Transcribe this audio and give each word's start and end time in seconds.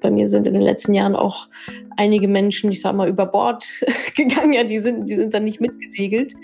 bei 0.00 0.10
mir 0.10 0.28
sind 0.28 0.46
in 0.46 0.54
den 0.54 0.62
letzten 0.62 0.94
Jahren 0.94 1.14
auch 1.14 1.48
einige 1.96 2.28
Menschen, 2.28 2.70
ich 2.70 2.80
sag 2.80 2.94
mal, 2.94 3.08
über 3.08 3.26
Bord 3.26 3.66
gegangen. 4.16 4.52
Ja, 4.52 4.64
die 4.64 4.80
sind, 4.80 5.08
die 5.08 5.16
sind 5.16 5.34
dann 5.34 5.44
nicht 5.44 5.60
mitgesegelt. 5.60 6.34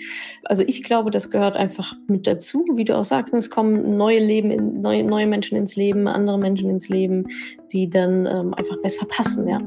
Also 0.43 0.63
ich 0.65 0.83
glaube, 0.83 1.11
das 1.11 1.29
gehört 1.29 1.55
einfach 1.55 1.93
mit 2.07 2.27
dazu, 2.27 2.65
wie 2.75 2.85
du 2.85 2.95
auch 2.95 3.05
sagst. 3.05 3.33
Es 3.33 3.49
kommen 3.49 3.97
neue 3.97 4.19
Leben, 4.19 4.51
in, 4.51 4.81
neue, 4.81 5.03
neue 5.03 5.27
Menschen 5.27 5.57
ins 5.57 5.75
Leben, 5.75 6.07
andere 6.07 6.37
Menschen 6.37 6.69
ins 6.69 6.89
Leben, 6.89 7.27
die 7.71 7.89
dann 7.89 8.25
ähm, 8.25 8.53
einfach 8.53 8.77
besser 8.81 9.05
passen, 9.07 9.47
ja. 9.47 9.61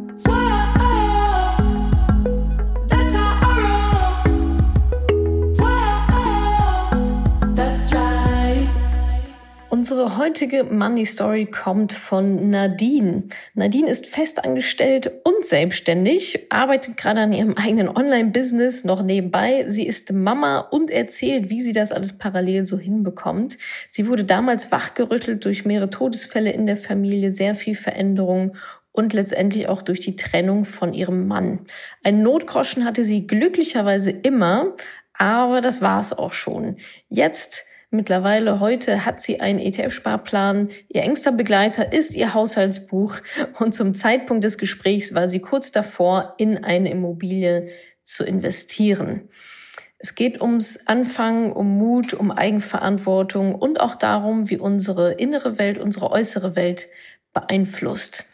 Unsere 9.81 10.19
heutige 10.19 10.65
Money 10.65 11.07
Story 11.07 11.47
kommt 11.47 11.95
von 11.95 12.51
Nadine. 12.51 13.23
Nadine 13.55 13.89
ist 13.89 14.07
festangestellt 14.07 15.11
und 15.25 15.47
selbstständig, 15.47 16.53
arbeitet 16.53 16.99
gerade 16.99 17.21
an 17.21 17.33
ihrem 17.33 17.55
eigenen 17.57 17.89
Online-Business 17.89 18.85
noch 18.85 19.03
nebenbei. 19.03 19.65
Sie 19.69 19.87
ist 19.87 20.13
Mama 20.13 20.59
und 20.59 20.91
erzählt, 20.91 21.49
wie 21.49 21.63
sie 21.63 21.73
das 21.73 21.93
alles 21.93 22.19
parallel 22.19 22.67
so 22.67 22.79
hinbekommt. 22.79 23.57
Sie 23.89 24.07
wurde 24.07 24.25
damals 24.25 24.71
wachgerüttelt 24.71 25.47
durch 25.47 25.65
mehrere 25.65 25.89
Todesfälle 25.89 26.51
in 26.53 26.67
der 26.67 26.77
Familie, 26.77 27.33
sehr 27.33 27.55
viel 27.55 27.75
Veränderung 27.75 28.57
und 28.93 29.15
letztendlich 29.15 29.67
auch 29.67 29.81
durch 29.81 30.01
die 30.01 30.15
Trennung 30.15 30.67
von 30.67 30.93
ihrem 30.93 31.27
Mann. 31.27 31.61
Ein 32.05 32.21
Notgroschen 32.21 32.85
hatte 32.85 33.03
sie 33.03 33.27
glücklicherweise 33.27 34.11
immer, 34.11 34.77
aber 35.15 35.63
das 35.63 35.81
war's 35.81 36.13
auch 36.13 36.35
schon. 36.35 36.77
Jetzt 37.09 37.65
Mittlerweile 37.93 38.61
heute 38.61 39.05
hat 39.05 39.21
sie 39.21 39.41
einen 39.41 39.59
ETF-Sparplan. 39.59 40.69
Ihr 40.89 41.03
engster 41.03 41.33
Begleiter 41.33 41.93
ist 41.93 42.15
ihr 42.15 42.35
Haushaltsbuch 42.35 43.17
und 43.59 43.75
zum 43.75 43.97
Zeitpunkt 43.97 44.45
des 44.45 44.59
Gesprächs 44.59 45.13
war 45.13 45.29
sie 45.29 45.41
kurz 45.41 45.73
davor, 45.73 46.35
in 46.39 46.63
eine 46.63 46.91
Immobilie 46.91 47.69
zu 48.05 48.25
investieren. 48.25 49.29
Es 49.99 50.15
geht 50.15 50.41
ums 50.41 50.87
Anfangen, 50.87 51.53
um 51.53 51.77
Mut, 51.79 52.15
um 52.15 52.31
Eigenverantwortung 52.31 53.57
und 53.57 53.81
auch 53.81 53.97
darum, 53.97 54.49
wie 54.49 54.57
unsere 54.57 55.13
innere 55.13 55.59
Welt, 55.59 55.77
unsere 55.77 56.13
äußere 56.13 56.55
Welt 56.55 56.89
beeinflusst. 57.33 58.27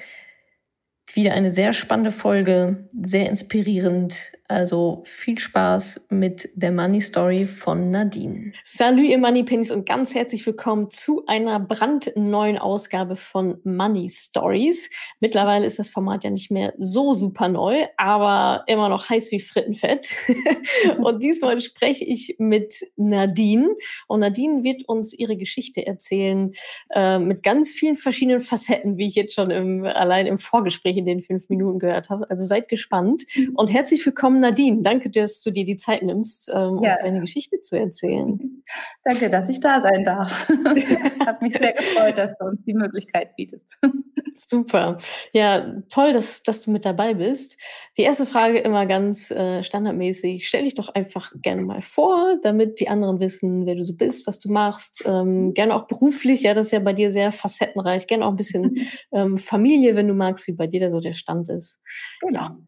Wieder 1.15 1.33
eine 1.33 1.51
sehr 1.51 1.73
spannende 1.73 2.12
Folge, 2.12 2.89
sehr 3.03 3.29
inspirierend. 3.31 4.33
Also 4.49 5.03
viel 5.05 5.39
Spaß 5.39 6.07
mit 6.11 6.49
der 6.55 6.71
Money 6.71 7.01
Story 7.01 7.47
von 7.47 7.91
Nadine. 7.91 8.53
Salut 8.65 9.07
ihr 9.07 9.19
Money 9.19 9.43
Pennies 9.43 9.73
und 9.73 9.89
ganz 9.89 10.15
herzlich 10.15 10.47
willkommen 10.47 10.89
zu 10.89 11.25
einer 11.27 11.59
brandneuen 11.59 12.57
Ausgabe 12.57 13.17
von 13.17 13.59
Money 13.65 14.09
Stories. 14.09 14.89
Mittlerweile 15.19 15.67
ist 15.67 15.81
das 15.81 15.89
Format 15.89 16.23
ja 16.23 16.31
nicht 16.31 16.53
mehr 16.53 16.75
so 16.79 17.13
super 17.13 17.49
neu, 17.49 17.87
aber 17.97 18.63
immer 18.69 18.89
noch 18.89 19.11
heiß 19.11 19.33
wie 19.33 19.41
Frittenfett. 19.41 20.15
und 20.99 21.25
diesmal 21.25 21.61
spreche 21.61 22.05
ich 22.05 22.37
mit 22.39 22.75
Nadine 22.97 23.75
und 24.07 24.21
Nadine 24.21 24.63
wird 24.63 24.89
uns 24.89 25.13
ihre 25.13 25.37
Geschichte 25.37 25.85
erzählen 25.85 26.53
äh, 26.91 27.19
mit 27.19 27.43
ganz 27.43 27.71
vielen 27.71 27.97
verschiedenen 27.97 28.41
Facetten, 28.41 28.97
wie 28.97 29.09
ich 29.09 29.17
jetzt 29.17 29.35
schon 29.35 29.51
im, 29.51 29.85
allein 29.85 30.27
im 30.27 30.39
Vorgespräch 30.39 30.97
in 30.97 31.07
den 31.07 31.21
fünf 31.21 31.49
Minuten 31.49 31.81
gehört 31.81 32.11
habe. 32.11 32.31
Also 32.31 32.45
seid 32.45 32.69
gespannt 32.69 33.25
und 33.55 33.73
herzlich 33.73 34.07
willkommen 34.07 34.36
Nadine, 34.41 34.83
danke, 34.83 35.11
dass 35.11 35.41
du 35.41 35.51
dir 35.51 35.65
die 35.65 35.77
Zeit 35.77 36.03
nimmst, 36.03 36.48
ähm, 36.48 36.79
ja. 36.83 36.91
uns 36.91 37.01
deine 37.03 37.20
Geschichte 37.20 37.61
zu 37.61 37.79
erzählen. 37.79 38.62
Danke, 39.05 39.31
dass 39.31 39.48
ich 39.48 39.61
da 39.61 39.81
sein 39.81 40.05
darf. 40.05 40.48
Hat 41.27 41.41
mich 41.41 41.53
sehr 41.53 41.73
gefreut, 41.73 42.19
dass 42.19 42.37
du 42.37 42.47
uns 42.47 42.61
die 42.65 42.75
Möglichkeit 42.75 43.37
bietest. 43.37 43.78
Super. 44.34 44.98
Ja, 45.33 45.83
toll, 45.89 46.12
dass, 46.12 46.43
dass 46.43 46.62
du 46.62 46.70
mit 46.70 46.84
dabei 46.84 47.15
bist. 47.15 47.59
Die 47.97 48.03
erste 48.03 48.27
Frage 48.27 48.59
immer 48.59 48.87
ganz 48.87 49.31
äh, 49.31 49.62
standardmäßig. 49.62 50.47
Stell 50.48 50.65
dich 50.65 50.75
doch 50.75 50.89
einfach 50.95 51.33
gerne 51.41 51.62
mal 51.62 51.81
vor, 51.81 52.39
damit 52.43 52.81
die 52.81 52.88
anderen 52.88 53.21
wissen, 53.21 53.66
wer 53.66 53.77
du 53.77 53.82
so 53.82 53.97
bist, 53.97 54.27
was 54.27 54.38
du 54.38 54.50
machst. 54.50 55.05
Ähm, 55.06 55.55
gerne 55.55 55.75
auch 55.75 55.87
beruflich. 55.87 56.43
Ja, 56.43 56.55
das 56.55 56.66
ist 56.66 56.72
ja 56.72 56.81
bei 56.81 56.93
dir 56.93 57.12
sehr 57.12 57.32
facettenreich. 57.32 58.06
Gerne 58.06 58.27
auch 58.27 58.31
ein 58.31 58.37
bisschen 58.37 58.77
ähm, 59.12 59.38
Familie, 59.38 59.94
wenn 59.94 60.09
du 60.09 60.15
magst, 60.15 60.49
wie 60.49 60.56
bei 60.56 60.66
dir 60.66 60.81
da 60.81 60.91
so 60.91 61.00
der 61.00 61.15
Stand 61.15 61.49
ist. 61.49 61.81
Genau. 62.21 62.41
Ja, 62.41 62.59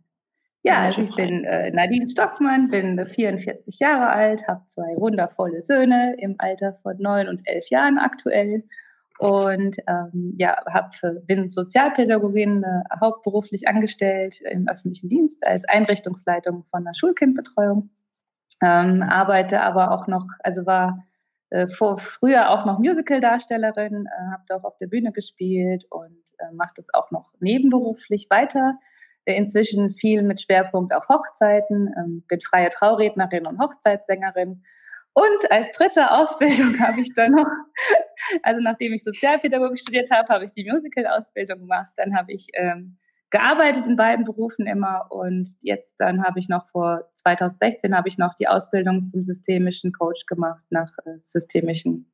also 0.76 1.02
ich 1.02 1.14
bin 1.14 1.44
äh, 1.44 1.70
Nadine 1.70 2.08
Stockmann, 2.08 2.70
bin 2.70 3.02
44 3.04 3.78
Jahre 3.78 4.10
alt, 4.10 4.46
habe 4.48 4.64
zwei 4.66 4.96
wundervolle 5.00 5.62
Söhne 5.62 6.16
im 6.18 6.34
Alter 6.38 6.74
von 6.82 6.96
neun 6.98 7.28
und 7.28 7.42
elf 7.44 7.70
Jahren 7.70 7.98
aktuell 7.98 8.64
und 9.18 9.76
ähm, 9.88 10.34
ja, 10.38 10.56
hab, 10.66 10.92
bin 11.26 11.50
Sozialpädagogin, 11.50 12.62
äh, 12.62 13.00
hauptberuflich 13.00 13.68
angestellt 13.68 14.40
im 14.50 14.68
öffentlichen 14.68 15.08
Dienst 15.08 15.46
als 15.46 15.64
Einrichtungsleitung 15.64 16.64
von 16.70 16.84
der 16.84 16.94
Schulkindbetreuung, 16.94 17.90
ähm, 18.62 19.02
arbeite 19.02 19.62
aber 19.62 19.90
auch 19.90 20.06
noch, 20.06 20.26
also 20.40 20.66
war 20.66 21.04
äh, 21.50 21.66
vor, 21.66 21.98
früher 21.98 22.50
auch 22.50 22.64
noch 22.64 22.78
Musical-Darstellerin, 22.78 24.06
äh, 24.06 24.32
habe 24.32 24.42
da 24.46 24.56
auch 24.56 24.64
auf 24.64 24.76
der 24.76 24.86
Bühne 24.86 25.12
gespielt 25.12 25.86
und 25.90 26.22
äh, 26.38 26.52
mache 26.54 26.72
das 26.76 26.92
auch 26.94 27.10
noch 27.10 27.32
nebenberuflich 27.40 28.28
weiter 28.30 28.78
inzwischen 29.36 29.92
viel 29.92 30.22
mit 30.22 30.42
Schwerpunkt 30.42 30.94
auf 30.94 31.08
Hochzeiten, 31.08 31.92
ähm, 31.96 32.24
bin 32.28 32.40
freie 32.40 32.68
Traurednerin 32.68 33.46
und 33.46 33.60
Hochzeitssängerin. 33.60 34.62
Und 35.12 35.50
als 35.52 35.72
dritte 35.72 36.10
Ausbildung 36.10 36.78
habe 36.80 37.00
ich 37.00 37.14
dann 37.14 37.32
noch, 37.32 37.48
also 38.42 38.60
nachdem 38.60 38.92
ich 38.92 39.02
Sozialpädagogik 39.02 39.78
studiert 39.78 40.10
habe, 40.10 40.28
habe 40.32 40.44
ich 40.44 40.52
die 40.52 40.68
Musical-Ausbildung 40.68 41.60
gemacht. 41.60 41.90
Dann 41.96 42.16
habe 42.16 42.32
ich 42.32 42.48
ähm, 42.54 42.98
gearbeitet 43.30 43.86
in 43.86 43.96
beiden 43.96 44.24
Berufen 44.24 44.66
immer 44.66 45.06
und 45.10 45.48
jetzt 45.62 45.96
dann 45.98 46.24
habe 46.24 46.38
ich 46.38 46.48
noch 46.48 46.68
vor 46.68 47.10
2016 47.16 47.94
habe 47.94 48.08
ich 48.08 48.16
noch 48.16 48.34
die 48.34 48.48
Ausbildung 48.48 49.08
zum 49.08 49.22
systemischen 49.22 49.92
Coach 49.92 50.24
gemacht 50.26 50.62
nach 50.70 50.96
äh, 51.04 51.18
systemischen, 51.18 52.10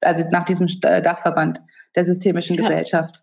also 0.00 0.24
nach 0.30 0.44
diesem 0.44 0.68
äh, 0.82 1.02
Dachverband 1.02 1.60
der 1.96 2.04
systemischen 2.04 2.56
ja. 2.56 2.62
Gesellschaft. 2.62 3.22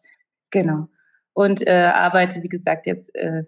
Genau 0.52 0.88
und 1.34 1.66
äh, 1.68 1.72
arbeite, 1.72 2.42
wie 2.44 2.50
gesagt, 2.50 2.88
jetzt 2.88 3.14
äh, 3.16 3.44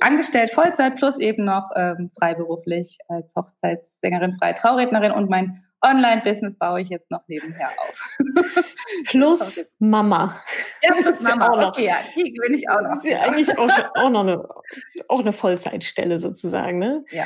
angestellt 0.00 0.50
Vollzeit 0.50 0.96
plus 0.96 1.18
eben 1.18 1.44
noch 1.44 1.70
ähm, 1.76 2.10
freiberuflich 2.18 2.98
als 3.08 3.34
Hochzeitssängerin, 3.36 4.36
freie 4.38 4.54
Traurednerin 4.54 5.12
und 5.12 5.30
mein 5.30 5.62
Online-Business 5.82 6.56
baue 6.58 6.80
ich 6.80 6.88
jetzt 6.88 7.10
noch 7.10 7.22
nebenher 7.26 7.68
auf. 7.78 8.18
plus 9.06 9.70
Mama. 9.78 10.38
Ja, 10.82 10.94
plus 10.94 11.20
Mama. 11.22 11.48
Auch 11.48 11.56
noch, 11.56 11.68
okay, 11.68 11.86
ja, 11.86 11.96
die 12.14 12.36
bin 12.42 12.54
ich 12.54 12.68
auch 12.68 12.80
noch. 12.80 12.90
Das 12.90 13.04
ist 13.04 13.10
ja 13.10 13.20
eigentlich 13.20 13.58
auch, 13.58 13.70
auch 13.94 14.10
noch 14.10 14.20
eine, 14.20 14.48
auch 15.08 15.20
eine 15.20 15.32
Vollzeitstelle 15.32 16.18
sozusagen, 16.18 16.78
ne? 16.78 17.04
Ja. 17.10 17.24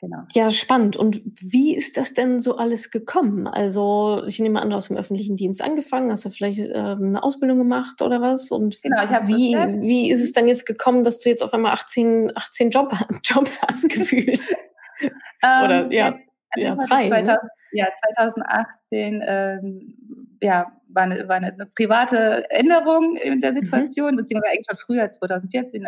Genau. 0.00 0.18
Ja, 0.32 0.50
spannend. 0.50 0.96
Und 0.96 1.22
wie 1.24 1.74
ist 1.74 1.96
das 1.96 2.14
denn 2.14 2.40
so 2.40 2.56
alles 2.56 2.90
gekommen? 2.90 3.46
Also 3.46 4.24
ich 4.26 4.38
nehme 4.40 4.60
an, 4.60 4.70
du 4.70 4.76
hast 4.76 4.90
im 4.90 4.96
öffentlichen 4.96 5.36
Dienst 5.36 5.62
angefangen, 5.62 6.10
hast 6.10 6.24
du 6.24 6.30
vielleicht 6.30 6.58
ähm, 6.58 7.08
eine 7.08 7.22
Ausbildung 7.22 7.58
gemacht 7.58 8.02
oder 8.02 8.20
was? 8.20 8.50
Und 8.50 8.82
genau, 8.82 9.04
ich 9.04 9.10
habe 9.10 9.28
wie, 9.28 9.54
wie 9.54 10.10
ist 10.10 10.22
es 10.22 10.32
dann 10.32 10.48
jetzt 10.48 10.66
gekommen, 10.66 11.04
dass 11.04 11.20
du 11.20 11.28
jetzt 11.28 11.42
auf 11.42 11.54
einmal 11.54 11.72
18, 11.72 12.32
18 12.34 12.70
Job, 12.70 12.92
Jobs 13.24 13.62
hast 13.62 13.88
gefühlt? 13.88 14.54
oder 15.42 15.84
ähm, 15.84 15.92
ja, 15.92 16.14
ja, 16.56 16.74
drei. 16.74 17.08
2000, 17.08 17.26
ne? 17.26 17.38
Ja, 17.72 17.88
2018 18.14 19.22
ähm, 19.26 19.94
ja, 20.40 20.66
war, 20.88 21.04
eine, 21.04 21.28
war 21.28 21.36
eine, 21.36 21.52
private 21.74 22.48
Änderung 22.50 23.16
in 23.16 23.40
der 23.40 23.52
mhm. 23.52 23.56
Situation, 23.56 24.12
mhm. 24.12 24.18
beziehungsweise 24.18 24.52
eigentlich 24.52 24.66
schon 24.68 24.76
früher, 24.76 25.10
2014, 25.10 25.86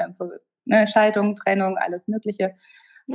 ne, 0.64 0.86
Scheidung, 0.86 1.36
Trennung, 1.36 1.76
alles 1.78 2.08
Mögliche. 2.08 2.54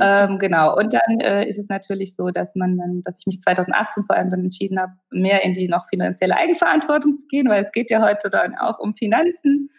Ähm, 0.00 0.38
genau. 0.38 0.76
Und 0.76 0.94
dann 0.94 1.20
äh, 1.20 1.46
ist 1.46 1.58
es 1.58 1.68
natürlich 1.68 2.14
so, 2.14 2.30
dass 2.30 2.54
man 2.54 2.78
dann, 2.78 3.02
dass 3.02 3.20
ich 3.20 3.26
mich 3.26 3.40
2018 3.40 4.04
vor 4.04 4.16
allem 4.16 4.30
dann 4.30 4.44
entschieden 4.44 4.80
habe, 4.80 4.92
mehr 5.10 5.44
in 5.44 5.52
die 5.52 5.68
noch 5.68 5.86
finanzielle 5.88 6.36
Eigenverantwortung 6.36 7.16
zu 7.16 7.26
gehen, 7.26 7.48
weil 7.48 7.62
es 7.62 7.72
geht 7.72 7.90
ja 7.90 8.02
heute 8.02 8.30
dann 8.30 8.56
auch 8.56 8.78
um 8.78 8.94
Finanzen. 8.96 9.70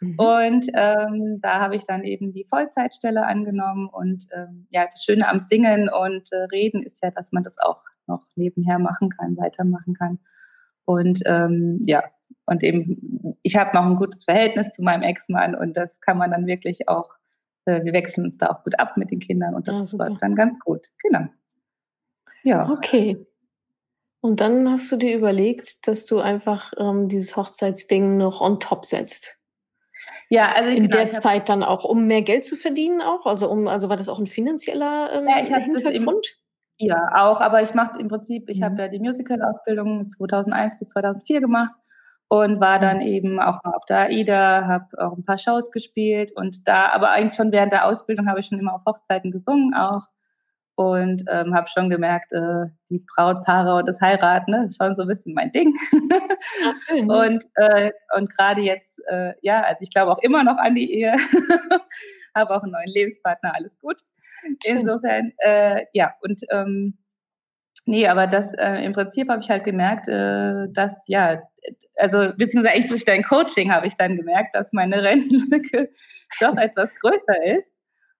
Mhm. 0.00 0.14
Und 0.18 0.66
ähm, 0.74 1.38
da 1.40 1.60
habe 1.60 1.76
ich 1.76 1.84
dann 1.84 2.04
eben 2.04 2.32
die 2.32 2.46
Vollzeitstelle 2.50 3.24
angenommen. 3.24 3.88
Und 3.88 4.26
ähm, 4.34 4.66
ja, 4.70 4.84
das 4.84 5.04
Schöne 5.04 5.26
am 5.28 5.40
Singen 5.40 5.88
und 5.88 6.30
äh, 6.32 6.44
Reden 6.52 6.82
ist 6.82 7.02
ja, 7.02 7.10
dass 7.10 7.32
man 7.32 7.42
das 7.42 7.56
auch 7.58 7.82
noch 8.06 8.22
nebenher 8.34 8.78
machen 8.78 9.08
kann, 9.08 9.36
weitermachen 9.38 9.94
kann. 9.94 10.18
Und 10.84 11.20
ähm, 11.26 11.80
ja, 11.84 12.02
und 12.46 12.62
eben, 12.62 13.36
ich 13.42 13.56
habe 13.56 13.74
noch 13.74 13.86
ein 13.86 13.96
gutes 13.96 14.24
Verhältnis 14.24 14.72
zu 14.72 14.82
meinem 14.82 15.02
Ex-Mann 15.02 15.54
und 15.54 15.76
das 15.76 16.00
kann 16.00 16.18
man 16.18 16.32
dann 16.32 16.46
wirklich 16.46 16.88
auch 16.88 17.10
äh, 17.64 17.84
wir 17.84 17.92
wechseln 17.92 18.24
uns 18.24 18.38
da 18.38 18.50
auch 18.50 18.64
gut 18.64 18.78
ab 18.78 18.96
mit 18.96 19.10
den 19.10 19.20
Kindern 19.20 19.54
und 19.54 19.68
das 19.68 19.92
ja, 19.92 19.98
läuft 19.98 20.22
dann 20.22 20.34
ganz 20.34 20.58
gut. 20.60 20.88
Genau. 21.02 21.26
Ja. 22.42 22.68
Okay. 22.68 23.26
Und 24.20 24.40
dann 24.40 24.70
hast 24.70 24.90
du 24.92 24.96
dir 24.96 25.16
überlegt, 25.16 25.86
dass 25.88 26.06
du 26.06 26.20
einfach 26.20 26.72
ähm, 26.78 27.08
dieses 27.08 27.36
Hochzeitsding 27.36 28.16
noch 28.16 28.40
on 28.40 28.60
top 28.60 28.84
setzt. 28.84 29.38
Ja, 30.28 30.52
also 30.54 30.70
in 30.70 30.88
genau, 30.88 30.96
der 30.96 31.10
Zeit 31.10 31.48
dann 31.48 31.62
auch, 31.62 31.84
um 31.84 32.06
mehr 32.06 32.22
Geld 32.22 32.44
zu 32.44 32.56
verdienen 32.56 33.00
auch, 33.00 33.26
also 33.26 33.50
um, 33.50 33.68
also 33.68 33.88
war 33.88 33.96
das 33.96 34.08
auch 34.08 34.18
ein 34.18 34.26
finanzieller 34.26 35.10
ähm, 35.12 35.28
ja, 35.28 35.42
ich 35.42 35.48
Hintergrund? 35.48 36.38
Im, 36.78 36.88
ja, 36.88 37.08
auch, 37.14 37.40
aber 37.40 37.62
ich 37.62 37.74
mache 37.74 38.00
im 38.00 38.08
Prinzip, 38.08 38.48
ich 38.48 38.60
mhm. 38.60 38.64
habe 38.64 38.82
ja 38.82 38.88
die 38.88 39.00
Musical-Ausbildung 39.00 40.06
2001 40.06 40.78
bis 40.78 40.88
2004 40.90 41.40
gemacht 41.40 41.72
und 42.32 42.60
war 42.60 42.78
dann 42.78 43.02
eben 43.02 43.38
auch 43.40 43.62
mal 43.62 43.74
auf 43.74 43.84
der 43.84 44.06
AIDA, 44.06 44.66
habe 44.66 44.86
auch 44.96 45.14
ein 45.14 45.22
paar 45.22 45.36
Shows 45.36 45.70
gespielt 45.70 46.32
und 46.34 46.66
da, 46.66 46.88
aber 46.88 47.10
eigentlich 47.10 47.34
schon 47.34 47.52
während 47.52 47.72
der 47.72 47.86
Ausbildung 47.86 48.26
habe 48.26 48.40
ich 48.40 48.46
schon 48.46 48.58
immer 48.58 48.72
auf 48.72 48.86
Hochzeiten 48.86 49.30
gesungen 49.30 49.74
auch 49.74 50.06
und 50.74 51.24
ähm, 51.28 51.54
habe 51.54 51.68
schon 51.68 51.90
gemerkt, 51.90 52.32
äh, 52.32 52.70
die 52.88 53.04
Brautpaare 53.14 53.74
und 53.74 53.86
das 53.86 54.00
Heiraten 54.00 54.50
ne, 54.50 54.64
ist 54.64 54.78
schon 54.78 54.96
so 54.96 55.02
ein 55.02 55.08
bisschen 55.08 55.34
mein 55.34 55.52
Ding. 55.52 55.74
Ach, 56.64 56.74
schön, 56.86 57.06
ne? 57.06 57.18
Und, 57.18 57.44
äh, 57.56 57.92
und 58.16 58.34
gerade 58.34 58.62
jetzt, 58.62 58.98
äh, 59.08 59.34
ja, 59.42 59.60
also 59.64 59.82
ich 59.82 59.90
glaube 59.90 60.12
auch 60.12 60.22
immer 60.22 60.42
noch 60.42 60.56
an 60.56 60.74
die 60.74 60.90
Ehe, 60.90 61.12
habe 62.34 62.56
auch 62.56 62.62
einen 62.62 62.72
neuen 62.72 62.88
Lebenspartner, 62.88 63.54
alles 63.54 63.78
gut. 63.78 64.00
Schön. 64.64 64.78
Insofern, 64.78 65.32
äh, 65.44 65.84
ja, 65.92 66.14
und 66.22 66.40
ähm, 66.50 66.96
nee, 67.84 68.06
aber 68.06 68.26
das 68.26 68.52
äh, 68.54 68.84
im 68.84 68.92
Prinzip 68.92 69.28
habe 69.28 69.40
ich 69.40 69.50
halt 69.50 69.64
gemerkt, 69.64 70.08
äh, 70.08 70.68
dass 70.70 71.06
ja, 71.08 71.42
also 71.96 72.32
beziehungsweise 72.36 72.76
echt 72.76 72.90
durch 72.90 73.04
dein 73.04 73.22
Coaching 73.22 73.72
habe 73.72 73.86
ich 73.86 73.94
dann 73.94 74.16
gemerkt, 74.16 74.54
dass 74.54 74.72
meine 74.72 75.02
Rentenlücke 75.02 75.90
doch 76.40 76.56
etwas 76.58 76.94
größer 76.96 77.44
ist. 77.58 77.68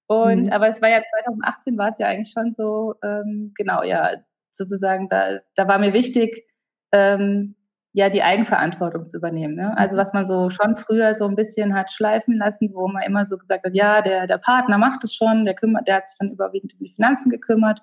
Und 0.07 0.47
mhm. 0.47 0.53
aber 0.53 0.69
es 0.69 0.83
war 0.83 0.91
ja 0.91 1.03
2018 1.03 1.79
war 1.79 1.89
es 1.89 1.99
ja 1.99 2.09
eigentlich 2.09 2.33
schon 2.33 2.53
so, 2.55 2.95
ähm, 3.03 3.53
genau, 3.57 3.83
ja, 3.83 4.17
sozusagen, 4.51 5.09
da, 5.09 5.39
da 5.55 5.69
war 5.69 5.79
mir 5.79 5.93
wichtig, 5.93 6.45
ähm, 6.93 7.57
ja, 7.95 8.09
die 8.09 8.23
Eigenverantwortung 8.23 9.05
zu 9.05 9.19
übernehmen. 9.19 9.55
Ne? 9.55 9.77
Also 9.77 9.95
mhm. 9.95 10.01
was 10.01 10.13
man 10.13 10.27
so 10.27 10.51
schon 10.51 10.77
früher 10.77 11.15
so 11.15 11.27
ein 11.27 11.37
bisschen 11.37 11.75
hat 11.75 11.91
schleifen 11.91 12.37
lassen, 12.37 12.71
wo 12.73 12.89
man 12.89 13.03
immer 13.03 13.25
so 13.25 13.37
gesagt 13.37 13.65
hat, 13.65 13.75
ja, 13.75 14.01
der, 14.01 14.27
der 14.27 14.39
Partner 14.39 14.79
macht 14.79 15.05
es 15.05 15.15
schon, 15.15 15.45
der 15.45 15.55
kümmert, 15.55 15.89
der 15.89 15.97
hat 15.97 16.09
sich 16.09 16.19
dann 16.19 16.31
überwiegend 16.31 16.75
um 16.75 16.85
die 16.85 16.93
Finanzen 16.93 17.31
gekümmert. 17.31 17.81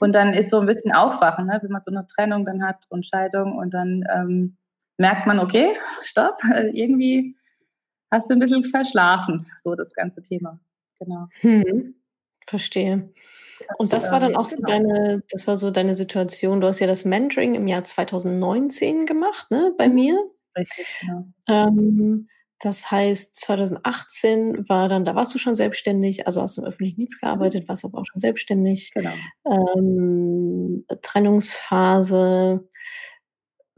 Und 0.00 0.14
dann 0.14 0.32
ist 0.34 0.50
so 0.50 0.60
ein 0.60 0.66
bisschen 0.66 0.92
Aufwachen, 0.92 1.46
ne? 1.46 1.58
wenn 1.62 1.70
man 1.70 1.82
so 1.82 1.90
eine 1.90 2.06
Trennung 2.06 2.44
dann 2.44 2.64
hat 2.64 2.84
und 2.88 3.06
Scheidung 3.06 3.56
und 3.56 3.74
dann 3.74 4.04
ähm, 4.12 4.56
merkt 4.98 5.26
man, 5.26 5.38
okay, 5.38 5.74
stopp, 6.02 6.38
irgendwie 6.72 7.36
hast 8.10 8.30
du 8.30 8.34
ein 8.34 8.40
bisschen 8.40 8.64
verschlafen, 8.64 9.46
so 9.62 9.74
das 9.74 9.92
ganze 9.92 10.22
Thema. 10.22 10.58
Genau. 10.98 11.26
Hm. 11.40 11.94
Verstehe. 12.46 13.08
Und 13.78 13.92
das 13.92 14.12
war 14.12 14.20
dann 14.20 14.36
auch 14.36 14.44
so 14.44 14.56
genau. 14.56 14.68
deine, 14.68 15.22
das 15.30 15.46
war 15.46 15.56
so 15.56 15.70
deine 15.70 15.94
Situation. 15.94 16.60
Du 16.60 16.66
hast 16.66 16.80
ja 16.80 16.86
das 16.86 17.04
Mentoring 17.04 17.54
im 17.54 17.66
Jahr 17.66 17.84
2019 17.84 19.06
gemacht, 19.06 19.50
ne, 19.50 19.72
bei 19.76 19.88
mhm. 19.88 19.94
mir. 19.94 20.30
Richtig, 20.56 20.86
genau. 21.00 21.26
Ähm, 21.48 22.28
das 22.58 22.90
heißt, 22.90 23.36
2018 23.36 24.68
war 24.68 24.88
dann, 24.88 25.04
da 25.04 25.14
warst 25.14 25.34
du 25.34 25.38
schon 25.38 25.56
selbstständig, 25.56 26.26
also 26.26 26.40
hast 26.40 26.56
du 26.56 26.62
im 26.62 26.68
öffentlichen 26.68 27.00
Dienst 27.00 27.20
gearbeitet, 27.20 27.68
warst 27.68 27.84
aber 27.84 27.98
auch 27.98 28.06
schon 28.06 28.20
selbstständig. 28.20 28.92
Genau. 28.94 29.12
Ähm, 29.44 30.84
Trennungsphase. 31.02 32.66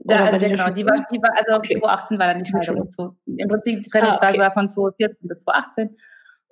Ja, 0.04 0.26
also 0.26 0.38
genau, 0.38 0.70
die 0.70 0.86
war, 0.86 1.04
die 1.10 1.20
war, 1.20 1.30
also 1.36 1.56
okay. 1.56 1.74
2018 1.74 2.18
war 2.20 2.26
dann 2.28 2.42
die 2.42 2.50
Scheidung. 2.50 2.88
Im 3.26 3.48
Prinzip 3.48 3.82
die 3.82 3.90
Trennungsphase 3.90 4.26
ah, 4.26 4.28
okay. 4.28 4.38
war 4.38 4.52
von 4.52 4.68
2014 4.68 5.28
bis 5.28 5.38
2018 5.38 5.96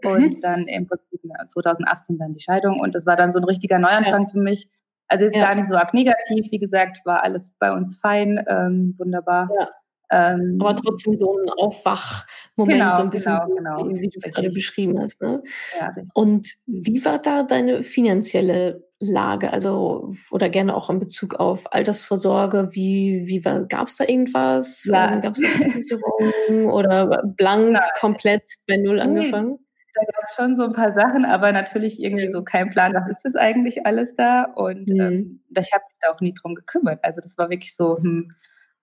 und 0.05 0.21
mhm. 0.21 0.41
dann 0.41 0.67
im 0.67 0.87
Prinzip 0.89 1.21
2018 1.49 2.19
dann 2.19 2.33
die 2.33 2.43
Scheidung 2.43 2.81
und 2.81 2.95
das 2.97 3.07
war 3.07 3.17
dann 3.17 3.31
so 3.31 3.39
ein 3.39 3.45
richtiger 3.45 3.79
Neuanfang 3.79 4.23
ja. 4.23 4.33
für 4.33 4.39
mich. 4.39 4.69
Also 5.09 5.27
ist 5.27 5.37
ja. 5.37 5.45
gar 5.45 5.55
nicht 5.55 5.69
so 5.69 5.77
arg 5.77 5.95
negativ, 5.95 6.51
wie 6.51 6.59
gesagt, 6.59 7.03
war 7.05 7.23
alles 7.23 7.55
bei 7.61 7.73
uns 7.73 7.97
fein, 7.97 8.45
ähm, 8.49 8.97
wunderbar. 8.99 9.49
Ja. 9.57 9.69
Ähm, 10.11 10.59
Aber 10.61 10.77
trotzdem 10.77 11.17
so 11.17 11.37
ein 11.37 11.51
Aufwachmoment, 11.51 12.79
genau, 12.79 12.93
so 12.93 13.03
ein 13.03 13.11
bisschen, 13.11 13.39
genau, 13.57 13.85
genau. 13.85 14.01
wie 14.01 14.09
du 14.09 14.17
es 14.17 14.23
gerade 14.23 14.51
beschrieben 14.51 15.01
hast. 15.01 15.21
Ne? 15.21 15.43
Ja, 15.79 15.93
und 16.15 16.47
wie 16.67 17.05
war 17.05 17.19
da 17.19 17.43
deine 17.43 17.83
finanzielle 17.83 18.85
Lage? 18.99 19.53
Also, 19.53 20.15
oder 20.31 20.49
gerne 20.49 20.77
auch 20.77 20.91
in 20.91 21.01
Bezug 21.01 21.35
auf 21.35 21.73
Altersvorsorge, 21.73 22.69
wie, 22.73 23.25
wie 23.27 23.41
gab 23.41 23.89
es 23.89 23.97
da 23.97 24.05
irgendwas? 24.05 24.85
Ja. 24.85 25.17
Gab 25.17 25.35
es 25.35 25.43
da 25.43 25.49
Versicherung 25.49 26.71
oder 26.73 27.23
blank 27.25 27.73
Nein. 27.73 27.83
komplett 27.99 28.55
bei 28.69 28.77
Null 28.77 29.01
angefangen? 29.01 29.59
da 29.97 30.03
gab 30.05 30.25
es 30.25 30.35
schon 30.35 30.57
so 30.57 30.65
ein 30.65 30.73
paar 30.73 30.93
Sachen, 30.93 31.25
aber 31.25 31.53
natürlich 31.53 32.03
irgendwie 32.03 32.31
so 32.31 32.45
kein 32.45 32.69
Plan, 32.71 32.95
was 32.95 33.09
ist 33.09 33.25
das 33.25 33.35
eigentlich 33.35 33.87
alles 33.87 34.15
da? 34.15 34.45
Und 34.45 34.91
mhm. 34.91 35.01
ähm, 35.01 35.41
ich 35.49 35.73
habe 35.73 35.85
mich 35.89 35.99
da 36.03 36.13
auch 36.13 36.21
nie 36.21 36.35
drum 36.35 36.55
gekümmert. 36.55 37.01
Also 37.03 37.21
das 37.23 37.39
war 37.39 37.49
wirklich 37.49 37.75
so, 37.75 37.97
hm, 37.97 38.31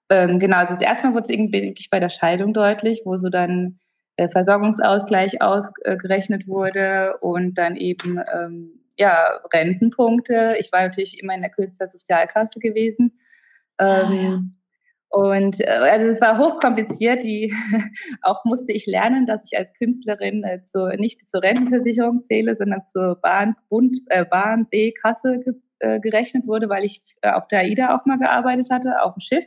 ähm, 0.10 0.40
genau, 0.40 0.58
also 0.58 0.74
das 0.74 0.82
erste 0.82 1.08
Mal 1.08 1.14
wurde 1.14 1.24
es 1.24 1.30
irgendwie 1.30 1.64
wirklich 1.64 1.90
bei 1.90 2.00
der 2.00 2.10
Scheidung 2.10 2.54
deutlich, 2.54 3.02
wo 3.06 3.18
so 3.18 3.30
dann 3.30 3.80
äh, 4.18 4.30
Versorgungsausgleich 4.30 5.42
ausgerechnet 5.42 6.48
wurde 6.48 7.18
und 7.22 7.56
dann 7.56 7.76
eben 7.76 8.20
ähm, 8.34 8.80
ja, 8.98 9.40
Rentenpunkte. 9.52 10.56
Ich 10.60 10.72
war 10.72 10.84
natürlich 10.84 11.22
immer 11.22 11.34
in 11.34 11.42
der 11.42 11.52
Künstler 11.52 11.88
Sozialkasse 11.88 12.60
gewesen. 12.60 13.14
Ah, 13.78 14.04
ähm, 14.04 14.14
ja. 14.14 14.40
Und 15.10 15.62
äh, 15.62 15.66
also 15.68 16.08
es 16.08 16.22
war 16.22 16.40
hochkompliziert. 16.40 17.24
Die, 17.24 17.54
auch 18.22 18.46
musste 18.46 18.74
ich 18.74 18.86
lernen, 18.86 19.26
dass 19.26 19.52
ich 19.52 19.58
als 19.58 19.72
Künstlerin 19.78 20.44
äh, 20.44 20.64
zu, 20.64 20.88
nicht 20.98 21.28
zur 21.28 21.44
Rentenversicherung 21.44 22.24
zähle, 22.24 22.56
sondern 22.56 22.88
zur 22.88 23.16
Bahn, 23.22 23.56
Bund, 23.70 23.98
äh, 24.08 24.26
Bahn, 24.26 24.66
Seekasse 24.66 25.40
ge, 25.40 25.54
äh, 25.80 26.00
gerechnet 26.00 26.48
wurde, 26.48 26.68
weil 26.70 26.84
ich 26.84 27.04
äh, 27.22 27.32
auf 27.32 27.48
der 27.48 27.60
AIDA 27.60 27.96
auch 27.96 28.06
mal 28.06 28.18
gearbeitet 28.18 28.70
hatte, 28.72 29.04
auf 29.04 29.14
dem 29.14 29.22
Schiff. 29.22 29.46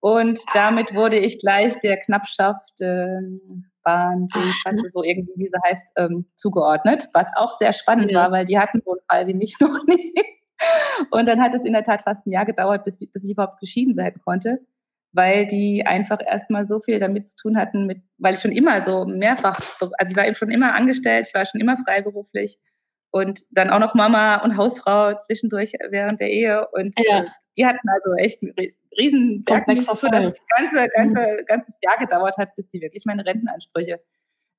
Und 0.00 0.40
damit 0.54 0.94
wurde 0.94 1.18
ich 1.18 1.38
gleich 1.38 1.78
der 1.80 1.98
Knappschaft 1.98 2.80
äh, 2.80 3.20
Bahn, 3.82 4.26
Seekasse, 4.28 4.88
so 4.90 5.02
irgendwie, 5.02 5.32
wie 5.36 5.46
sie 5.48 5.70
heißt, 5.70 5.84
ähm, 5.96 6.26
zugeordnet, 6.36 7.08
was 7.12 7.26
auch 7.36 7.56
sehr 7.58 7.72
spannend 7.72 8.10
ja. 8.10 8.20
war, 8.20 8.32
weil 8.32 8.44
die 8.44 8.58
hatten 8.58 8.82
so 8.84 8.92
einen 8.92 9.00
Fall 9.08 9.26
wie 9.26 9.34
mich 9.34 9.56
noch 9.60 9.78
nie. 9.86 10.14
Und 11.10 11.26
dann 11.26 11.40
hat 11.40 11.54
es 11.54 11.64
in 11.64 11.72
der 11.72 11.84
Tat 11.84 12.02
fast 12.02 12.26
ein 12.26 12.32
Jahr 12.32 12.44
gedauert, 12.44 12.84
bis, 12.84 12.98
bis 12.98 13.24
ich 13.24 13.32
überhaupt 13.32 13.60
geschieden 13.60 13.96
werden 13.96 14.20
konnte, 14.24 14.60
weil 15.12 15.46
die 15.46 15.86
einfach 15.86 16.20
erstmal 16.24 16.64
so 16.64 16.80
viel 16.80 16.98
damit 16.98 17.28
zu 17.28 17.36
tun 17.36 17.56
hatten, 17.56 17.86
mit, 17.86 18.02
weil 18.18 18.34
ich 18.34 18.40
schon 18.40 18.52
immer 18.52 18.82
so 18.82 19.06
mehrfach, 19.06 19.58
also 19.80 20.10
ich 20.10 20.16
war 20.16 20.26
eben 20.26 20.36
schon 20.36 20.50
immer 20.50 20.74
angestellt, 20.74 21.26
ich 21.28 21.34
war 21.34 21.46
schon 21.46 21.60
immer 21.60 21.76
freiberuflich 21.78 22.58
und 23.10 23.40
dann 23.50 23.70
auch 23.70 23.80
noch 23.80 23.94
Mama 23.94 24.36
und 24.36 24.56
Hausfrau 24.56 25.18
zwischendurch 25.18 25.72
während 25.88 26.20
der 26.20 26.30
Ehe 26.30 26.68
und 26.72 26.94
ja. 26.98 27.24
die 27.56 27.66
hatten 27.66 27.88
also 27.88 28.14
echt 28.14 28.42
einen 28.42 28.54
riesen 28.98 29.44
Berg, 29.44 29.66
dass 29.66 29.86
das 29.86 30.02
ganze, 30.02 30.88
ganze, 30.94 31.44
ganzes 31.46 31.78
Jahr 31.82 31.96
gedauert 31.98 32.36
hat, 32.38 32.54
bis 32.54 32.68
die 32.68 32.80
wirklich 32.80 33.04
meine 33.06 33.24
Rentenansprüche 33.24 34.00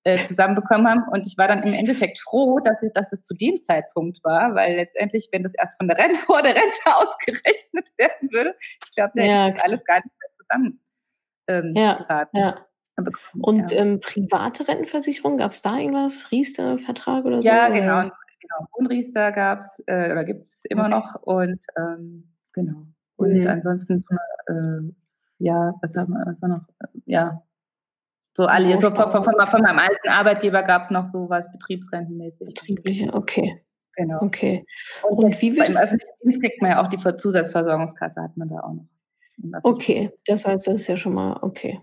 äh, 0.03 0.17
zusammenbekommen 0.17 0.87
haben. 0.87 1.03
Und 1.11 1.27
ich 1.27 1.37
war 1.37 1.47
dann 1.47 1.63
im 1.63 1.73
Endeffekt 1.73 2.19
froh, 2.19 2.59
dass, 2.59 2.81
ich, 2.81 2.91
dass 2.93 3.11
es 3.11 3.23
zu 3.23 3.35
dem 3.35 3.55
Zeitpunkt 3.55 4.23
war, 4.23 4.55
weil 4.55 4.75
letztendlich, 4.75 5.29
wenn 5.31 5.43
das 5.43 5.53
erst 5.55 5.77
von 5.77 5.87
der 5.87 5.97
Rente 5.97 6.19
vor 6.25 6.41
der 6.41 6.55
Rente 6.55 6.81
ausgerechnet 6.85 7.89
werden 7.97 8.31
würde, 8.31 8.55
ich 8.85 8.91
glaube, 8.95 9.11
da 9.15 9.23
ja, 9.23 9.45
hätte 9.45 9.63
alles 9.63 9.83
gar 9.85 9.97
nicht 9.97 10.15
mehr 10.19 10.29
zusammen 10.39 10.79
ähm, 11.47 11.73
ja, 11.75 11.93
geraten. 11.95 12.37
Ja. 12.37 12.65
Und 13.39 13.71
ja. 13.71 13.79
ähm, 13.79 13.99
private 13.99 14.67
Rentenversicherung, 14.67 15.37
gab 15.37 15.51
es 15.51 15.61
da 15.61 15.77
irgendwas? 15.77 16.29
Riester-Vertrag 16.31 17.25
oder 17.25 17.41
so? 17.41 17.47
Ja, 17.47 17.69
genau. 17.69 17.99
Oder? 17.99 18.11
genau. 18.39 18.67
Wohnriester 18.73 19.31
gab 19.31 19.59
es 19.59 19.81
äh, 19.87 20.11
oder 20.11 20.23
gibt 20.23 20.41
es 20.41 20.63
immer 20.69 20.85
okay. 20.85 20.91
noch. 20.91 21.15
Und 21.23 21.65
ähm, 21.77 22.31
genau. 22.53 22.85
Und 23.21 23.39
mhm. 23.39 23.47
ansonsten 23.47 23.99
so 23.99 24.07
eine, 24.09 24.57
äh, 24.57 24.93
ja, 25.37 25.73
was 25.81 25.95
haben 25.95 26.13
wir, 26.13 26.23
was 26.25 26.41
war 26.41 26.49
noch? 26.49 26.67
Ja, 27.05 27.43
so 28.33 28.45
alle, 28.45 28.79
so 28.79 28.91
von, 28.91 29.11
von, 29.11 29.23
von, 29.23 29.61
meinem 29.61 29.79
alten 29.79 30.07
Arbeitgeber 30.07 30.63
gab 30.63 30.83
es 30.83 30.89
noch 30.89 31.05
so 31.05 31.29
was 31.29 31.51
betriebsrentenmäßig. 31.51 32.47
Betriebliche, 32.47 33.13
okay. 33.13 33.61
Genau. 33.97 34.21
Okay. 34.21 34.63
Und, 35.03 35.25
Und 35.25 35.41
wie 35.41 35.49
Im 35.49 35.59
öffentlichen 35.61 36.13
Dienst 36.23 36.41
kriegt 36.41 36.61
man 36.61 36.71
ja 36.71 36.81
auch 36.81 36.87
die 36.87 36.97
Zusatzversorgungskasse, 36.97 38.21
hat 38.21 38.37
man 38.37 38.47
da 38.47 38.61
auch 38.61 38.73
noch. 38.73 38.87
Okay, 39.63 40.11
das 40.27 40.45
heißt, 40.45 40.67
das 40.67 40.75
ist 40.75 40.87
ja 40.87 40.95
schon 40.95 41.13
mal 41.13 41.39
okay. 41.41 41.79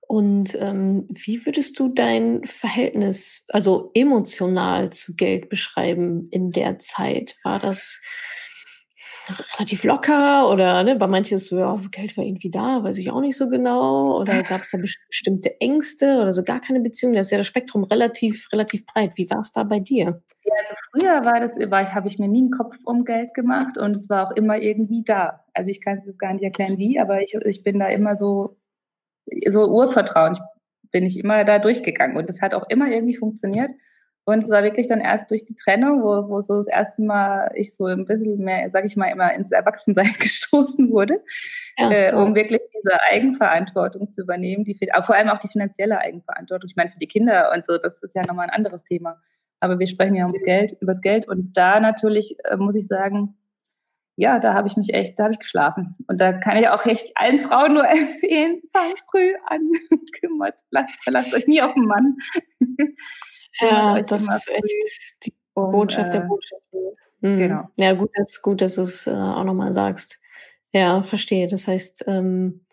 Und 0.00 0.56
ähm, 0.60 1.06
wie 1.08 1.44
würdest 1.46 1.78
du 1.78 1.88
dein 1.88 2.44
Verhältnis, 2.44 3.46
also 3.48 3.90
emotional 3.94 4.90
zu 4.90 5.16
Geld 5.16 5.48
beschreiben 5.48 6.28
in 6.30 6.50
der 6.50 6.78
Zeit? 6.78 7.36
War 7.44 7.60
das 7.60 8.00
relativ 9.54 9.84
locker 9.84 10.50
oder 10.50 10.82
ne, 10.82 10.96
bei 10.96 11.06
manchen 11.06 11.36
ist 11.36 11.46
so, 11.46 11.58
ja, 11.58 11.80
Geld 11.90 12.16
war 12.16 12.24
irgendwie 12.24 12.50
da, 12.50 12.82
weiß 12.82 12.98
ich 12.98 13.10
auch 13.10 13.20
nicht 13.20 13.36
so 13.36 13.48
genau. 13.48 14.20
Oder 14.20 14.42
gab 14.48 14.62
es 14.62 14.70
da 14.70 14.78
bestimmte 14.78 15.60
Ängste 15.60 16.20
oder 16.20 16.32
so 16.32 16.42
gar 16.42 16.60
keine 16.60 16.80
Beziehung? 16.80 17.12
Da 17.12 17.20
ist 17.20 17.30
ja 17.30 17.38
das 17.38 17.46
Spektrum 17.46 17.84
relativ, 17.84 18.48
relativ 18.52 18.86
breit. 18.86 19.16
Wie 19.16 19.28
war 19.30 19.40
es 19.40 19.52
da 19.52 19.64
bei 19.64 19.80
dir? 19.80 20.22
Ja, 20.44 20.54
also 20.58 20.74
früher 20.90 21.24
war 21.24 21.40
das, 21.40 21.56
war 21.70 21.82
ich, 21.82 21.94
habe 21.94 22.08
ich 22.08 22.18
mir 22.18 22.28
nie 22.28 22.40
einen 22.40 22.50
Kopf 22.50 22.76
um 22.84 23.04
Geld 23.04 23.34
gemacht 23.34 23.78
und 23.78 23.96
es 23.96 24.10
war 24.10 24.28
auch 24.28 24.36
immer 24.36 24.58
irgendwie 24.58 25.02
da. 25.04 25.44
Also 25.54 25.70
ich 25.70 25.80
kann 25.80 25.98
es 25.98 26.06
jetzt 26.06 26.18
gar 26.18 26.32
nicht 26.32 26.42
erklären, 26.42 26.78
wie, 26.78 26.98
aber 26.98 27.22
ich, 27.22 27.34
ich 27.34 27.62
bin 27.62 27.78
da 27.78 27.88
immer 27.88 28.16
so, 28.16 28.56
so 29.48 29.66
Urvertrauen. 29.66 30.32
Ich, 30.32 30.40
bin 30.92 31.04
ich 31.04 31.18
immer 31.18 31.42
da 31.44 31.58
durchgegangen 31.58 32.16
und 32.16 32.28
das 32.28 32.40
hat 32.40 32.54
auch 32.54 32.68
immer 32.68 32.86
irgendwie 32.88 33.16
funktioniert. 33.16 33.70
Und 34.24 34.44
es 34.44 34.50
war 34.50 34.62
wirklich 34.62 34.86
dann 34.86 35.00
erst 35.00 35.30
durch 35.32 35.44
die 35.44 35.56
Trennung, 35.56 36.02
wo, 36.02 36.28
wo 36.28 36.40
so 36.40 36.58
das 36.58 36.68
erste 36.68 37.02
Mal 37.02 37.50
ich 37.56 37.74
so 37.74 37.86
ein 37.86 38.04
bisschen 38.04 38.38
mehr, 38.38 38.70
sag 38.70 38.84
ich 38.84 38.96
mal, 38.96 39.08
immer 39.08 39.32
ins 39.34 39.50
Erwachsensein 39.50 40.12
gestoßen 40.18 40.90
wurde, 40.90 41.20
ja, 41.76 41.90
äh, 41.90 42.14
um 42.14 42.34
wirklich 42.36 42.60
diese 42.72 43.02
Eigenverantwortung 43.10 44.10
zu 44.10 44.22
übernehmen, 44.22 44.64
die, 44.64 44.78
vor 45.02 45.16
allem 45.16 45.28
auch 45.28 45.38
die 45.38 45.48
finanzielle 45.48 45.98
Eigenverantwortung. 45.98 46.68
Ich 46.68 46.76
meine, 46.76 46.90
für 46.90 46.98
die 46.98 47.08
Kinder 47.08 47.50
und 47.52 47.66
so, 47.66 47.78
das 47.78 48.02
ist 48.02 48.14
ja 48.14 48.22
nochmal 48.26 48.48
ein 48.48 48.54
anderes 48.54 48.84
Thema. 48.84 49.20
Aber 49.58 49.78
wir 49.78 49.86
sprechen 49.86 50.14
ja 50.14 50.24
ums 50.24 50.42
Geld, 50.44 50.76
übers 50.80 51.00
Geld. 51.00 51.28
Und 51.28 51.56
da 51.56 51.80
natürlich, 51.80 52.36
äh, 52.44 52.56
muss 52.56 52.76
ich 52.76 52.86
sagen, 52.86 53.36
ja, 54.16 54.38
da 54.38 54.54
habe 54.54 54.68
ich 54.68 54.76
mich 54.76 54.92
echt, 54.92 55.18
da 55.18 55.24
habe 55.24 55.32
ich 55.32 55.38
geschlafen. 55.40 55.96
Und 56.06 56.20
da 56.20 56.32
kann 56.32 56.56
ich 56.58 56.68
auch 56.68 56.84
echt 56.86 57.12
allen 57.16 57.38
Frauen 57.38 57.74
nur 57.74 57.88
empfehlen, 57.88 58.60
fangt 58.72 59.02
früh 59.10 59.32
an, 59.46 59.60
kümmert, 60.20 60.60
lasst, 60.70 61.02
verlasst 61.02 61.34
euch 61.34 61.46
nie 61.48 61.62
auf 61.62 61.74
den 61.74 61.86
Mann. 61.86 62.16
Ja, 63.60 64.00
das 64.00 64.22
ist 64.22 64.50
echt 64.50 65.26
die 65.26 65.34
um, 65.54 65.72
Botschaft 65.72 66.10
äh, 66.10 66.18
der 66.18 66.26
Botschaft. 66.26 66.62
Mhm. 67.20 67.38
Genau. 67.38 67.68
Ja, 67.78 67.92
gut, 67.92 68.10
dass, 68.14 68.42
gut, 68.42 68.60
dass 68.60 68.74
du 68.76 68.82
es 68.82 69.06
äh, 69.06 69.10
auch 69.10 69.44
nochmal 69.44 69.72
sagst. 69.72 70.20
Ja, 70.72 71.02
verstehe. 71.02 71.46
Das 71.46 71.68
heißt, 71.68 72.04
ähm, 72.08 72.64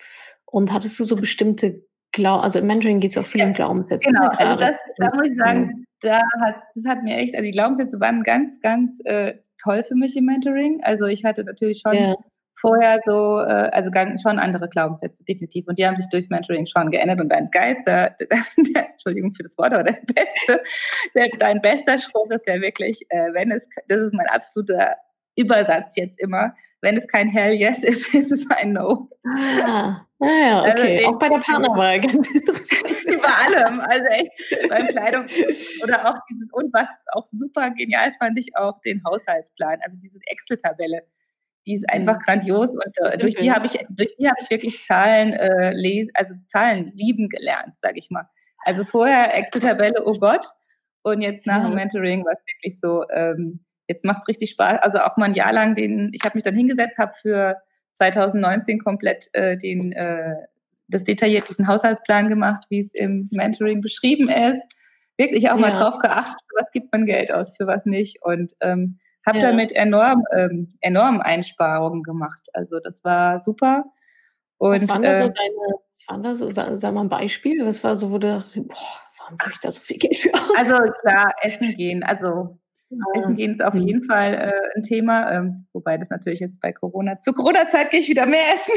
und 0.46 0.74
hattest 0.74 1.00
du 1.00 1.04
so 1.04 1.16
bestimmte 1.16 1.84
Glauben, 2.12 2.44
also 2.44 2.60
im 2.60 2.66
Mentoring 2.68 3.00
geht 3.00 3.12
es 3.12 3.18
auch 3.18 3.26
viel 3.26 3.44
um 3.44 3.54
Glaubenssätze. 3.54 4.08
Genau, 4.08 4.30
also 4.30 4.56
das, 4.56 4.78
da 4.98 5.14
muss 5.14 5.30
ich 5.30 5.38
sagen, 5.38 5.60
mhm. 5.62 5.86
da 6.02 6.22
hat, 6.42 6.56
das 6.74 6.86
hat 6.86 7.04
mir 7.04 7.18
echt, 7.18 7.36
also 7.36 7.46
die 7.46 7.52
Glaubenssätze 7.52 8.00
waren 8.00 8.24
ganz, 8.24 8.60
ganz 8.62 9.00
äh, 9.06 9.36
toll 9.62 9.84
für 9.84 9.96
mich 9.96 10.18
im 10.18 10.26
Mentoring. 10.26 10.82
Also 10.84 11.06
ich 11.06 11.24
hatte 11.24 11.44
natürlich 11.44 11.82
schon 11.82 11.94
ja. 11.94 12.16
Vorher 12.60 13.00
so, 13.06 13.40
äh, 13.40 13.70
also 13.72 13.90
ganz, 13.90 14.22
schon 14.22 14.38
andere 14.40 14.68
Glaubenssätze, 14.70 15.24
definitiv. 15.24 15.68
Und 15.68 15.80
die 15.80 15.88
haben 15.88 15.98
sich 15.98 16.10
durchs 16.10 16.30
Mentoring 16.30 16.66
schon 16.66 16.92
geändert 16.92 17.22
und 17.22 17.30
dein 17.30 17.50
Geist, 17.52 17.86
der, 17.88 18.16
der, 18.20 18.90
Entschuldigung 18.92 19.34
für 19.34 19.44
das 19.44 19.58
Wort, 19.58 19.74
aber 19.74 19.84
der 19.84 19.98
beste, 20.14 20.62
der, 21.16 21.30
dein 21.38 21.62
bester 21.62 21.98
Spruch 21.98 22.30
ist 22.32 22.48
ja 22.48 22.60
wirklich, 22.62 23.02
äh, 23.10 23.34
wenn 23.34 23.52
es, 23.52 23.68
das 23.88 24.00
ist 24.00 24.14
mein 24.14 24.28
absoluter 24.28 24.98
Übersatz 25.36 25.96
jetzt 25.96 26.20
immer, 26.20 26.54
wenn 26.82 26.98
es 26.98 27.08
kein 27.08 27.30
Hell 27.30 27.54
Yes 27.54 27.84
ist, 27.84 28.14
ist 28.14 28.32
es 28.32 28.50
ein 28.52 28.74
No. 28.74 29.10
Ah. 29.64 30.06
Ah 30.22 30.28
ja, 30.28 30.62
also 30.64 30.84
okay. 30.84 30.98
Also 30.98 31.08
auch 31.08 31.20
bei 31.20 31.30
der 31.30 31.38
Partnerwahl, 31.38 32.00
ganz 32.02 32.30
interessant. 32.30 33.06
Über 33.06 33.30
allem, 33.48 33.80
also 33.80 34.06
echt 34.06 34.70
beim 34.70 34.88
Kleidung 34.88 35.26
oder 35.82 36.10
auch 36.10 36.20
dieses, 36.30 36.52
und 36.52 36.74
was 36.74 36.90
auch 37.14 37.26
super 37.26 37.72
genial 37.72 38.12
fand 38.20 38.38
ich 38.38 38.50
auch 38.58 38.82
den 38.82 39.02
Haushaltsplan, 39.06 39.80
also 39.82 39.98
diese 39.98 40.20
Excel-Tabelle. 40.26 41.04
Die 41.66 41.74
ist 41.74 41.90
einfach 41.90 42.16
mhm. 42.16 42.22
grandios 42.26 42.70
und 42.72 43.08
äh, 43.08 43.18
durch 43.18 43.36
die 43.36 43.52
habe 43.52 43.66
ich, 43.66 43.78
durch 43.90 44.16
die 44.18 44.28
habe 44.28 44.38
ich 44.42 44.50
wirklich 44.50 44.84
Zahlen 44.86 45.34
äh, 45.34 45.72
lesen, 45.74 46.12
also 46.16 46.36
Zahlen 46.48 46.92
lieben 46.96 47.30
gelernt, 47.30 47.80
sage 47.80 48.00
ich 48.00 48.10
mal. 48.10 48.28
Also 48.66 48.84
vorher 48.84 49.36
Excel-Tabelle, 49.36 50.06
oh 50.06 50.18
Gott, 50.20 50.48
und 51.02 51.22
jetzt 51.22 51.46
nach 51.46 51.66
dem 51.66 51.76
Mentoring 51.76 52.26
war 52.26 52.34
es 52.34 52.44
wirklich 52.54 52.80
so, 52.80 53.10
ähm, 53.10 53.60
jetzt 53.88 54.06
macht 54.06 54.28
richtig 54.28 54.52
Spaß. 54.52 54.80
Also 54.82 55.00
auch 55.00 55.18
mal 55.18 55.26
ein 55.26 55.34
Jahr 55.34 55.54
lang 55.54 55.76
den, 55.76 56.12
ich 56.14 56.24
habe 56.24 56.36
mich 56.36 56.44
dann 56.44 56.56
hingesetzt, 56.56 56.98
habe 56.98 57.14
für 57.22 57.58
2019 57.94 58.80
komplett 58.80 59.30
äh, 59.34 59.58
den, 59.58 59.92
äh, 59.94 60.36
das 60.88 61.04
detailliertesten 61.04 61.68
Haushaltsplan 61.68 62.30
gemacht, 62.30 62.66
wie 62.70 62.80
es 62.80 62.94
im 62.94 63.28
Mentoring 63.32 63.82
beschrieben 63.82 64.30
ist. 64.30 64.64
Wirklich 65.18 65.50
auch 65.50 65.60
ja. 65.60 65.62
mal 65.62 65.72
drauf 65.72 66.00
geachtet, 66.00 66.40
für 66.48 66.62
was 66.62 66.72
gibt 66.72 66.92
man 66.92 67.06
Geld 67.06 67.32
aus, 67.32 67.58
für 67.58 67.68
was 67.68 67.86
nicht. 67.86 68.22
Und 68.24 68.54
ähm, 68.62 69.00
habe 69.30 69.40
ja. 69.40 69.52
damit 69.52 69.72
enorm, 69.72 70.24
ähm, 70.36 70.78
enorm 70.82 71.22
Einsparungen 71.22 72.04
gemacht. 72.04 72.50
Also 72.54 72.80
das 72.80 73.04
war 73.04 73.40
super. 73.40 73.86
Und, 74.58 74.74
was 74.74 74.90
waren 74.90 75.04
da 75.04 75.14
so 75.14 75.24
äh, 75.24 75.34
deine, 75.34 75.80
was 75.94 76.08
waren 76.10 76.24
da 76.24 76.36
so, 76.36 76.50
sag, 76.50 76.78
sag, 76.78 76.94
mal 76.94 77.02
ein 77.02 77.10
Beispiel, 77.10 77.66
was 77.66 77.84
war 77.84 77.96
so, 77.96 78.12
wo 78.12 78.18
du 78.18 78.28
dachtest, 78.28 78.68
boah, 78.68 78.76
warum 79.20 79.38
gebe 79.38 79.52
ich 79.52 79.60
da 79.60 79.72
so 79.72 79.82
viel 79.82 79.98
Geld 79.98 80.18
für 80.18 80.34
aus? 80.34 80.58
Also 80.58 80.76
klar, 81.02 81.34
Essen 81.42 81.74
gehen, 81.76 82.04
also 82.04 82.60
Essen 83.14 83.36
gehen 83.36 83.54
ist 83.54 83.64
auf 83.64 83.74
mhm. 83.74 83.88
jeden 83.88 84.04
Fall 84.04 84.34
äh, 84.34 84.76
ein 84.76 84.84
Thema, 84.84 85.32
ähm, 85.32 85.68
wobei 85.74 85.98
das 85.98 86.10
natürlich 86.10 86.40
jetzt 86.40 86.60
bei 86.60 86.74
Corona, 86.74 87.20
zu 87.22 87.32
Corona-Zeit 87.34 87.92
gehe 87.92 88.00
ich 88.00 88.10
wieder 88.10 88.26
mehr 88.26 88.44
essen. 88.54 88.74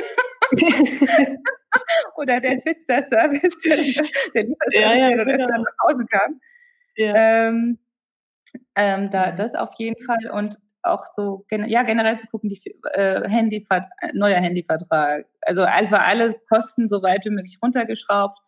oder 2.16 2.40
der 2.40 2.56
Pizza-Service, 2.56 3.56
der, 3.64 3.76
der 3.76 4.44
Lieferservice, 4.44 4.56
ja, 4.72 4.94
ja, 4.94 5.16
der 5.16 5.24
genau. 5.24 5.46
dann 5.46 5.62
nach 5.62 5.88
Hause 5.88 6.04
kam. 6.10 6.40
Ja. 6.96 7.48
Ähm, 7.48 7.78
ähm, 8.74 9.10
da, 9.10 9.32
das 9.32 9.54
auf 9.54 9.70
jeden 9.78 10.02
Fall 10.04 10.30
und 10.32 10.58
auch 10.82 11.04
so, 11.04 11.44
ja, 11.50 11.82
generell 11.84 12.18
zu 12.18 12.26
gucken, 12.26 12.48
die 12.48 12.60
äh, 12.94 13.28
Handyvert 13.28 13.86
neuer 14.14 14.40
Handyvertrag. 14.40 15.26
Also 15.42 15.62
einfach 15.62 16.06
alle 16.06 16.34
Kosten 16.48 16.88
so 16.88 17.02
weit 17.02 17.24
wie 17.24 17.30
möglich 17.30 17.58
runtergeschraubt 17.62 18.38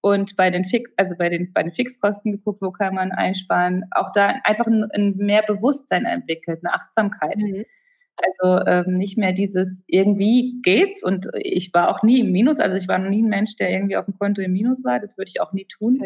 und 0.00 0.36
bei 0.36 0.50
den 0.50 0.64
Fix, 0.64 0.90
also 0.96 1.14
bei 1.16 1.28
den, 1.28 1.52
bei 1.52 1.62
den 1.62 1.72
Fixkosten 1.72 2.32
geguckt, 2.32 2.62
wo 2.62 2.70
kann 2.70 2.94
man 2.94 3.12
einsparen, 3.12 3.84
auch 3.90 4.10
da 4.12 4.34
einfach 4.44 4.66
ein, 4.66 4.84
ein 4.92 5.16
mehr 5.16 5.42
Bewusstsein 5.42 6.04
entwickelt, 6.04 6.60
eine 6.62 6.74
Achtsamkeit. 6.74 7.40
Mhm. 7.40 7.64
Also 8.22 8.64
ähm, 8.66 8.94
nicht 8.94 9.16
mehr 9.16 9.32
dieses 9.32 9.82
irgendwie 9.86 10.60
geht's 10.62 11.02
und 11.02 11.28
ich 11.38 11.72
war 11.72 11.88
auch 11.88 12.02
nie 12.02 12.20
im 12.20 12.32
Minus, 12.32 12.60
also 12.60 12.76
ich 12.76 12.86
war 12.86 12.98
noch 12.98 13.08
nie 13.08 13.22
ein 13.22 13.30
Mensch, 13.30 13.56
der 13.56 13.70
irgendwie 13.70 13.96
auf 13.96 14.04
dem 14.04 14.18
Konto 14.18 14.42
im 14.42 14.52
Minus 14.52 14.84
war, 14.84 15.00
das 15.00 15.16
würde 15.16 15.30
ich 15.30 15.40
auch 15.40 15.54
nie 15.54 15.64
tun. 15.64 15.98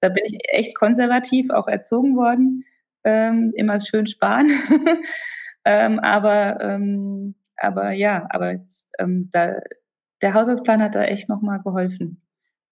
Da 0.00 0.08
bin 0.08 0.22
ich 0.24 0.38
echt 0.48 0.74
konservativ 0.74 1.50
auch 1.50 1.68
erzogen 1.68 2.16
worden, 2.16 2.64
ähm, 3.04 3.52
immer 3.56 3.78
schön 3.80 4.06
sparen. 4.06 4.50
ähm, 5.64 5.98
aber, 6.00 6.60
ähm, 6.60 7.34
aber 7.56 7.92
ja, 7.92 8.26
aber 8.30 8.52
jetzt, 8.52 8.92
ähm, 8.98 9.28
da, 9.32 9.56
der 10.22 10.34
Haushaltsplan 10.34 10.82
hat 10.82 10.94
da 10.94 11.04
echt 11.04 11.28
nochmal 11.28 11.60
geholfen. 11.62 12.22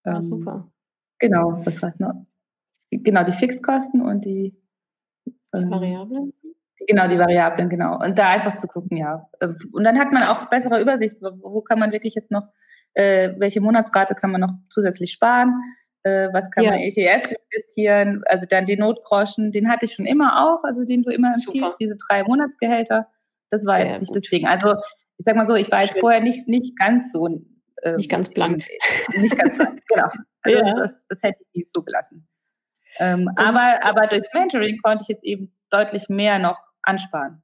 Ja, 0.05 0.17
ähm, 0.17 0.23
super. 0.23 0.71
Genau, 1.19 1.65
was 1.65 1.83
war 1.83 1.89
es 1.89 1.99
noch? 1.99 2.15
Genau, 2.91 3.25
die 3.25 3.33
Fixkosten 3.33 4.01
und 4.01 4.25
die, 4.25 4.63
die 5.27 5.71
Variablen? 5.71 6.33
Genau, 6.87 7.09
die 7.09 7.19
Variablen, 7.19 7.69
genau. 7.69 7.99
Und 7.99 8.19
da 8.19 8.31
einfach 8.31 8.55
zu 8.55 8.69
gucken, 8.69 8.97
ja. 8.97 9.29
Und 9.73 9.85
dann 9.85 9.99
hat 9.99 10.13
man 10.13 10.23
auch 10.23 10.49
bessere 10.49 10.81
Übersicht, 10.81 11.17
wo 11.21 11.61
kann 11.61 11.79
man 11.79 11.93
wirklich 11.93 12.15
jetzt 12.15 12.31
noch, 12.31 12.49
äh, 12.95 13.31
welche 13.39 13.61
Monatsrate 13.61 14.15
kann 14.15 14.31
man 14.31 14.41
noch 14.41 14.55
zusätzlich 14.71 15.11
sparen, 15.11 15.55
äh, 16.05 16.29
was 16.33 16.51
kann 16.51 16.65
ja. 16.65 16.71
man 16.71 16.81
ETFs 16.81 17.33
investieren, 17.33 18.23
also 18.27 18.47
dann 18.49 18.67
den 18.67 18.81
Notgroschen, 18.81 19.51
den 19.51 19.71
hatte 19.71 19.85
ich 19.85 19.95
schon 19.95 20.07
immer 20.07 20.47
auch, 20.47 20.65
also 20.65 20.85
den 20.85 21.03
du 21.03 21.11
immer 21.11 21.33
empfiehlst, 21.35 21.79
diese 21.81 21.97
drei 22.09 22.23
Monatsgehälter. 22.25 23.09
Das 23.51 23.65
war 23.67 23.77
Sehr 23.77 23.87
jetzt 23.87 24.01
nicht 24.01 24.09
gut. 24.13 24.17
das 24.17 24.31
Ding. 24.31 24.47
Also 24.47 24.75
ich 25.17 25.25
sag 25.25 25.37
mal 25.37 25.47
so, 25.47 25.55
ich 25.55 25.71
war 25.71 25.83
jetzt 25.83 25.99
vorher 25.99 26.23
nicht, 26.23 26.49
nicht 26.49 26.79
ganz 26.79 27.13
so 27.13 27.27
ähm, 27.83 27.97
nicht 27.97 28.11
ganz 28.11 28.31
blank. 28.31 28.65
Nicht 29.17 29.37
ganz 29.37 29.57
blank, 29.57 29.83
genau. 29.89 30.09
Also 30.43 30.59
ja. 30.61 30.75
das, 30.75 31.07
das, 31.09 31.23
hätte 31.25 31.39
ich 31.41 31.49
nie 31.53 31.67
zugelassen. 31.67 32.27
Ähm, 33.01 33.29
aber, 33.37 33.81
aber 33.83 34.07
durchs 34.07 34.33
Mentoring 34.33 34.79
konnte 34.83 35.03
ich 35.03 35.09
jetzt 35.09 35.25
eben 35.25 35.53
deutlich 35.69 36.09
mehr 36.09 36.39
noch 36.39 36.57
ansparen. 36.83 37.43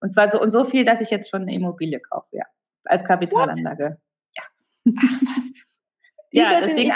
Und 0.00 0.12
zwar 0.12 0.30
so 0.30 0.40
und 0.40 0.52
so 0.52 0.64
viel, 0.64 0.84
dass 0.84 1.00
ich 1.00 1.10
jetzt 1.10 1.28
schon 1.28 1.42
eine 1.42 1.52
Immobilie 1.52 1.98
kaufe, 1.98 2.28
ja. 2.30 2.44
Als 2.84 3.04
Kapitalanlage. 3.04 3.98
Ja. 4.36 4.42
Ach 4.96 5.20
was. 5.22 5.76
ja, 6.30 6.60
deswegen. 6.60 6.92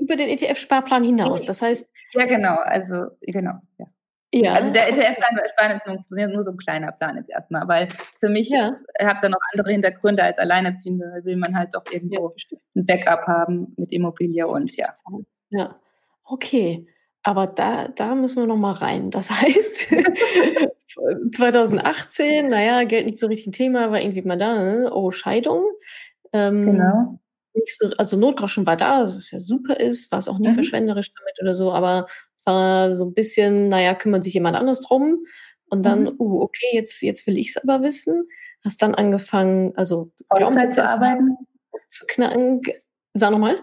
Über 0.00 0.16
den 0.16 0.28
ETF-Sparplan 0.28 1.04
hinaus. 1.04 1.44
Das 1.44 1.62
heißt. 1.62 1.90
Ja, 2.14 2.26
genau. 2.26 2.56
Also, 2.56 3.06
genau. 3.20 3.60
Ja. 3.78 3.86
Ja, 4.32 4.52
also 4.52 4.72
der 4.72 4.88
ETF-Plan 4.88 5.40
ist 5.98 6.10
nur, 6.12 6.44
so 6.44 6.52
ein 6.52 6.56
kleiner 6.56 6.92
Plan 6.92 7.16
jetzt 7.16 7.30
erstmal, 7.30 7.66
weil 7.66 7.88
für 8.20 8.28
mich, 8.28 8.48
ja. 8.48 8.76
ich 9.00 9.04
habe 9.04 9.18
da 9.20 9.28
noch 9.28 9.40
andere 9.52 9.72
Hintergründe 9.72 10.22
als 10.22 10.38
Alleinerziehende, 10.38 11.20
will 11.24 11.36
man 11.36 11.56
halt 11.56 11.74
doch 11.74 11.82
irgendwo 11.90 12.32
ja, 12.36 12.58
ein 12.76 12.86
Backup 12.86 13.26
haben 13.26 13.74
mit 13.76 13.90
Immobilie 13.90 14.46
und 14.46 14.76
ja. 14.76 14.94
Ja, 15.48 15.74
okay. 16.24 16.86
Aber 17.24 17.48
da, 17.48 17.88
da 17.88 18.14
müssen 18.14 18.42
wir 18.42 18.46
noch 18.46 18.56
mal 18.56 18.72
rein. 18.72 19.10
Das 19.10 19.30
heißt, 19.42 19.88
2018, 21.34 22.50
naja, 22.50 22.84
Geld 22.84 23.06
nicht 23.06 23.18
so 23.18 23.26
richtig 23.26 23.48
ein 23.48 23.52
Thema, 23.52 23.90
war 23.90 24.00
irgendwie 24.00 24.22
mal 24.22 24.38
da, 24.38 24.92
oh, 24.92 25.10
Scheidung. 25.10 25.64
Ähm, 26.32 26.64
genau 26.64 27.18
nicht 27.60 27.76
so, 27.76 27.90
also 27.96 28.16
Notgroschen 28.16 28.66
war 28.66 28.76
da, 28.76 29.14
was 29.14 29.30
ja 29.30 29.40
super 29.40 29.78
ist, 29.78 30.10
war 30.10 30.18
es 30.18 30.28
auch 30.28 30.38
nie 30.38 30.48
mhm. 30.48 30.54
verschwenderisch 30.54 31.12
damit 31.12 31.42
oder 31.42 31.54
so, 31.54 31.72
aber 31.72 32.06
es 32.36 32.46
war 32.46 32.96
so 32.96 33.06
ein 33.06 33.14
bisschen, 33.14 33.68
naja, 33.68 33.94
kümmert 33.94 34.24
sich 34.24 34.34
jemand 34.34 34.56
anders 34.56 34.80
drum. 34.80 35.24
Und 35.68 35.86
dann, 35.86 36.02
mhm. 36.02 36.16
uh, 36.18 36.42
okay, 36.42 36.70
jetzt, 36.72 37.00
jetzt 37.02 37.26
will 37.26 37.38
ich 37.38 37.50
es 37.50 37.56
aber 37.56 37.82
wissen. 37.82 38.26
Hast 38.64 38.82
dann 38.82 38.94
angefangen, 38.94 39.72
also 39.76 40.10
Vollzeit 40.28 40.74
zu 40.74 40.84
arbeiten. 40.84 41.36
Zu 41.88 42.06
knacken. 42.06 42.60
Sag 43.14 43.30
nochmal. 43.30 43.60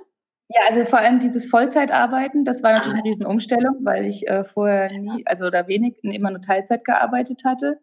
Ja, 0.50 0.62
also 0.70 0.86
vor 0.86 1.00
allem 1.00 1.20
dieses 1.20 1.50
Vollzeitarbeiten, 1.50 2.46
das 2.46 2.64
war 2.64 2.72
natürlich 2.72 2.94
ah. 2.94 2.98
eine 3.00 3.10
Riesenumstellung, 3.10 3.76
weil 3.84 4.06
ich 4.06 4.28
äh, 4.28 4.46
vorher 4.46 4.90
nie, 4.92 5.24
also 5.26 5.46
oder 5.46 5.68
wenig, 5.68 5.98
immer 6.04 6.32
nur 6.32 6.40
Teilzeit 6.40 6.86
gearbeitet 6.86 7.44
hatte. 7.44 7.80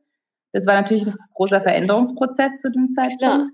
Das 0.53 0.67
war 0.67 0.75
natürlich 0.75 1.07
ein 1.07 1.15
großer 1.35 1.61
Veränderungsprozess 1.61 2.61
zu 2.63 2.71
dem 2.71 2.89
Zeitpunkt. 2.89 3.19
Klar. 3.19 3.47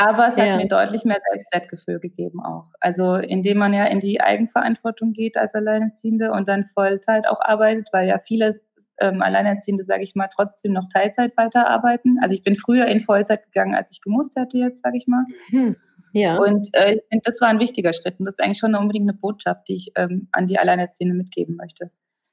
Aber 0.00 0.28
es 0.28 0.36
ja. 0.36 0.44
hat 0.44 0.58
mir 0.58 0.68
deutlich 0.68 1.04
mehr 1.04 1.20
Selbstwertgefühl 1.28 1.98
gegeben 1.98 2.40
auch. 2.40 2.66
Also 2.80 3.16
indem 3.16 3.58
man 3.58 3.72
ja 3.72 3.84
in 3.84 3.98
die 3.98 4.20
Eigenverantwortung 4.20 5.12
geht 5.12 5.36
als 5.36 5.54
Alleinerziehende 5.54 6.30
und 6.30 6.46
dann 6.46 6.64
Vollzeit 6.64 7.26
auch 7.28 7.40
arbeitet, 7.40 7.88
weil 7.92 8.06
ja 8.06 8.20
viele 8.20 8.60
ähm, 9.00 9.22
Alleinerziehende, 9.22 9.82
sage 9.82 10.04
ich 10.04 10.14
mal, 10.14 10.28
trotzdem 10.32 10.72
noch 10.72 10.88
Teilzeit 10.92 11.36
weiterarbeiten. 11.36 12.18
Also 12.22 12.32
ich 12.32 12.44
bin 12.44 12.54
früher 12.54 12.86
in 12.86 13.00
Vollzeit 13.00 13.44
gegangen, 13.46 13.74
als 13.74 13.90
ich 13.90 14.00
gemusst 14.00 14.36
hätte 14.36 14.58
jetzt, 14.58 14.82
sage 14.82 14.96
ich 14.96 15.08
mal. 15.08 15.24
Hm. 15.50 15.74
Ja. 16.12 16.38
Und 16.38 16.68
äh, 16.74 16.98
das 17.24 17.40
war 17.40 17.48
ein 17.48 17.58
wichtiger 17.58 17.92
Schritt 17.92 18.20
und 18.20 18.26
das 18.26 18.34
ist 18.34 18.40
eigentlich 18.40 18.58
schon 18.58 18.76
unbedingt 18.76 19.08
eine 19.08 19.18
Botschaft, 19.18 19.68
die 19.68 19.74
ich 19.74 19.92
ähm, 19.96 20.28
an 20.30 20.46
die 20.46 20.60
Alleinerziehende 20.60 21.16
mitgeben 21.16 21.56
möchte. 21.56 21.86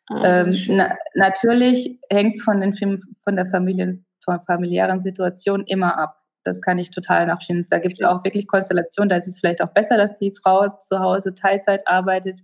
Ah, 0.08 0.42
ähm, 0.42 0.56
na, 0.70 0.98
natürlich 1.16 2.00
hängt 2.12 2.36
es 2.36 2.44
von, 2.44 2.62
den, 2.62 2.74
von 2.74 3.36
der 3.36 3.48
Familien, 3.48 4.06
von 4.24 4.40
familiären 4.46 5.02
Situation 5.02 5.64
immer 5.66 6.00
ab. 6.00 6.22
Das 6.46 6.62
kann 6.62 6.78
ich 6.78 6.92
total 6.92 7.26
nachvollziehen. 7.26 7.66
Da 7.70 7.80
gibt 7.80 8.00
es 8.00 8.08
auch 8.08 8.24
wirklich 8.24 8.48
Konstellationen, 8.48 9.10
da 9.10 9.18
ist 9.18 9.28
es 9.28 9.40
vielleicht 9.40 9.62
auch 9.62 9.74
besser, 9.74 9.98
dass 9.98 10.18
die 10.20 10.34
Frau 10.42 10.70
zu 10.80 11.00
Hause 11.00 11.34
Teilzeit 11.34 11.88
arbeitet. 11.88 12.40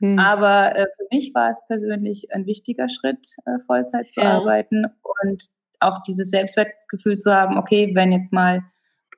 Hm. 0.00 0.18
Aber 0.18 0.76
äh, 0.76 0.86
für 0.96 1.06
mich 1.10 1.32
war 1.34 1.50
es 1.50 1.60
persönlich 1.66 2.28
ein 2.32 2.46
wichtiger 2.46 2.88
Schritt, 2.88 3.36
äh, 3.46 3.58
Vollzeit 3.66 4.12
zu 4.12 4.20
ja. 4.20 4.38
arbeiten. 4.38 4.86
Und 5.22 5.42
auch 5.80 6.02
dieses 6.02 6.30
Selbstwertgefühl 6.30 7.18
zu 7.18 7.34
haben, 7.34 7.56
okay, 7.56 7.92
wenn 7.94 8.12
jetzt 8.12 8.32
mal 8.32 8.62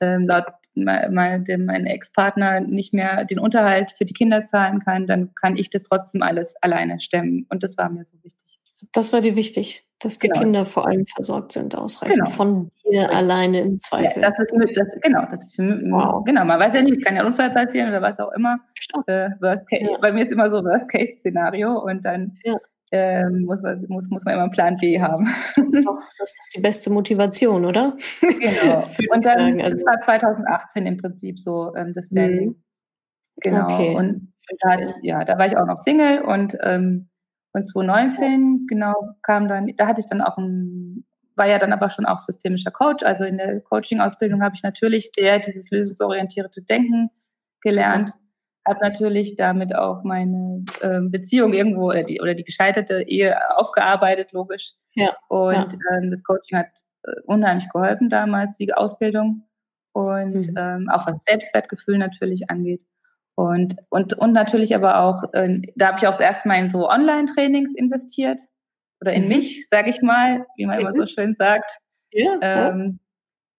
ähm, 0.00 0.26
laut 0.26 0.46
dem, 0.76 1.66
mein 1.66 1.86
Ex-Partner 1.86 2.60
nicht 2.60 2.94
mehr 2.94 3.24
den 3.24 3.38
Unterhalt 3.38 3.92
für 3.92 4.04
die 4.04 4.14
Kinder 4.14 4.46
zahlen 4.46 4.80
kann, 4.80 5.06
dann 5.06 5.32
kann 5.34 5.56
ich 5.56 5.70
das 5.70 5.84
trotzdem 5.84 6.22
alles 6.22 6.54
alleine 6.62 7.00
stemmen. 7.00 7.46
Und 7.48 7.62
das 7.62 7.78
war 7.78 7.88
mir 7.90 8.04
so 8.04 8.16
wichtig. 8.22 8.43
Das 8.92 9.12
war 9.12 9.20
dir 9.20 9.36
wichtig, 9.36 9.86
dass 10.00 10.18
die 10.18 10.28
genau. 10.28 10.40
Kinder 10.40 10.64
vor 10.64 10.86
allem 10.86 11.06
versorgt 11.06 11.52
sind, 11.52 11.76
ausreichend 11.76 12.18
genau. 12.18 12.30
von 12.30 12.70
dir 12.84 13.02
ja. 13.02 13.08
alleine 13.08 13.60
im 13.60 13.78
Zweifel. 13.78 14.22
Ja, 14.22 14.30
das 14.30 14.38
ist, 14.38 14.76
das, 14.76 15.00
genau, 15.00 15.24
das 15.30 15.44
ist, 15.44 15.58
wow. 15.58 16.24
genau, 16.24 16.44
man 16.44 16.60
weiß 16.60 16.74
ja 16.74 16.82
nicht, 16.82 16.98
es 16.98 17.04
kann 17.04 17.16
ja 17.16 17.26
Unfall 17.26 17.50
passieren 17.50 17.88
oder 17.88 18.02
was 18.02 18.18
auch 18.18 18.32
immer. 18.32 18.58
Äh, 19.06 19.28
ja. 19.40 19.98
Bei 20.00 20.12
mir 20.12 20.24
ist 20.24 20.32
immer 20.32 20.50
so 20.50 20.62
Worst-Case-Szenario 20.62 21.78
und 21.82 22.04
dann 22.04 22.36
ähm, 22.92 23.44
muss, 23.44 23.62
man, 23.62 23.82
muss, 23.88 24.08
muss 24.10 24.24
man 24.24 24.34
immer 24.34 24.44
einen 24.44 24.52
Plan 24.52 24.76
B 24.76 25.00
haben. 25.00 25.26
Das 25.56 25.72
ist 25.72 25.84
doch, 25.86 25.96
das 26.18 26.30
ist 26.30 26.38
doch 26.38 26.50
die 26.54 26.60
beste 26.60 26.90
Motivation, 26.90 27.64
oder? 27.64 27.96
Genau. 28.20 28.84
und 29.10 29.24
dann, 29.24 29.60
also, 29.60 29.76
das 29.76 29.86
war 29.86 30.00
2018 30.00 30.86
im 30.86 30.96
Prinzip 30.98 31.38
so 31.38 31.74
ähm, 31.74 31.92
das 31.92 32.06
Standing. 32.06 32.48
Mhm. 32.48 32.62
Genau. 33.40 33.64
Okay. 33.64 33.96
Und 33.96 34.32
da, 34.60 34.78
ja, 35.02 35.24
da 35.24 35.38
war 35.38 35.46
ich 35.46 35.56
auch 35.56 35.66
noch 35.66 35.76
Single 35.78 36.22
und, 36.22 36.56
ähm, 36.62 37.08
und 37.54 37.62
2019, 37.62 38.66
genau, 38.68 38.94
kam 39.22 39.48
dann, 39.48 39.72
da 39.76 39.86
hatte 39.86 40.00
ich 40.00 40.06
dann 40.06 40.20
auch 40.20 40.36
ein, 40.36 41.04
war 41.36 41.48
ja 41.48 41.58
dann 41.58 41.72
aber 41.72 41.88
schon 41.88 42.04
auch 42.04 42.18
systemischer 42.18 42.70
Coach. 42.70 43.04
Also 43.04 43.24
in 43.24 43.38
der 43.38 43.60
Coaching-Ausbildung 43.60 44.42
habe 44.42 44.54
ich 44.54 44.62
natürlich 44.62 45.10
sehr 45.14 45.38
dieses 45.38 45.70
lösungsorientierte 45.70 46.62
Denken 46.64 47.10
gelernt. 47.62 48.10
Super 48.10 48.24
habe 48.66 48.80
natürlich 48.80 49.36
damit 49.36 49.74
auch 49.74 50.04
meine 50.04 50.64
äh, 50.80 51.00
Beziehung 51.02 51.52
irgendwo 51.52 51.88
oder 51.88 52.02
die, 52.02 52.20
oder 52.20 52.34
die 52.34 52.44
gescheiterte 52.44 53.02
Ehe 53.02 53.36
aufgearbeitet, 53.56 54.32
logisch. 54.32 54.72
Ja. 54.94 55.14
Und 55.28 55.52
ja. 55.54 55.98
Ähm, 55.98 56.10
das 56.10 56.24
Coaching 56.24 56.58
hat 56.58 56.70
äh, 57.02 57.20
unheimlich 57.26 57.68
geholfen 57.70 58.08
damals, 58.08 58.56
die 58.56 58.72
Ausbildung. 58.72 59.46
Und 59.92 60.48
mhm. 60.48 60.54
ähm, 60.56 60.88
auch 60.90 61.06
was 61.06 61.24
Selbstwertgefühl 61.24 61.98
natürlich 61.98 62.50
angeht. 62.50 62.82
Und, 63.36 63.74
und, 63.88 64.14
und 64.14 64.32
natürlich 64.32 64.74
aber 64.74 65.00
auch, 65.00 65.24
äh, 65.32 65.60
da 65.76 65.88
habe 65.88 65.98
ich 65.98 66.06
auch 66.06 66.12
das 66.12 66.20
erste 66.20 66.48
Mal 66.48 66.58
in 66.58 66.70
so 66.70 66.88
Online-Trainings 66.88 67.74
investiert. 67.74 68.40
Oder 69.00 69.12
in 69.12 69.24
mhm. 69.24 69.28
mich, 69.28 69.66
sage 69.68 69.90
ich 69.90 70.02
mal, 70.02 70.46
wie 70.56 70.66
man 70.66 70.76
mhm. 70.76 70.82
immer 70.82 70.94
so 70.94 71.06
schön 71.06 71.34
sagt. 71.36 71.78
Ja, 72.12 72.38
ähm, 72.40 73.00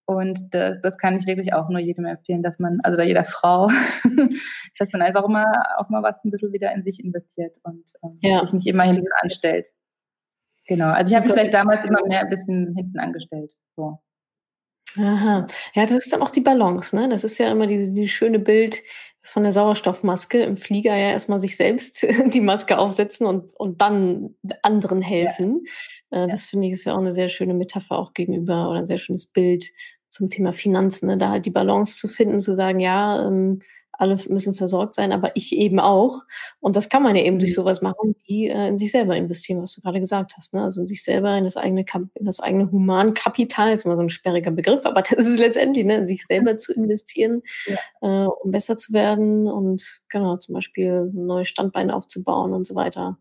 und 0.05 0.53
das, 0.53 0.79
das 0.82 0.98
kann 0.98 1.17
ich 1.17 1.25
wirklich 1.25 1.53
auch 1.53 1.67
nur 1.70 1.79
jedem 1.79 2.05
empfehlen, 2.05 2.44
dass 2.44 2.60
man, 2.60 2.79
also 2.84 3.01
jeder 3.01 3.25
Frau, 3.25 3.70
dass 4.79 4.94
man 4.94 5.01
einfach 5.01 5.24
immer 5.25 5.46
auch 5.77 5.89
mal 5.89 6.03
was 6.03 6.24
ein 6.24 6.32
bisschen 6.32 6.53
wieder 6.53 6.72
in 6.74 6.84
sich 6.84 7.03
investiert 7.03 7.58
und 7.63 7.91
ähm, 8.03 8.20
ja, 8.22 8.39
sich 8.41 8.53
nicht 8.53 8.67
immer 8.67 8.84
hinten 8.84 9.08
anstellt. 9.22 9.70
Genau. 10.67 10.89
Also 10.89 11.12
ich 11.12 11.20
habe 11.20 11.32
vielleicht 11.32 11.53
damals 11.53 11.86
immer 11.86 12.05
mehr 12.05 12.22
ein 12.22 12.29
bisschen 12.29 12.75
hinten 12.75 13.00
angestellt. 13.00 13.55
So. 13.75 14.00
Aha. 14.98 15.46
Ja, 15.74 15.86
das 15.86 15.91
ist 15.91 16.13
dann 16.13 16.22
auch 16.22 16.32
die 16.32 16.41
Balance, 16.41 16.96
ne? 16.96 17.10
Das 17.10 17.24
ist 17.24 17.38
ja 17.38 17.51
immer 17.51 17.67
dieses 17.67 17.94
die 17.94 18.08
schöne 18.08 18.39
Bild 18.39 18.82
von 19.25 19.44
der 19.44 19.51
Sauerstoffmaske 19.51 20.44
im 20.44 20.55
Flieger 20.55 20.96
ja 20.96 21.10
erstmal 21.10 21.39
sich 21.39 21.58
selbst 21.58 22.05
die 22.34 22.41
Maske 22.41 22.77
aufsetzen 22.77 23.25
und, 23.25 23.53
und 23.55 23.82
dann 23.82 24.36
anderen 24.62 25.01
helfen. 25.01 25.63
Ja. 26.12 26.25
Äh, 26.25 26.27
das 26.27 26.46
finde 26.46 26.67
ich 26.67 26.74
ist 26.74 26.86
ja 26.86 26.94
auch 26.94 27.00
eine 27.00 27.12
sehr 27.12 27.29
schöne 27.29 27.53
Metapher 27.53 27.98
auch 27.98 28.13
gegenüber 28.13 28.70
oder 28.70 28.79
ein 28.79 28.86
sehr 28.86 29.00
schönes 29.00 29.25
Bild 29.25 29.65
zum 30.12 30.29
Thema 30.29 30.53
Finanzen, 30.53 31.08
ne? 31.08 31.17
da 31.17 31.29
halt 31.29 31.46
die 31.46 31.51
Balance 31.51 31.98
zu 31.98 32.08
finden, 32.08 32.39
zu 32.39 32.55
sagen, 32.55 32.79
ja, 32.79 33.27
ähm, 33.27 33.60
alle 33.98 34.18
müssen 34.30 34.54
versorgt 34.54 34.94
sein, 34.94 35.12
aber 35.12 35.36
ich 35.36 35.56
eben 35.56 35.80
auch. 35.80 36.22
Und 36.60 36.75
das 36.75 36.90
kann 36.90 37.04
man 37.04 37.16
ja 37.16 37.24
eben 37.24 37.38
mhm. 37.38 37.42
durch 37.42 37.56
sowas 37.56 37.82
machen, 37.82 38.16
wie 38.25 38.50
äh, 38.50 38.68
in 38.68 38.78
sich 38.78 38.92
selber 38.92 39.16
investieren, 39.16 39.62
was 39.62 39.74
du 39.74 39.82
gerade 39.82 40.00
gesagt 40.00 40.34
hast. 40.38 40.54
Ne? 40.54 40.64
Also 40.64 40.82
in 40.82 40.88
sich 40.88 41.04
selber, 41.04 41.38
in 41.38 41.44
das 41.44 41.58
eigene, 41.58 41.86
in 42.14 42.25
das 42.25 42.40
eigene 42.40 42.72
Humankapital, 42.72 43.74
ist 43.74 43.86
immer 43.86 43.96
so 43.96 44.04
ein 44.04 44.10
sperriger 44.10 44.52
Begriff, 44.52 44.86
aber 44.86 45.02
das 45.10 45.25
ist 45.28 45.40
letztendlich, 45.40 45.86
ne, 45.86 45.98
in 45.98 46.08
sich 46.08 46.25
selber 46.25 46.58
zu 46.58 46.74
investieren, 46.74 47.42
ja. 47.66 48.25
äh, 48.25 48.28
um 48.28 48.52
besser 48.52 48.78
zu 48.78 48.94
werden 48.94 49.48
und 49.48 50.02
genau, 50.10 50.38
zum 50.38 50.54
Beispiel 50.54 51.12
neue 51.14 51.46
Standbeine 51.46 51.96
aufzubauen 51.96 52.54
und 52.54 52.66
so 52.66 52.75
weiter. 52.75 53.18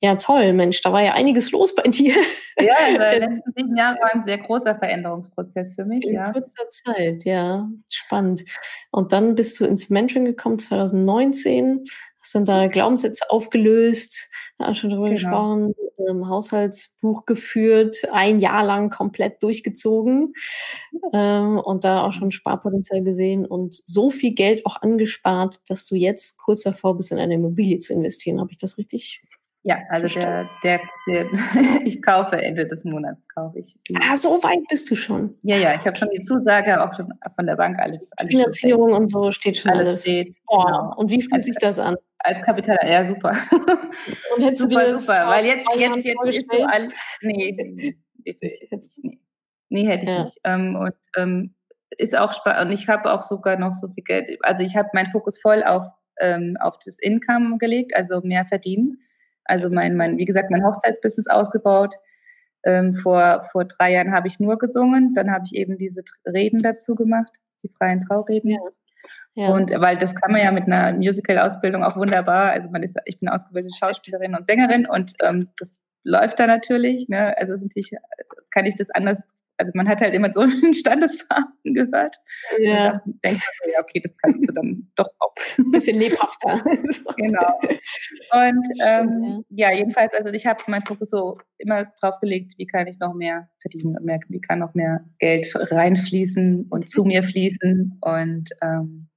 Ja, 0.00 0.14
toll, 0.14 0.52
Mensch, 0.52 0.80
da 0.82 0.92
war 0.92 1.02
ja 1.02 1.14
einiges 1.14 1.50
los 1.50 1.74
bei 1.74 1.82
dir. 1.82 2.14
Ja, 2.60 2.74
also 2.86 2.98
die 2.98 3.18
letzten 3.26 3.52
sieben 3.56 3.76
Jahre 3.76 3.96
war 4.00 4.14
ein 4.14 4.24
sehr 4.24 4.38
großer 4.38 4.76
Veränderungsprozess 4.76 5.74
für 5.74 5.84
mich. 5.84 6.06
In 6.06 6.14
ja. 6.14 6.32
kurzer 6.32 6.68
Zeit, 6.70 7.24
ja, 7.24 7.68
spannend. 7.88 8.44
Und 8.92 9.12
dann 9.12 9.34
bist 9.34 9.58
du 9.58 9.64
ins 9.64 9.90
Mentoring 9.90 10.24
gekommen 10.24 10.58
2019, 10.58 11.82
hast 12.20 12.34
dann 12.34 12.44
da 12.44 12.68
Glaubenssätze 12.68 13.24
aufgelöst, 13.28 14.30
ja, 14.60 14.72
schon 14.72 14.90
darüber 14.90 15.08
genau. 15.08 15.16
gesprochen, 15.16 15.74
ähm, 16.08 16.28
Haushaltsbuch 16.28 17.26
geführt, 17.26 17.96
ein 18.12 18.38
Jahr 18.38 18.64
lang 18.64 18.90
komplett 18.90 19.42
durchgezogen 19.42 20.32
ähm, 21.12 21.58
und 21.58 21.84
da 21.84 22.04
auch 22.04 22.12
schon 22.12 22.30
Sparpotenzial 22.30 23.02
gesehen 23.02 23.46
und 23.46 23.80
so 23.84 24.10
viel 24.10 24.34
Geld 24.34 24.64
auch 24.66 24.80
angespart, 24.80 25.56
dass 25.68 25.86
du 25.86 25.96
jetzt 25.96 26.38
kurz 26.38 26.62
davor 26.62 26.96
bist, 26.96 27.12
in 27.12 27.18
eine 27.18 27.34
Immobilie 27.34 27.78
zu 27.78 27.92
investieren. 27.92 28.40
Habe 28.40 28.52
ich 28.52 28.58
das 28.58 28.78
richtig 28.78 29.22
ja, 29.68 29.82
also 29.90 30.08
der, 30.18 30.48
der, 30.64 30.80
der, 31.06 31.26
ich 31.84 32.00
kaufe 32.00 32.36
Ende 32.40 32.66
des 32.66 32.84
Monats, 32.84 33.20
kaufe 33.28 33.58
ich. 33.58 33.78
Ah, 34.00 34.16
so 34.16 34.42
weit 34.42 34.66
bist 34.70 34.90
du 34.90 34.96
schon. 34.96 35.34
Ja, 35.42 35.58
ja, 35.58 35.74
ich 35.74 35.86
habe 35.86 35.94
schon 35.94 36.08
die 36.08 36.24
Zusage, 36.24 36.82
auch 36.82 36.94
schon 36.94 37.12
von 37.36 37.46
der 37.46 37.56
Bank 37.56 37.78
alles. 37.78 38.10
alles 38.16 38.30
Finanzierung 38.30 38.94
und 38.94 39.08
so 39.08 39.30
steht 39.30 39.58
schon 39.58 39.72
alles. 39.72 39.88
alles. 39.88 40.02
Steht, 40.02 40.34
oh, 40.46 40.62
genau. 40.62 40.94
Und 40.96 41.10
wie 41.10 41.20
fühlt 41.20 41.34
als, 41.34 41.46
sich 41.46 41.56
das 41.60 41.78
an? 41.78 41.96
Als 42.20 42.40
Kapital, 42.40 42.78
ja, 42.82 43.04
super. 43.04 43.30
Und 44.36 44.42
hättest 44.42 44.62
super, 44.62 44.84
du 44.86 44.92
dir 44.92 44.98
super, 44.98 45.26
weil 45.26 45.44
jetzt, 45.44 45.66
jetzt, 45.76 46.04
jetzt 46.04 46.38
ist 46.38 46.50
so 46.50 46.64
alles, 46.64 47.18
nee, 47.20 47.52
definitiv 47.52 49.02
nee. 49.02 49.20
Nee, 49.68 49.86
hätte 49.86 50.06
ich 50.06 50.10
ja. 50.10 50.20
nicht. 50.22 50.40
Ähm, 50.44 50.76
und 50.76 50.94
ähm, 51.18 51.54
ist 51.98 52.16
auch 52.16 52.32
spannend. 52.32 52.62
Und 52.62 52.72
ich 52.72 52.88
habe 52.88 53.12
auch 53.12 53.22
sogar 53.22 53.58
noch 53.58 53.74
so 53.74 53.88
viel 53.88 54.02
Geld, 54.02 54.30
also 54.42 54.62
ich 54.62 54.76
habe 54.76 54.88
meinen 54.94 55.08
Fokus 55.08 55.38
voll 55.38 55.62
auf, 55.62 55.84
ähm, 56.20 56.56
auf 56.58 56.76
das 56.84 56.98
Income 57.00 57.58
gelegt, 57.58 57.94
also 57.94 58.22
mehr 58.22 58.46
verdienen 58.46 58.98
also 59.48 59.68
mein, 59.70 59.96
mein, 59.96 60.18
wie 60.18 60.24
gesagt, 60.24 60.50
mein 60.50 60.64
Hochzeitsbusiness 60.64 61.26
ausgebaut. 61.26 61.94
Ähm, 62.64 62.94
vor, 62.94 63.42
vor 63.52 63.64
drei 63.64 63.92
Jahren 63.92 64.12
habe 64.12 64.28
ich 64.28 64.40
nur 64.40 64.58
gesungen, 64.58 65.14
dann 65.14 65.30
habe 65.30 65.44
ich 65.46 65.54
eben 65.54 65.78
diese 65.78 66.02
Reden 66.26 66.60
dazu 66.60 66.94
gemacht, 66.94 67.30
die 67.62 67.68
freien 67.68 68.00
Traureden. 68.00 68.50
Ja. 68.50 68.60
Ja. 69.34 69.50
Und 69.50 69.70
weil 69.70 69.96
das 69.96 70.14
kann 70.14 70.32
man 70.32 70.42
ja 70.42 70.50
mit 70.50 70.64
einer 70.64 70.92
Musical-Ausbildung 70.92 71.84
auch 71.84 71.96
wunderbar. 71.96 72.50
Also 72.50 72.70
man 72.70 72.82
ist, 72.82 72.98
ich 73.04 73.20
bin 73.20 73.28
ausgebildete 73.28 73.76
Schauspielerin 73.76 74.34
und 74.34 74.46
Sängerin 74.46 74.86
und 74.86 75.12
ähm, 75.22 75.48
das 75.58 75.80
läuft 76.04 76.40
da 76.40 76.46
natürlich. 76.46 77.08
Ne? 77.08 77.36
Also 77.38 77.54
natürlich 77.54 77.92
kann 78.50 78.66
ich 78.66 78.74
das 78.74 78.90
anders 78.90 79.22
also 79.58 79.72
man 79.74 79.88
hat 79.88 80.00
halt 80.00 80.14
immer 80.14 80.32
so 80.32 80.40
einen 80.42 80.72
Standesbeamten 80.72 81.74
gehört. 81.74 82.16
Ja. 82.60 83.02
Und 83.04 83.22
denkt 83.24 83.42
man, 83.42 83.72
ja, 83.72 83.80
okay, 83.80 84.00
das 84.00 84.12
kannst 84.22 84.48
du 84.48 84.52
dann 84.52 84.90
doch 84.96 85.08
auch. 85.18 85.34
Ein 85.58 85.70
bisschen 85.70 85.98
lebhafter. 85.98 86.62
genau. 87.16 87.60
Und 88.32 88.66
ähm, 88.86 89.44
ja. 89.50 89.70
ja. 89.70 89.76
jedenfalls, 89.76 90.14
also 90.14 90.32
ich 90.32 90.46
habe 90.46 90.62
meinen 90.68 90.86
Fokus 90.86 91.10
so 91.10 91.36
immer 91.58 91.86
drauf 92.00 92.18
gelegt, 92.20 92.54
wie 92.56 92.66
kann 92.66 92.86
ich 92.86 92.98
noch 92.98 93.14
mehr 93.14 93.48
verdienen, 93.60 93.96
mehr, 94.02 94.20
wie 94.28 94.40
kann 94.40 94.60
noch 94.60 94.74
mehr 94.74 95.04
Geld 95.18 95.52
reinfließen 95.54 96.66
und 96.70 96.88
zu 96.88 97.04
mir 97.04 97.22
fließen. 97.22 97.98
Und 98.00 98.50
ähm, 98.62 99.08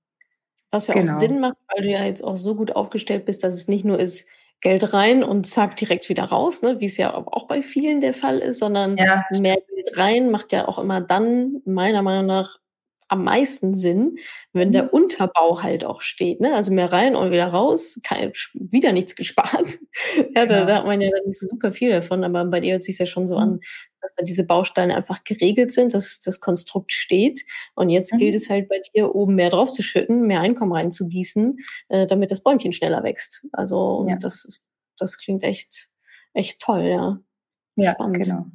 was 0.72 0.88
ja 0.88 0.96
genau. 0.96 1.14
auch 1.14 1.20
Sinn 1.20 1.40
macht, 1.40 1.58
weil 1.68 1.84
du 1.84 1.90
ja 1.90 2.04
jetzt 2.04 2.24
auch 2.24 2.36
so 2.36 2.56
gut 2.56 2.76
aufgestellt 2.76 3.26
bist, 3.26 3.44
dass 3.44 3.56
es 3.56 3.68
nicht 3.68 3.86
nur 3.86 4.00
ist, 4.00 4.28
Geld 4.62 4.94
rein 4.94 5.24
und 5.24 5.46
zack, 5.46 5.76
direkt 5.76 6.08
wieder 6.08 6.26
raus, 6.26 6.62
ne? 6.62 6.80
wie 6.80 6.86
es 6.86 6.98
ja 6.98 7.14
auch 7.16 7.48
bei 7.48 7.62
vielen 7.62 8.00
der 8.00 8.14
Fall 8.14 8.40
ist, 8.40 8.60
sondern 8.60 8.96
ja. 8.96 9.26
mehr 9.40 9.58
Geld 9.58 9.98
rein 9.98 10.30
macht 10.30 10.52
ja 10.52 10.68
auch 10.68 10.78
immer 10.78 11.02
dann, 11.02 11.62
meiner 11.66 12.04
Meinung 12.04 12.28
nach, 12.28 12.60
am 13.12 13.26
meisten 13.26 13.76
Sinn, 13.76 14.16
wenn 14.54 14.70
mhm. 14.70 14.74
der 14.74 14.94
Unterbau 14.94 15.62
halt 15.62 15.84
auch 15.84 16.02
steht. 16.02 16.40
Ne? 16.40 16.56
Also 16.56 16.72
mehr 16.72 16.94
rein 16.94 17.18
und 17.18 17.32
wieder 17.32 17.48
raus, 17.48 18.00
kein, 18.04 18.32
wieder 18.54 18.94
nichts 18.94 19.18
gespart. 19.18 19.80
ja, 20.36 20.46
da, 20.46 20.60
ja. 20.60 20.66
da, 20.66 20.76
hat 20.78 20.86
man 20.86 21.02
ja 21.02 21.10
nicht 21.26 21.38
so 21.38 21.46
super 21.48 21.74
viel 21.74 21.92
davon, 21.92 22.24
aber 22.24 22.46
bei 22.46 22.62
dir 22.62 22.74
hört 22.74 22.84
sich 22.84 22.98
ja 22.98 23.06
schon 23.06 23.28
so 23.28 23.36
mhm. 23.36 23.42
an, 23.42 23.60
dass 24.02 24.14
da 24.16 24.24
diese 24.24 24.46
Bausteine 24.46 24.96
einfach 24.96 25.24
geregelt 25.24 25.72
sind, 25.72 25.94
dass 25.94 26.20
das 26.20 26.40
Konstrukt 26.40 26.92
steht. 26.92 27.42
Und 27.76 27.90
jetzt 27.90 28.14
mhm. 28.14 28.18
gilt 28.20 28.36
es 28.36 28.50
halt 28.50 28.70
bei 28.70 28.82
dir, 28.94 29.16
oben 29.16 29.36
mehr 29.36 29.50
draufzuschütten, 29.50 30.28
mehr 30.28 30.42
Einkommen 30.42 30.74
reinzugießen, 30.74 31.58
äh, 31.90 32.08
damit 32.08 32.32
das 32.32 32.44
Bäumchen 32.44 32.74
schneller 32.74 33.04
wächst. 33.04 33.48
Also 33.52 34.06
ja. 34.10 34.18
das, 34.18 34.64
das 34.98 35.18
klingt 35.18 35.44
echt, 35.44 35.90
echt 36.34 36.62
toll, 36.62 36.84
ja. 36.84 37.20
Ja, 37.76 37.94
Spannend. 37.94 38.24
genau. 38.24 38.46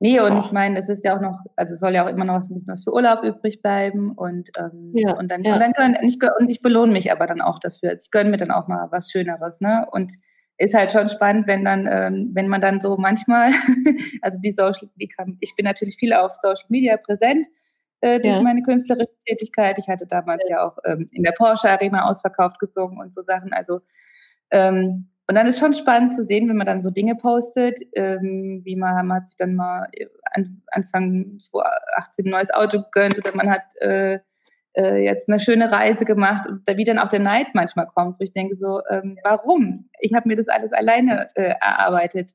Nee, 0.00 0.20
und 0.20 0.36
ich 0.36 0.52
meine, 0.52 0.78
es 0.78 0.88
ist 0.88 1.02
ja 1.02 1.16
auch 1.16 1.20
noch, 1.20 1.40
also 1.56 1.74
es 1.74 1.80
soll 1.80 1.92
ja 1.92 2.04
auch 2.04 2.08
immer 2.08 2.24
noch 2.24 2.34
ein 2.34 2.48
bisschen 2.48 2.68
was 2.68 2.84
für 2.84 2.92
Urlaub 2.92 3.24
übrig 3.24 3.62
bleiben 3.62 4.12
und, 4.12 4.48
ähm, 4.56 4.92
ja, 4.94 5.12
und 5.16 5.28
dann, 5.28 5.42
ja. 5.42 5.54
und 5.54 5.60
dann 5.60 5.72
gönn, 5.72 5.96
ich, 6.02 6.18
und 6.38 6.48
ich 6.48 6.62
belohne 6.62 6.92
mich 6.92 7.10
aber 7.10 7.26
dann 7.26 7.40
auch 7.40 7.58
dafür. 7.58 7.96
Ich 7.98 8.10
gönne 8.12 8.30
mir 8.30 8.36
dann 8.36 8.52
auch 8.52 8.68
mal 8.68 8.86
was 8.92 9.10
Schöneres, 9.10 9.60
ne? 9.60 9.88
Und 9.90 10.14
ist 10.58 10.74
halt 10.74 10.92
schon 10.92 11.08
spannend, 11.08 11.46
wenn 11.46 11.64
dann, 11.64 11.86
ähm, 11.86 12.30
wenn 12.34 12.48
man 12.48 12.60
dann 12.60 12.80
so 12.80 12.96
manchmal, 12.96 13.52
also 14.22 14.38
die 14.40 14.50
Social, 14.50 14.88
die 14.96 15.08
kann, 15.08 15.38
ich 15.40 15.54
bin 15.56 15.64
natürlich 15.64 15.96
viel 15.96 16.12
auf 16.12 16.34
Social 16.34 16.66
Media 16.68 16.96
präsent 16.96 17.46
äh, 18.00 18.20
durch 18.20 18.36
ja. 18.36 18.42
meine 18.42 18.62
künstlerische 18.62 19.16
Tätigkeit. 19.26 19.78
Ich 19.78 19.88
hatte 19.88 20.06
damals 20.06 20.42
ja, 20.48 20.56
ja 20.56 20.66
auch 20.66 20.78
ähm, 20.84 21.08
in 21.12 21.22
der 21.22 21.32
Porsche 21.32 21.70
Arena 21.70 22.08
ausverkauft 22.08 22.58
gesungen 22.58 22.98
und 22.98 23.14
so 23.14 23.22
Sachen. 23.22 23.52
Also 23.52 23.80
ähm, 24.50 25.08
und 25.28 25.34
dann 25.34 25.46
ist 25.46 25.58
schon 25.58 25.74
spannend 25.74 26.14
zu 26.14 26.24
sehen, 26.24 26.48
wenn 26.48 26.56
man 26.56 26.66
dann 26.66 26.80
so 26.80 26.90
Dinge 26.90 27.14
postet, 27.14 27.78
ähm, 27.94 28.62
wie 28.64 28.76
man, 28.76 29.06
man 29.06 29.18
hat 29.18 29.28
sich 29.28 29.36
dann 29.36 29.54
mal 29.54 29.86
an, 30.32 30.62
Anfang 30.68 31.38
2018 31.38 32.24
ein 32.26 32.30
neues 32.30 32.50
Auto 32.50 32.82
gegönnt 32.82 33.18
oder 33.18 33.36
man 33.36 33.50
hat 33.50 33.64
äh, 33.80 34.20
äh, 34.74 35.04
jetzt 35.04 35.28
eine 35.28 35.40
schöne 35.40 35.70
Reise 35.70 36.04
gemacht 36.04 36.46
und 36.48 36.68
da 36.68 36.76
wie 36.76 36.84
dann 36.84 36.98
auch 36.98 37.08
der 37.08 37.20
Neid 37.20 37.48
manchmal 37.54 37.86
kommt, 37.86 38.18
wo 38.18 38.24
ich 38.24 38.32
denke 38.32 38.54
so, 38.56 38.80
ähm, 38.90 39.18
warum? 39.24 39.88
Ich 40.00 40.14
habe 40.14 40.28
mir 40.28 40.36
das 40.36 40.48
alles 40.48 40.72
alleine 40.72 41.28
äh, 41.34 41.54
erarbeitet 41.60 42.32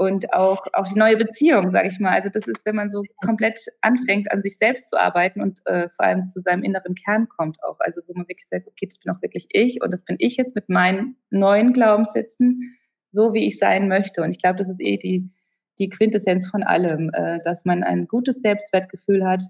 und 0.00 0.32
auch, 0.32 0.66
auch 0.72 0.84
die 0.84 0.98
neue 0.98 1.18
Beziehung, 1.18 1.70
sage 1.70 1.88
ich 1.88 2.00
mal. 2.00 2.12
Also 2.12 2.30
das 2.30 2.48
ist, 2.48 2.64
wenn 2.64 2.74
man 2.74 2.90
so 2.90 3.02
komplett 3.22 3.60
anfängt, 3.82 4.32
an 4.32 4.40
sich 4.40 4.56
selbst 4.56 4.88
zu 4.88 4.98
arbeiten 4.98 5.42
und 5.42 5.60
äh, 5.66 5.90
vor 5.90 6.06
allem 6.06 6.30
zu 6.30 6.40
seinem 6.40 6.62
inneren 6.62 6.94
Kern 6.94 7.28
kommt 7.28 7.62
auch. 7.62 7.76
Also 7.80 8.00
wo 8.06 8.14
man 8.14 8.22
wirklich 8.22 8.48
sagt, 8.48 8.66
okay, 8.66 8.86
das 8.86 8.98
bin 8.98 9.14
auch 9.14 9.20
wirklich 9.20 9.48
ich 9.50 9.82
und 9.82 9.92
das 9.92 10.02
bin 10.02 10.16
ich 10.18 10.38
jetzt 10.38 10.54
mit 10.54 10.70
meinen 10.70 11.16
neuen 11.28 11.74
Glaubenssätzen, 11.74 12.78
so 13.12 13.34
wie 13.34 13.46
ich 13.46 13.58
sein 13.58 13.88
möchte. 13.88 14.22
Und 14.22 14.30
ich 14.30 14.38
glaube, 14.38 14.56
das 14.56 14.70
ist 14.70 14.80
eh 14.80 14.96
die, 14.96 15.30
die 15.78 15.90
Quintessenz 15.90 16.48
von 16.48 16.62
allem, 16.62 17.10
äh, 17.12 17.38
dass 17.44 17.66
man 17.66 17.84
ein 17.84 18.08
gutes 18.08 18.40
Selbstwertgefühl 18.40 19.26
hat, 19.26 19.42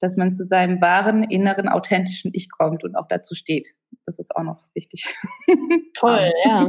dass 0.00 0.16
man 0.16 0.34
zu 0.34 0.46
seinem 0.46 0.80
wahren, 0.80 1.22
inneren, 1.24 1.68
authentischen 1.68 2.30
Ich 2.34 2.50
kommt 2.50 2.84
und 2.84 2.96
auch 2.96 3.08
dazu 3.08 3.34
steht. 3.34 3.68
Das 4.04 4.18
ist 4.18 4.34
auch 4.36 4.42
noch 4.42 4.64
wichtig. 4.74 5.14
Toll, 5.94 6.30
ja. 6.44 6.68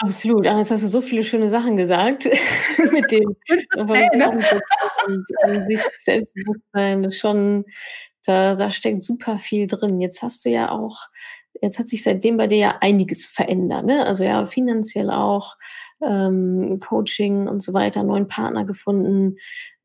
Absolut. 0.00 0.44
Jetzt 0.44 0.70
hast 0.70 0.84
du 0.84 0.88
so 0.88 1.00
viele 1.00 1.24
schöne 1.24 1.48
Sachen 1.48 1.76
gesagt 1.76 2.24
mit 2.92 3.10
dem 3.10 3.36
ne? 3.76 4.30
und 5.06 5.24
an 5.42 5.68
sich 5.68 5.80
Selbstbewusstsein. 5.98 7.02
Das 7.02 7.18
schon, 7.18 7.64
da, 8.24 8.54
da 8.54 8.70
steckt 8.70 9.02
super 9.02 9.38
viel 9.38 9.66
drin. 9.66 10.00
Jetzt 10.00 10.22
hast 10.22 10.44
du 10.44 10.50
ja 10.50 10.70
auch, 10.70 11.08
jetzt 11.60 11.78
hat 11.78 11.88
sich 11.88 12.02
seitdem 12.02 12.36
bei 12.36 12.46
dir 12.46 12.58
ja 12.58 12.78
einiges 12.80 13.26
verändert, 13.26 13.86
ne? 13.86 14.06
Also 14.06 14.24
ja, 14.24 14.44
finanziell 14.46 15.10
auch, 15.10 15.56
ähm, 16.02 16.78
Coaching 16.80 17.48
und 17.48 17.62
so 17.62 17.72
weiter, 17.72 18.02
neuen 18.02 18.28
Partner 18.28 18.64
gefunden. 18.64 19.36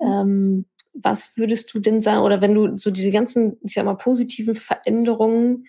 Ähm, 0.01 0.65
was 0.93 1.37
würdest 1.37 1.73
du 1.73 1.79
denn 1.79 2.01
sagen, 2.01 2.21
oder 2.21 2.41
wenn 2.41 2.53
du 2.53 2.75
so 2.75 2.91
diese 2.91 3.11
ganzen, 3.11 3.57
ich 3.61 3.73
sag 3.73 3.85
mal, 3.85 3.95
positiven 3.95 4.55
Veränderungen 4.55 5.65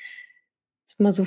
mal 0.98 1.12
so, 1.12 1.26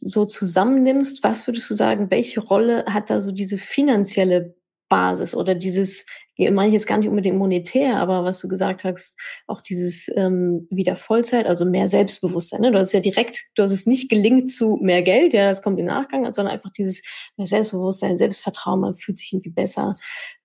so 0.00 0.24
zusammennimmst, 0.24 1.22
was 1.22 1.46
würdest 1.46 1.70
du 1.70 1.74
sagen, 1.74 2.10
welche 2.10 2.40
Rolle 2.40 2.84
hat 2.88 3.10
da 3.10 3.20
so 3.20 3.32
diese 3.32 3.58
finanzielle 3.58 4.56
Basis 4.88 5.34
oder 5.34 5.54
dieses, 5.54 6.06
ich 6.36 6.50
jetzt 6.50 6.86
gar 6.86 6.98
nicht 6.98 7.08
unbedingt 7.08 7.36
monetär, 7.36 7.96
aber 7.96 8.24
was 8.24 8.40
du 8.40 8.48
gesagt 8.48 8.82
hast, 8.84 9.16
auch 9.46 9.60
dieses 9.60 10.10
ähm, 10.16 10.66
wieder 10.70 10.96
Vollzeit, 10.96 11.46
also 11.46 11.64
mehr 11.64 11.88
Selbstbewusstsein. 11.88 12.60
Ne? 12.60 12.72
Du 12.72 12.78
hast 12.78 12.92
ja 12.92 13.00
direkt, 13.00 13.44
du 13.54 13.62
hast 13.62 13.72
es 13.72 13.86
nicht 13.86 14.10
gelingt 14.10 14.50
zu 14.50 14.78
mehr 14.82 15.02
Geld, 15.02 15.32
ja, 15.32 15.48
das 15.48 15.62
kommt 15.62 15.78
im 15.78 15.86
Nachgang, 15.86 16.24
sondern 16.32 16.52
einfach 16.54 16.70
dieses 16.70 17.02
mehr 17.36 17.46
Selbstbewusstsein, 17.46 18.16
Selbstvertrauen, 18.16 18.80
man 18.80 18.94
fühlt 18.96 19.16
sich 19.16 19.32
irgendwie 19.32 19.50
besser. 19.50 19.94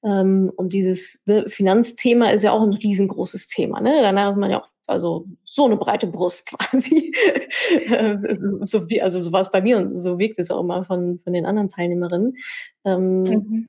Ähm, 0.04 0.52
und 0.56 0.74
dieses 0.74 1.24
ne, 1.26 1.46
Finanzthema 1.48 2.30
ist 2.30 2.44
ja 2.44 2.52
auch 2.52 2.62
ein 2.62 2.74
riesengroßes 2.74 3.48
Thema. 3.48 3.82
Ne? 3.82 4.00
Danach 4.02 4.30
ist 4.30 4.38
man 4.38 4.52
ja 4.52 4.62
auch 4.62 4.68
also 4.86 5.28
so 5.42 5.66
eine 5.66 5.78
breite 5.78 6.08
Brust 6.08 6.50
quasi. 6.52 7.12
so 8.62 8.90
wie, 8.90 9.02
also 9.02 9.20
so 9.20 9.32
war 9.32 9.42
es 9.42 9.52
bei 9.52 9.62
mir 9.62 9.78
und 9.78 9.98
so 9.98 10.20
wirkt 10.20 10.38
es 10.38 10.52
auch 10.52 10.62
immer 10.62 10.84
von, 10.84 11.18
von 11.18 11.34
den 11.34 11.48
anderen 11.48 11.70
Teilnehmerinnen. 11.70 12.36
Ähm, 12.86 13.24
mhm. 13.24 13.68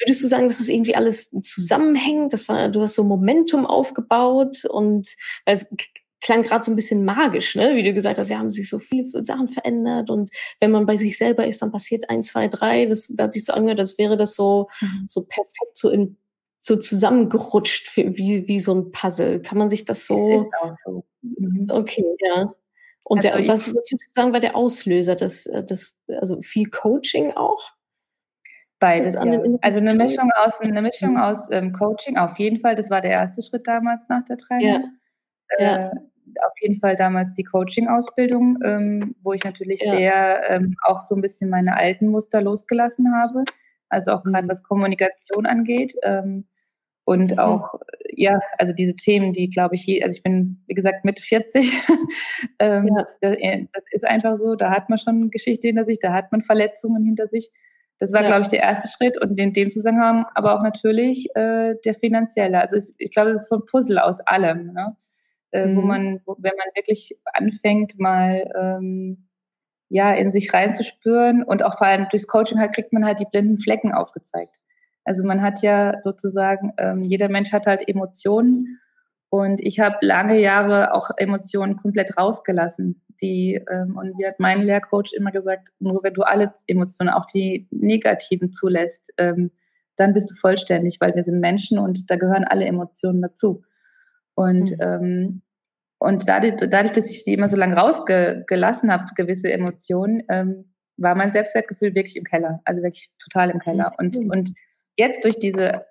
Würdest 0.00 0.22
du 0.22 0.28
sagen, 0.28 0.48
dass 0.48 0.58
das 0.58 0.68
irgendwie 0.68 0.94
alles 0.94 1.30
zusammenhängt? 1.42 2.32
Das 2.32 2.48
war, 2.48 2.68
du 2.68 2.82
hast 2.82 2.94
so 2.94 3.04
Momentum 3.04 3.66
aufgebaut 3.66 4.64
und 4.64 5.14
weil 5.44 5.54
es 5.54 5.68
klang 6.20 6.42
gerade 6.42 6.64
so 6.64 6.72
ein 6.72 6.76
bisschen 6.76 7.04
magisch, 7.04 7.54
ne? 7.54 7.76
Wie 7.76 7.82
du 7.82 7.94
gesagt 7.94 8.18
hast, 8.18 8.28
ja, 8.28 8.38
haben 8.38 8.50
sich 8.50 8.68
so 8.68 8.78
viele 8.78 9.24
Sachen 9.24 9.48
verändert 9.48 10.10
und 10.10 10.30
wenn 10.60 10.70
man 10.70 10.86
bei 10.86 10.96
sich 10.96 11.16
selber 11.16 11.46
ist, 11.46 11.62
dann 11.62 11.72
passiert 11.72 12.10
eins, 12.10 12.28
zwei, 12.28 12.48
drei. 12.48 12.86
Das, 12.86 13.08
das 13.08 13.24
hat 13.24 13.32
sich 13.32 13.44
so 13.44 13.52
angehört, 13.52 13.80
als 13.80 13.98
wäre 13.98 14.16
das 14.16 14.34
so, 14.34 14.68
mhm. 14.80 15.06
so 15.08 15.24
perfekt 15.24 15.76
so 15.76 15.90
in 15.90 16.16
so 16.60 16.76
zusammengerutscht 16.76 17.96
wie, 17.96 18.48
wie 18.48 18.58
so 18.58 18.74
ein 18.74 18.90
Puzzle. 18.90 19.40
Kann 19.40 19.58
man 19.58 19.70
sich 19.70 19.84
das 19.84 20.06
so? 20.06 20.28
Das 20.28 20.42
ist 20.42 20.52
auch 20.60 20.72
so. 20.84 21.04
Mhm. 21.22 21.66
Okay, 21.70 22.04
ja. 22.20 22.52
Und 23.04 23.24
also 23.24 23.38
der, 23.38 23.48
was, 23.48 23.68
was 23.68 23.90
würdest 23.90 24.08
du 24.08 24.12
sagen, 24.12 24.32
war 24.32 24.40
der 24.40 24.56
Auslöser? 24.56 25.14
Das, 25.14 25.48
das, 25.66 25.98
also 26.08 26.42
viel 26.42 26.68
Coaching 26.68 27.32
auch? 27.32 27.72
Beides, 28.80 29.14
ja. 29.14 29.42
Also 29.60 29.80
eine 29.80 29.94
Mischung 29.94 30.30
aus, 30.36 30.60
eine 30.60 30.82
Mischung 30.82 31.12
mhm. 31.12 31.16
aus 31.16 31.48
ähm, 31.50 31.72
Coaching, 31.72 32.16
auf 32.16 32.38
jeden 32.38 32.60
Fall. 32.60 32.76
Das 32.76 32.90
war 32.90 33.00
der 33.00 33.10
erste 33.10 33.42
Schritt 33.42 33.66
damals 33.66 34.08
nach 34.08 34.24
der 34.24 34.36
Trennung. 34.36 34.66
Ja. 34.66 34.82
Äh, 35.58 35.64
ja. 35.64 35.92
Auf 36.46 36.52
jeden 36.60 36.76
Fall 36.76 36.94
damals 36.94 37.32
die 37.34 37.42
Coaching-Ausbildung, 37.42 38.58
ähm, 38.62 39.16
wo 39.22 39.32
ich 39.32 39.44
natürlich 39.44 39.80
ja. 39.82 39.96
sehr 39.96 40.50
ähm, 40.50 40.76
auch 40.84 41.00
so 41.00 41.16
ein 41.16 41.22
bisschen 41.22 41.50
meine 41.50 41.76
alten 41.76 42.08
Muster 42.08 42.40
losgelassen 42.40 43.12
habe. 43.16 43.44
Also 43.88 44.12
auch 44.12 44.22
gerade 44.22 44.44
mhm. 44.44 44.50
was 44.50 44.62
Kommunikation 44.62 45.46
angeht. 45.46 45.94
Ähm, 46.02 46.46
und 47.04 47.32
mhm. 47.32 47.38
auch, 47.38 47.72
ja, 48.10 48.38
also 48.58 48.74
diese 48.74 48.94
Themen, 48.94 49.32
die 49.32 49.48
glaube 49.48 49.74
ich, 49.74 49.86
je, 49.86 50.04
also 50.04 50.14
ich 50.14 50.22
bin, 50.22 50.62
wie 50.66 50.74
gesagt, 50.74 51.06
mit 51.06 51.18
40. 51.18 51.80
ähm, 52.58 52.90
ja. 53.22 53.32
das, 53.72 53.84
ist 53.92 54.04
einfach 54.04 54.36
so, 54.36 54.54
da 54.54 54.70
hat 54.70 54.90
man 54.90 54.98
schon 54.98 55.30
Geschichte 55.30 55.68
hinter 55.68 55.84
sich, 55.84 55.98
da 56.00 56.12
hat 56.12 56.30
man 56.30 56.42
Verletzungen 56.42 57.04
hinter 57.04 57.26
sich. 57.26 57.50
Das 57.98 58.12
war, 58.12 58.22
ja. 58.22 58.28
glaube 58.28 58.42
ich, 58.42 58.48
der 58.48 58.62
erste 58.62 58.88
Schritt 58.88 59.20
und 59.20 59.38
in 59.38 59.52
dem 59.52 59.70
Zusammenhang 59.70 60.24
aber 60.34 60.54
auch 60.54 60.62
natürlich 60.62 61.28
äh, 61.34 61.74
der 61.84 61.94
finanzielle. 61.94 62.60
Also 62.60 62.76
ich, 62.76 62.94
ich 62.98 63.10
glaube, 63.10 63.30
es 63.30 63.42
ist 63.42 63.48
so 63.48 63.56
ein 63.56 63.66
Puzzle 63.66 63.98
aus 63.98 64.20
allem, 64.20 64.72
ne? 64.72 64.96
äh, 65.52 65.66
mhm. 65.66 65.76
wo 65.76 65.80
man, 65.82 66.20
wo, 66.24 66.36
wenn 66.38 66.56
man 66.56 66.68
wirklich 66.74 67.18
anfängt, 67.32 67.98
mal 67.98 68.50
ähm, 68.58 69.28
ja 69.88 70.12
in 70.12 70.30
sich 70.30 70.52
reinzuspüren 70.52 71.42
und 71.42 71.62
auch 71.62 71.78
vor 71.78 71.86
allem 71.86 72.06
durchs 72.10 72.28
Coaching 72.28 72.58
halt 72.58 72.74
kriegt 72.74 72.92
man 72.92 73.04
halt 73.04 73.20
die 73.20 73.26
blinden 73.30 73.58
Flecken 73.58 73.92
aufgezeigt. 73.92 74.60
Also 75.04 75.24
man 75.24 75.40
hat 75.40 75.62
ja 75.62 75.94
sozusagen, 76.02 76.74
ähm, 76.76 77.00
jeder 77.00 77.30
Mensch 77.30 77.52
hat 77.52 77.66
halt 77.66 77.88
Emotionen 77.88 78.78
und 79.30 79.60
ich 79.60 79.80
habe 79.80 79.96
lange 80.00 80.40
Jahre 80.40 80.94
auch 80.94 81.10
Emotionen 81.16 81.76
komplett 81.76 82.16
rausgelassen. 82.16 83.02
Die, 83.20 83.60
ähm, 83.70 83.96
und 83.96 84.18
wie 84.18 84.26
hat 84.26 84.38
mein 84.38 84.62
Lehrcoach 84.62 85.12
immer 85.12 85.32
gesagt, 85.32 85.68
nur 85.80 86.02
wenn 86.02 86.14
du 86.14 86.22
alle 86.22 86.52
Emotionen, 86.66 87.10
auch 87.10 87.26
die 87.26 87.66
negativen 87.70 88.52
zulässt, 88.52 89.12
ähm, 89.18 89.50
dann 89.96 90.14
bist 90.14 90.30
du 90.30 90.36
vollständig, 90.36 90.98
weil 91.00 91.14
wir 91.14 91.24
sind 91.24 91.40
Menschen 91.40 91.78
und 91.78 92.10
da 92.10 92.16
gehören 92.16 92.44
alle 92.44 92.64
Emotionen 92.64 93.20
dazu. 93.20 93.62
Und, 94.34 94.70
mhm. 94.70 94.76
ähm, 94.80 95.42
und 95.98 96.28
dadurch, 96.28 96.54
dadurch, 96.70 96.92
dass 96.92 97.10
ich 97.10 97.24
sie 97.24 97.34
immer 97.34 97.48
so 97.48 97.56
lange 97.56 97.74
rausgelassen 97.74 98.90
habe, 98.90 99.12
gewisse 99.16 99.52
Emotionen, 99.52 100.22
ähm, 100.30 100.72
war 100.96 101.14
mein 101.16 101.32
Selbstwertgefühl 101.32 101.94
wirklich 101.94 102.16
im 102.16 102.24
Keller, 102.24 102.60
also 102.64 102.82
wirklich 102.82 103.10
total 103.18 103.50
im 103.50 103.58
Keller. 103.58 103.92
Und, 103.98 104.16
und 104.16 104.52
jetzt 104.96 105.24
durch 105.24 105.38
diese 105.38 105.84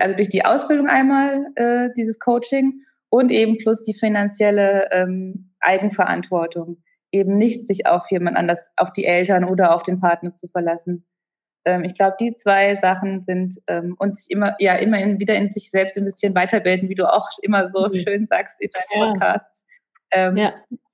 also 0.00 0.16
durch 0.16 0.28
die 0.28 0.44
Ausbildung 0.44 0.88
einmal 0.88 1.46
äh, 1.56 1.90
dieses 1.96 2.18
Coaching 2.18 2.80
und 3.08 3.30
eben 3.30 3.58
plus 3.58 3.82
die 3.82 3.94
finanzielle 3.94 4.88
ähm, 4.92 5.52
Eigenverantwortung, 5.60 6.82
eben 7.12 7.36
nicht 7.36 7.66
sich 7.66 7.86
auf 7.86 8.10
jemand 8.10 8.36
anders, 8.36 8.60
auf 8.76 8.92
die 8.92 9.04
Eltern 9.04 9.44
oder 9.44 9.74
auf 9.74 9.82
den 9.82 10.00
Partner 10.00 10.34
zu 10.34 10.48
verlassen. 10.48 11.04
Ähm, 11.64 11.84
ich 11.84 11.94
glaube, 11.94 12.16
die 12.20 12.34
zwei 12.36 12.76
Sachen 12.76 13.24
sind 13.26 13.56
ähm, 13.66 13.94
und 13.98 14.16
sich 14.16 14.30
immer, 14.30 14.56
ja, 14.58 14.76
immer 14.76 14.98
in, 14.98 15.20
wieder 15.20 15.34
in 15.34 15.50
sich 15.50 15.70
selbst 15.70 15.96
investieren, 15.96 16.34
weiterbilden, 16.34 16.88
wie 16.88 16.94
du 16.94 17.12
auch 17.12 17.28
immer 17.42 17.70
so 17.72 17.88
mhm. 17.88 17.94
schön 17.94 18.26
sagst 18.30 18.60
in 18.60 18.70
deinem 18.72 19.02
ja. 19.02 19.12
Podcast. 19.12 19.66
Ähm, 20.12 20.36
ja. 20.36 20.52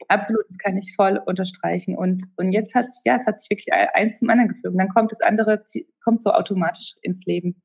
Absolut, 0.08 0.44
das 0.48 0.58
kann 0.58 0.76
ich 0.76 0.94
voll 0.94 1.20
unterstreichen. 1.24 1.96
Und, 1.96 2.24
und 2.36 2.52
jetzt 2.52 2.74
hat 2.74 2.86
ja, 3.04 3.16
es 3.16 3.26
hat 3.26 3.40
sich 3.40 3.50
wirklich 3.50 3.72
eins 3.72 4.18
zum 4.18 4.30
anderen 4.30 4.48
gefügt. 4.48 4.66
Und 4.66 4.78
dann 4.78 4.88
kommt 4.88 5.10
das 5.10 5.20
andere, 5.20 5.64
kommt 6.02 6.22
so 6.22 6.32
automatisch 6.32 6.94
ins 7.02 7.24
Leben. 7.24 7.62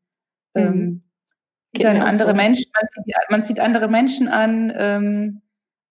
Mhm. 0.54 0.62
Ähm, 0.62 1.04
dann 1.74 2.02
andere 2.02 2.30
so. 2.30 2.34
Menschen, 2.34 2.72
man 2.80 2.90
zieht, 2.90 3.16
man 3.30 3.44
zieht, 3.44 3.60
andere 3.60 3.88
Menschen 3.88 4.28
an, 4.28 4.74
ähm, 4.76 5.42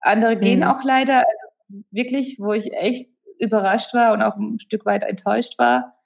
andere 0.00 0.36
mhm. 0.36 0.40
gehen 0.40 0.64
auch 0.64 0.84
leider, 0.84 1.18
also 1.18 1.84
wirklich, 1.90 2.38
wo 2.38 2.52
ich 2.52 2.72
echt 2.72 3.12
überrascht 3.38 3.94
war 3.94 4.12
und 4.12 4.22
auch 4.22 4.36
ein 4.36 4.60
Stück 4.60 4.84
weit 4.84 5.02
enttäuscht 5.02 5.58
war, 5.58 5.96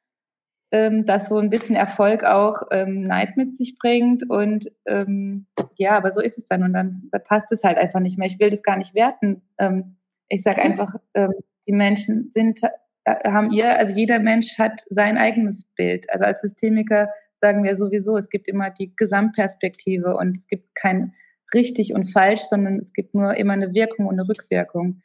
ähm, 0.70 1.04
dass 1.06 1.28
so 1.28 1.38
ein 1.38 1.50
bisschen 1.50 1.76
Erfolg 1.76 2.24
auch 2.24 2.62
ähm, 2.70 3.06
Neid 3.06 3.36
mit 3.36 3.56
sich 3.56 3.76
bringt 3.78 4.28
und 4.28 4.70
ähm, 4.86 5.46
ja, 5.76 5.96
aber 5.96 6.10
so 6.10 6.20
ist 6.20 6.38
es 6.38 6.46
dann 6.46 6.62
und 6.62 6.72
dann 6.72 7.10
passt 7.24 7.50
es 7.52 7.64
halt 7.64 7.76
einfach 7.78 8.00
nicht 8.00 8.18
mehr. 8.18 8.26
Ich 8.26 8.38
will 8.38 8.50
das 8.50 8.62
gar 8.62 8.76
nicht 8.76 8.94
werten. 8.94 9.42
Ähm, 9.58 9.96
ich 10.28 10.42
sage 10.42 10.62
einfach, 10.62 10.94
ähm, 11.14 11.32
die 11.66 11.72
Menschen 11.72 12.30
sind, 12.30 12.60
äh, 13.04 13.30
haben 13.30 13.50
ihr, 13.50 13.76
also 13.76 13.96
jeder 13.96 14.18
Mensch 14.18 14.58
hat 14.58 14.82
sein 14.90 15.18
eigenes 15.18 15.64
Bild. 15.64 16.08
Also 16.10 16.24
als 16.24 16.42
Systemiker 16.42 17.08
sagen 17.44 17.62
wir 17.62 17.76
sowieso, 17.76 18.16
es 18.16 18.30
gibt 18.30 18.48
immer 18.48 18.70
die 18.70 18.96
Gesamtperspektive 18.96 20.16
und 20.16 20.38
es 20.38 20.46
gibt 20.46 20.74
kein 20.74 21.12
richtig 21.52 21.92
und 21.92 22.06
falsch, 22.06 22.40
sondern 22.40 22.78
es 22.78 22.94
gibt 22.94 23.14
nur 23.14 23.34
immer 23.36 23.52
eine 23.52 23.74
Wirkung 23.74 24.06
und 24.06 24.18
eine 24.18 24.26
Rückwirkung. 24.26 25.02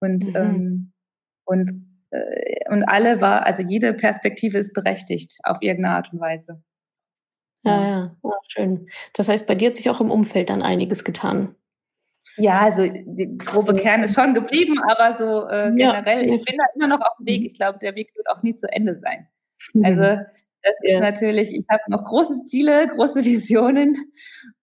Und, 0.00 0.26
mhm. 0.26 0.36
ähm, 0.36 0.92
und, 1.44 1.70
äh, 2.10 2.68
und 2.70 2.82
alle 2.82 3.20
war, 3.20 3.46
also 3.46 3.62
jede 3.62 3.92
Perspektive 3.92 4.58
ist 4.58 4.74
berechtigt 4.74 5.38
auf 5.44 5.58
irgendeine 5.60 5.94
Art 5.94 6.12
und 6.12 6.18
Weise. 6.18 6.60
Ja, 7.62 7.80
ja, 7.80 8.16
ja, 8.24 8.32
schön. 8.48 8.88
Das 9.12 9.28
heißt, 9.28 9.46
bei 9.46 9.54
dir 9.54 9.68
hat 9.68 9.76
sich 9.76 9.88
auch 9.88 10.00
im 10.00 10.10
Umfeld 10.10 10.50
dann 10.50 10.62
einiges 10.62 11.04
getan. 11.04 11.54
Ja, 12.36 12.62
also 12.62 12.82
die 12.82 13.38
grobe 13.38 13.76
Kern 13.76 14.02
ist 14.02 14.16
schon 14.16 14.34
geblieben, 14.34 14.80
aber 14.82 15.16
so 15.16 15.48
äh, 15.48 15.72
generell, 15.76 16.28
ja. 16.28 16.34
ich 16.34 16.44
bin 16.44 16.56
da 16.58 16.64
immer 16.74 16.88
noch 16.88 17.00
auf 17.00 17.16
dem 17.18 17.26
Weg. 17.26 17.44
Ich 17.44 17.54
glaube, 17.54 17.78
der 17.78 17.94
Weg 17.94 18.12
wird 18.16 18.28
auch 18.28 18.42
nie 18.42 18.56
zu 18.56 18.66
Ende 18.72 18.98
sein. 18.98 19.28
Also 19.82 20.18
das 20.66 20.74
ja. 20.82 20.94
ist 20.94 21.00
natürlich, 21.00 21.54
ich 21.54 21.64
habe 21.70 21.82
noch 21.88 22.04
große 22.04 22.42
Ziele, 22.42 22.88
große 22.88 23.24
Visionen 23.24 24.12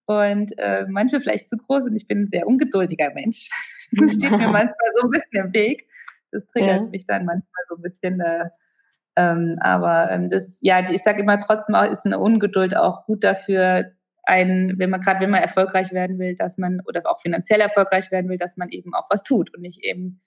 und 0.06 0.52
äh, 0.58 0.84
manche 0.88 1.20
vielleicht 1.20 1.48
zu 1.48 1.56
groß 1.56 1.84
und 1.84 1.96
ich 1.96 2.06
bin 2.06 2.22
ein 2.22 2.28
sehr 2.28 2.46
ungeduldiger 2.46 3.12
Mensch. 3.14 3.50
Das 3.96 4.14
steht 4.14 4.30
mir 4.30 4.38
manchmal 4.48 4.90
so 4.96 5.06
ein 5.06 5.10
bisschen 5.10 5.46
im 5.46 5.52
Weg. 5.52 5.86
Das 6.32 6.44
triggert 6.48 6.80
ja. 6.80 6.86
mich 6.88 7.06
dann 7.06 7.26
manchmal 7.26 7.62
so 7.68 7.76
ein 7.76 7.82
bisschen. 7.82 8.18
Äh, 8.18 8.48
ähm, 9.14 9.54
aber 9.60 10.10
ähm, 10.10 10.28
das, 10.30 10.58
ja, 10.62 10.90
ich 10.90 11.02
sage 11.02 11.20
immer 11.20 11.40
trotzdem 11.40 11.76
auch, 11.76 11.88
ist 11.88 12.04
eine 12.04 12.18
Ungeduld 12.18 12.76
auch 12.76 13.04
gut 13.06 13.22
dafür, 13.22 13.92
ein, 14.24 14.74
wenn 14.78 14.90
man 14.90 15.00
gerade, 15.00 15.20
wenn 15.20 15.30
man 15.30 15.42
erfolgreich 15.42 15.92
werden 15.92 16.18
will, 16.18 16.34
dass 16.34 16.58
man 16.58 16.80
oder 16.88 17.02
auch 17.04 17.20
finanziell 17.20 17.60
erfolgreich 17.60 18.10
werden 18.10 18.28
will, 18.28 18.38
dass 18.38 18.56
man 18.56 18.70
eben 18.70 18.94
auch 18.94 19.06
was 19.10 19.22
tut 19.22 19.54
und 19.54 19.60
nicht 19.60 19.84
eben, 19.84 20.20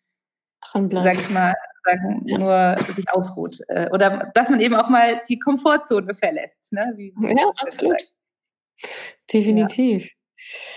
sag 0.73 1.15
ich 1.15 1.29
mal, 1.31 1.53
sagen, 1.87 2.21
ja. 2.25 2.37
nur 2.37 2.75
sich 2.93 3.05
ausruht. 3.11 3.57
Äh, 3.67 3.89
oder 3.91 4.31
dass 4.33 4.49
man 4.49 4.61
eben 4.61 4.75
auch 4.75 4.89
mal 4.89 5.21
die 5.27 5.39
Komfortzone 5.39 6.13
verlässt. 6.13 6.71
Ne? 6.71 6.93
Wie, 6.95 7.13
ja, 7.21 7.51
absolut. 7.57 8.01
Definitiv. 9.31 10.05
Ja. 10.05 10.17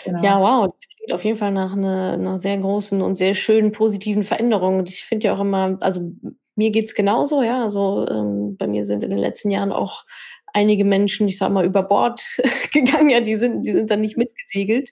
Genau. 0.05 0.23
Ja, 0.23 0.41
wow, 0.41 0.73
das 0.73 0.89
klingt 0.89 1.13
auf 1.13 1.25
jeden 1.25 1.37
Fall 1.37 1.53
nach 1.53 1.75
einer, 1.75 2.13
einer 2.15 2.39
sehr 2.39 2.57
großen 2.57 3.03
und 3.03 3.17
sehr 3.17 3.35
schönen 3.35 3.73
positiven 3.73 4.25
Veränderung. 4.25 4.79
Und 4.79 4.89
ich 4.89 5.05
finde 5.05 5.27
ja 5.27 5.35
auch 5.35 5.41
immer, 5.41 5.77
also 5.83 6.13
mir 6.57 6.71
geht's 6.71 6.95
genauso, 6.95 7.43
ja. 7.43 7.63
Also 7.63 8.07
ähm, 8.09 8.57
bei 8.57 8.67
mir 8.67 8.85
sind 8.85 9.03
in 9.03 9.11
den 9.11 9.19
letzten 9.19 9.51
Jahren 9.51 9.73
auch 9.73 10.05
einige 10.53 10.85
Menschen, 10.85 11.29
ich 11.29 11.39
sag 11.39 11.51
mal, 11.51 11.65
über 11.65 11.83
Bord 11.83 12.23
gegangen, 12.73 13.11
ja, 13.11 13.21
die 13.21 13.37
sind, 13.37 13.67
die 13.67 13.73
sind 13.73 13.91
dann 13.91 14.01
nicht 14.01 14.17
mitgesegelt. 14.17 14.91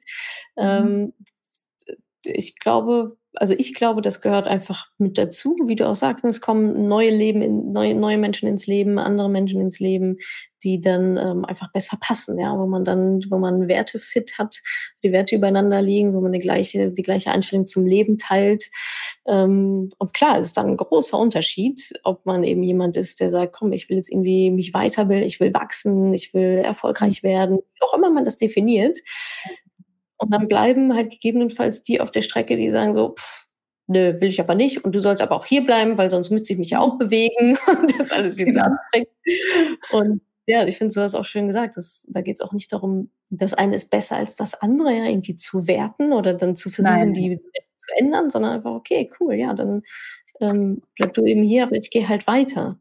Mhm. 0.57 0.63
Ähm, 0.65 1.13
ich 2.25 2.59
glaube, 2.59 3.17
also 3.41 3.55
ich 3.57 3.75
glaube, 3.75 4.03
das 4.03 4.21
gehört 4.21 4.49
einfach 4.49 4.89
mit 4.99 5.17
dazu, 5.17 5.57
wie 5.67 5.77
du 5.77 5.89
auch 5.89 5.95
sagst. 5.95 6.25
Es 6.25 6.41
kommen 6.41 6.89
neue 6.89 7.11
Leben, 7.11 7.41
in, 7.41 7.73
neue, 7.73 7.95
neue 7.95 8.19
Menschen 8.19 8.49
ins 8.49 8.67
Leben, 8.67 8.99
andere 8.99 9.31
Menschen 9.31 9.61
ins 9.61 9.79
Leben, 9.79 10.19
die 10.65 10.81
dann 10.81 11.17
ähm, 11.17 11.45
einfach 11.45 11.71
besser 11.73 11.97
passen, 12.01 12.37
ja, 12.39 12.59
wo 12.59 12.67
man 12.67 12.85
dann, 12.85 13.21
wo 13.31 13.39
man 13.39 13.69
Werte 13.69 14.01
fit 14.01 14.39
hat, 14.39 14.61
die 15.05 15.13
Werte 15.13 15.37
übereinander 15.37 15.81
liegen, 15.81 16.15
wo 16.15 16.21
man 16.21 16.33
die 16.33 16.41
gleiche, 16.41 16.93
die 16.93 17.03
gleiche 17.03 17.31
Einstellung 17.31 17.67
zum 17.67 17.87
Leben 17.87 18.19
teilt. 18.19 18.69
Ähm, 19.27 19.91
und 19.99 20.13
klar, 20.15 20.39
es 20.39 20.47
ist 20.47 20.57
dann 20.57 20.67
ein 20.67 20.77
großer 20.77 21.17
Unterschied, 21.17 21.93
ob 22.03 22.27
man 22.27 22.43
eben 22.43 22.65
jemand 22.65 22.97
ist, 22.97 23.21
der 23.21 23.31
sagt, 23.31 23.53
komm, 23.53 23.73
ich 23.73 23.89
will 23.89 23.99
jetzt 23.99 24.11
irgendwie 24.11 24.51
mich 24.51 24.75
weiterbilden, 24.75 25.27
ich 25.27 25.39
will 25.39 25.55
wachsen, 25.55 26.13
ich 26.13 26.35
will 26.35 26.59
erfolgreich 26.65 27.23
werden, 27.23 27.59
wie 27.59 27.83
auch 27.83 27.95
immer 27.95 28.11
man 28.11 28.25
das 28.25 28.37
definiert. 28.37 28.99
Und 30.19 30.35
dann 30.35 30.49
bleiben 30.49 30.95
halt 30.95 31.11
gegebenenfalls 31.11 31.83
die 31.83 32.01
auf 32.01 32.11
der 32.11 32.23
Strecke, 32.23 32.57
die 32.57 32.71
sagen 32.71 32.93
so, 32.93 33.15
pff, 33.15 33.47
nö, 33.87 34.21
will 34.21 34.29
ich 34.29 34.41
aber 34.41 34.55
nicht. 34.55 34.85
Und 34.85 34.95
du 34.95 35.01
sollst 35.01 35.23
aber 35.23 35.35
auch 35.37 35.47
hier 35.47 35.65
bleiben, 35.65 35.97
weil 35.99 36.11
sonst 36.11 36.31
müsste 36.31 36.53
ich 36.53 36.59
mich 36.59 36.71
ja 36.71 36.81
auch 36.81 36.99
bewegen. 36.99 37.59
das 37.89 38.07
ist 38.07 38.13
alles 38.13 38.37
zu 38.37 38.45
genau. 38.45 38.65
anstrengend. 38.65 39.09
Und 39.93 40.21
ja, 40.47 40.67
ich 40.67 40.79
finde, 40.79 40.95
du 40.95 41.01
hast 41.01 41.15
auch 41.15 41.25
schön 41.25 41.47
gesagt, 41.47 41.77
dass, 41.77 42.07
da 42.09 42.21
geht 42.21 42.37
es 42.37 42.41
auch 42.41 42.53
nicht 42.53 42.73
darum, 42.73 43.11
das 43.31 43.55
eine 43.55 43.77
ist 43.77 43.91
besser 43.91 44.17
als 44.17 44.35
das 44.35 44.55
andere, 44.55 44.93
ja, 44.95 45.05
irgendwie 45.05 45.35
zu 45.35 45.67
werten 45.67 46.13
oder 46.13 46.35
dann 46.35 46.57
zu 46.57 46.71
versuchen, 46.71 47.13
Nein. 47.13 47.13
die 47.13 47.41
zu 47.77 47.87
ändern, 47.99 48.31
sondern 48.31 48.53
einfach, 48.53 48.73
okay, 48.73 49.11
cool, 49.21 49.35
ja, 49.35 49.53
dann 49.53 49.83
ähm, 50.41 50.83
bleib 50.97 51.15
du 51.15 51.25
eben 51.25 51.43
hier, 51.43 51.65
aber 51.65 51.77
ich 51.77 51.91
gehe 51.91 52.09
halt 52.09 52.27
weiter. 52.27 52.79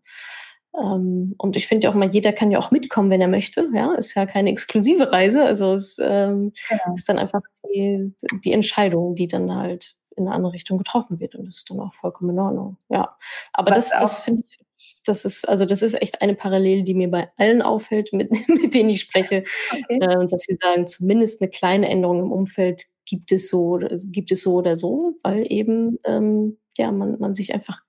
Ähm, 0.76 1.36
und 1.38 1.56
ich 1.56 1.68
finde 1.68 1.86
ja 1.86 1.92
auch 1.92 1.96
mal, 1.96 2.10
jeder 2.10 2.34
kann 2.34 2.52
ja 2.52 2.60
auch 2.60 2.72
mitkommen, 2.72 3.10
wenn 3.10 3.22
er 3.22 3.28
möchte. 3.28 3.70
Ja, 3.74 3.94
ist 3.96 4.16
ja 4.16 4.26
keine 4.26 4.50
exklusive 4.52 5.12
Reise. 5.12 5.44
Also 5.44 5.74
es 5.74 5.98
ähm, 6.00 6.54
genau. 6.70 6.94
ist 6.96 7.10
dann 7.10 7.20
einfach 7.20 7.42
die, 7.66 8.14
die 8.44 8.54
Entscheidung, 8.54 9.16
die 9.16 9.28
dann 9.28 9.54
halt 9.54 9.96
in 10.16 10.28
eine 10.28 10.36
andere 10.36 10.54
Richtung 10.54 10.78
getroffen 10.78 11.20
wird. 11.20 11.36
Und 11.36 11.46
das 11.46 11.58
ist 11.58 11.70
dann 11.70 11.80
auch 11.80 11.94
vollkommen 11.94 12.32
in 12.32 12.40
Ordnung. 12.40 12.78
Ja. 12.90 13.16
Aber 13.54 13.72
Was 13.72 13.90
das, 13.90 14.02
das 14.02 14.20
finde 14.20 14.44
ich, 14.48 14.60
das 15.06 15.26
ist, 15.26 15.48
also 15.48 15.66
das 15.66 15.82
ist 15.82 16.02
echt 16.02 16.22
eine 16.22 16.36
Parallele, 16.36 16.84
die 16.84 16.94
mir 16.94 17.10
bei 17.10 17.30
allen 17.38 17.62
auffällt, 17.62 18.14
mit, 18.14 18.30
mit 18.48 18.74
denen 18.74 18.90
ich 18.90 19.02
spreche, 19.02 19.44
okay. 19.72 20.00
äh, 20.02 20.28
dass 20.28 20.44
sie 20.44 20.58
sagen, 20.60 20.88
zumindest 20.88 21.42
eine 21.42 21.50
kleine 21.50 21.88
Änderung 21.90 22.20
im 22.20 22.32
Umfeld 22.32 22.88
gibt 23.06 23.32
es 23.32 23.48
so, 23.48 23.80
gibt 24.08 24.32
es 24.32 24.42
so 24.42 24.56
oder 24.56 24.76
so, 24.76 25.14
weil 25.24 25.50
eben 25.50 25.98
ähm, 26.04 26.58
ja 26.78 26.92
man, 26.92 27.18
man 27.20 27.34
sich 27.34 27.54
einfach 27.54 27.82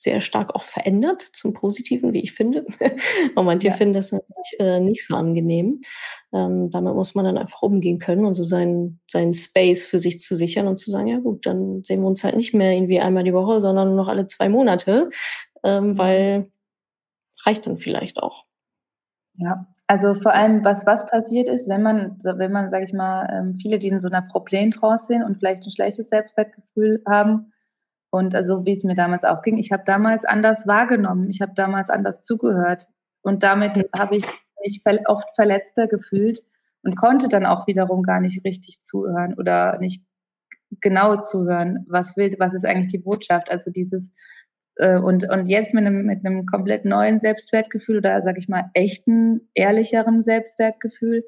sehr 0.00 0.20
stark 0.20 0.54
auch 0.54 0.62
verändert 0.62 1.20
zum 1.20 1.52
Positiven, 1.52 2.12
wie 2.12 2.20
ich 2.20 2.32
finde. 2.32 2.64
und 3.34 3.44
manche 3.44 3.68
ja. 3.68 3.74
finden 3.74 3.94
das 3.94 4.12
natürlich 4.12 4.56
äh, 4.60 4.78
nicht 4.78 5.04
so 5.04 5.16
angenehm. 5.16 5.80
Ähm, 6.32 6.70
damit 6.70 6.94
muss 6.94 7.16
man 7.16 7.24
dann 7.24 7.36
einfach 7.36 7.62
umgehen 7.62 7.98
können 7.98 8.24
und 8.24 8.34
so 8.34 8.44
seinen, 8.44 9.00
seinen 9.08 9.34
Space 9.34 9.84
für 9.84 9.98
sich 9.98 10.20
zu 10.20 10.36
sichern 10.36 10.68
und 10.68 10.78
zu 10.78 10.92
sagen, 10.92 11.08
ja 11.08 11.18
gut, 11.18 11.46
dann 11.46 11.82
sehen 11.82 12.00
wir 12.00 12.06
uns 12.06 12.22
halt 12.22 12.36
nicht 12.36 12.54
mehr 12.54 12.72
irgendwie 12.72 13.00
einmal 13.00 13.24
die 13.24 13.34
Woche, 13.34 13.60
sondern 13.60 13.88
nur 13.88 13.96
noch 13.96 14.08
alle 14.08 14.28
zwei 14.28 14.48
Monate, 14.48 15.10
ähm, 15.64 15.88
mhm. 15.88 15.98
weil 15.98 16.50
reicht 17.44 17.66
dann 17.66 17.76
vielleicht 17.76 18.22
auch. 18.22 18.44
Ja, 19.40 19.66
also 19.86 20.14
vor 20.14 20.32
allem, 20.32 20.64
was 20.64 20.86
was 20.86 21.06
passiert 21.06 21.48
ist, 21.48 21.68
wenn 21.68 21.82
man, 21.82 22.18
wenn 22.24 22.52
man, 22.52 22.70
sage 22.70 22.84
ich 22.84 22.92
mal, 22.92 23.28
ähm, 23.32 23.56
viele, 23.60 23.78
die 23.78 23.88
in 23.88 24.00
so 24.00 24.08
einer 24.08 24.22
Problemtrance 24.22 25.06
sind 25.06 25.22
und 25.22 25.38
vielleicht 25.38 25.64
ein 25.64 25.70
schlechtes 25.70 26.08
Selbstwertgefühl 26.08 27.02
haben, 27.06 27.52
und 28.10 28.34
also 28.34 28.64
wie 28.64 28.72
es 28.72 28.84
mir 28.84 28.94
damals 28.94 29.24
auch 29.24 29.42
ging, 29.42 29.58
ich 29.58 29.72
habe 29.72 29.82
damals 29.84 30.24
anders 30.24 30.66
wahrgenommen, 30.66 31.28
ich 31.28 31.40
habe 31.40 31.52
damals 31.54 31.90
anders 31.90 32.22
zugehört 32.22 32.86
und 33.22 33.42
damit 33.42 33.88
habe 33.98 34.16
ich 34.16 34.24
mich 34.62 34.82
oft 35.06 35.28
verletzter 35.34 35.86
gefühlt 35.86 36.40
und 36.82 36.96
konnte 36.96 37.28
dann 37.28 37.46
auch 37.46 37.66
wiederum 37.66 38.02
gar 38.02 38.20
nicht 38.20 38.44
richtig 38.44 38.82
zuhören 38.82 39.34
oder 39.34 39.78
nicht 39.78 40.06
genau 40.80 41.16
zuhören, 41.16 41.84
was 41.88 42.16
will, 42.16 42.34
was 42.38 42.54
ist 42.54 42.64
eigentlich 42.64 42.92
die 42.92 42.98
Botschaft. 42.98 43.50
Also 43.50 43.70
dieses 43.70 44.12
äh, 44.76 44.98
und, 44.98 45.28
und 45.30 45.48
jetzt 45.48 45.74
mit 45.74 45.86
einem, 45.86 46.04
mit 46.04 46.24
einem 46.24 46.46
komplett 46.46 46.84
neuen 46.84 47.20
Selbstwertgefühl 47.20 47.98
oder 47.98 48.20
sag 48.22 48.38
ich 48.38 48.48
mal 48.48 48.70
echten, 48.74 49.48
ehrlicheren 49.54 50.22
Selbstwertgefühl, 50.22 51.24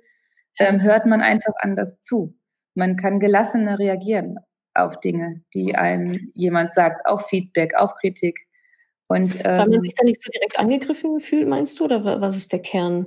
ähm, 0.59 0.81
hört 0.83 1.07
man 1.07 1.21
einfach 1.21 1.55
anders 1.61 1.99
zu. 2.01 2.35
Man 2.75 2.97
kann 2.97 3.21
gelassener 3.21 3.79
reagieren 3.79 4.38
auf 4.74 5.00
Dinge, 5.00 5.42
die 5.54 5.74
einem 5.74 6.30
jemand 6.35 6.72
sagt, 6.72 7.06
auf 7.06 7.26
Feedback, 7.26 7.74
auf 7.74 7.94
Kritik. 7.96 8.46
Und, 9.09 9.37
ähm, 9.44 9.44
Weil 9.44 9.59
man 9.59 9.72
ähm 9.74 9.80
sich 9.83 9.94
da 9.94 10.04
nicht 10.04 10.22
so 10.22 10.30
direkt 10.30 10.59
angegriffen 10.59 11.20
fühlt, 11.20 11.48
meinst 11.48 11.78
du? 11.80 11.85
Oder 11.85 12.20
was 12.20 12.37
ist 12.37 12.52
der 12.52 12.61
Kern? 12.61 13.06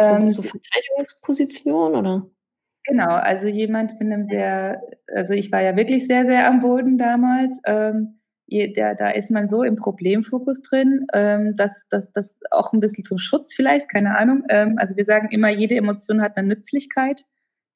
So, 0.00 0.10
ähm, 0.10 0.30
so 0.30 0.42
Verteidigungsposition 0.42 1.96
oder? 1.96 2.26
Genau, 2.84 3.10
also 3.10 3.48
jemand 3.48 3.92
mit 4.00 4.12
einem 4.12 4.24
sehr, 4.24 4.80
also 5.12 5.34
ich 5.34 5.52
war 5.52 5.60
ja 5.60 5.76
wirklich 5.76 6.06
sehr, 6.06 6.24
sehr 6.24 6.48
am 6.48 6.60
Boden 6.60 6.98
damals. 6.98 7.58
Ähm, 7.66 8.20
da, 8.74 8.94
da 8.94 9.10
ist 9.10 9.30
man 9.30 9.48
so 9.48 9.62
im 9.62 9.76
Problemfokus 9.76 10.62
drin, 10.62 11.06
ähm, 11.12 11.54
dass 11.56 11.86
das 11.90 12.38
auch 12.50 12.72
ein 12.72 12.80
bisschen 12.80 13.04
zum 13.04 13.18
Schutz 13.18 13.52
vielleicht, 13.52 13.90
keine 13.90 14.16
Ahnung. 14.16 14.44
Ähm, 14.48 14.76
also 14.78 14.96
wir 14.96 15.04
sagen 15.04 15.28
immer, 15.30 15.50
jede 15.50 15.74
Emotion 15.74 16.22
hat 16.22 16.36
eine 16.36 16.48
Nützlichkeit, 16.48 17.24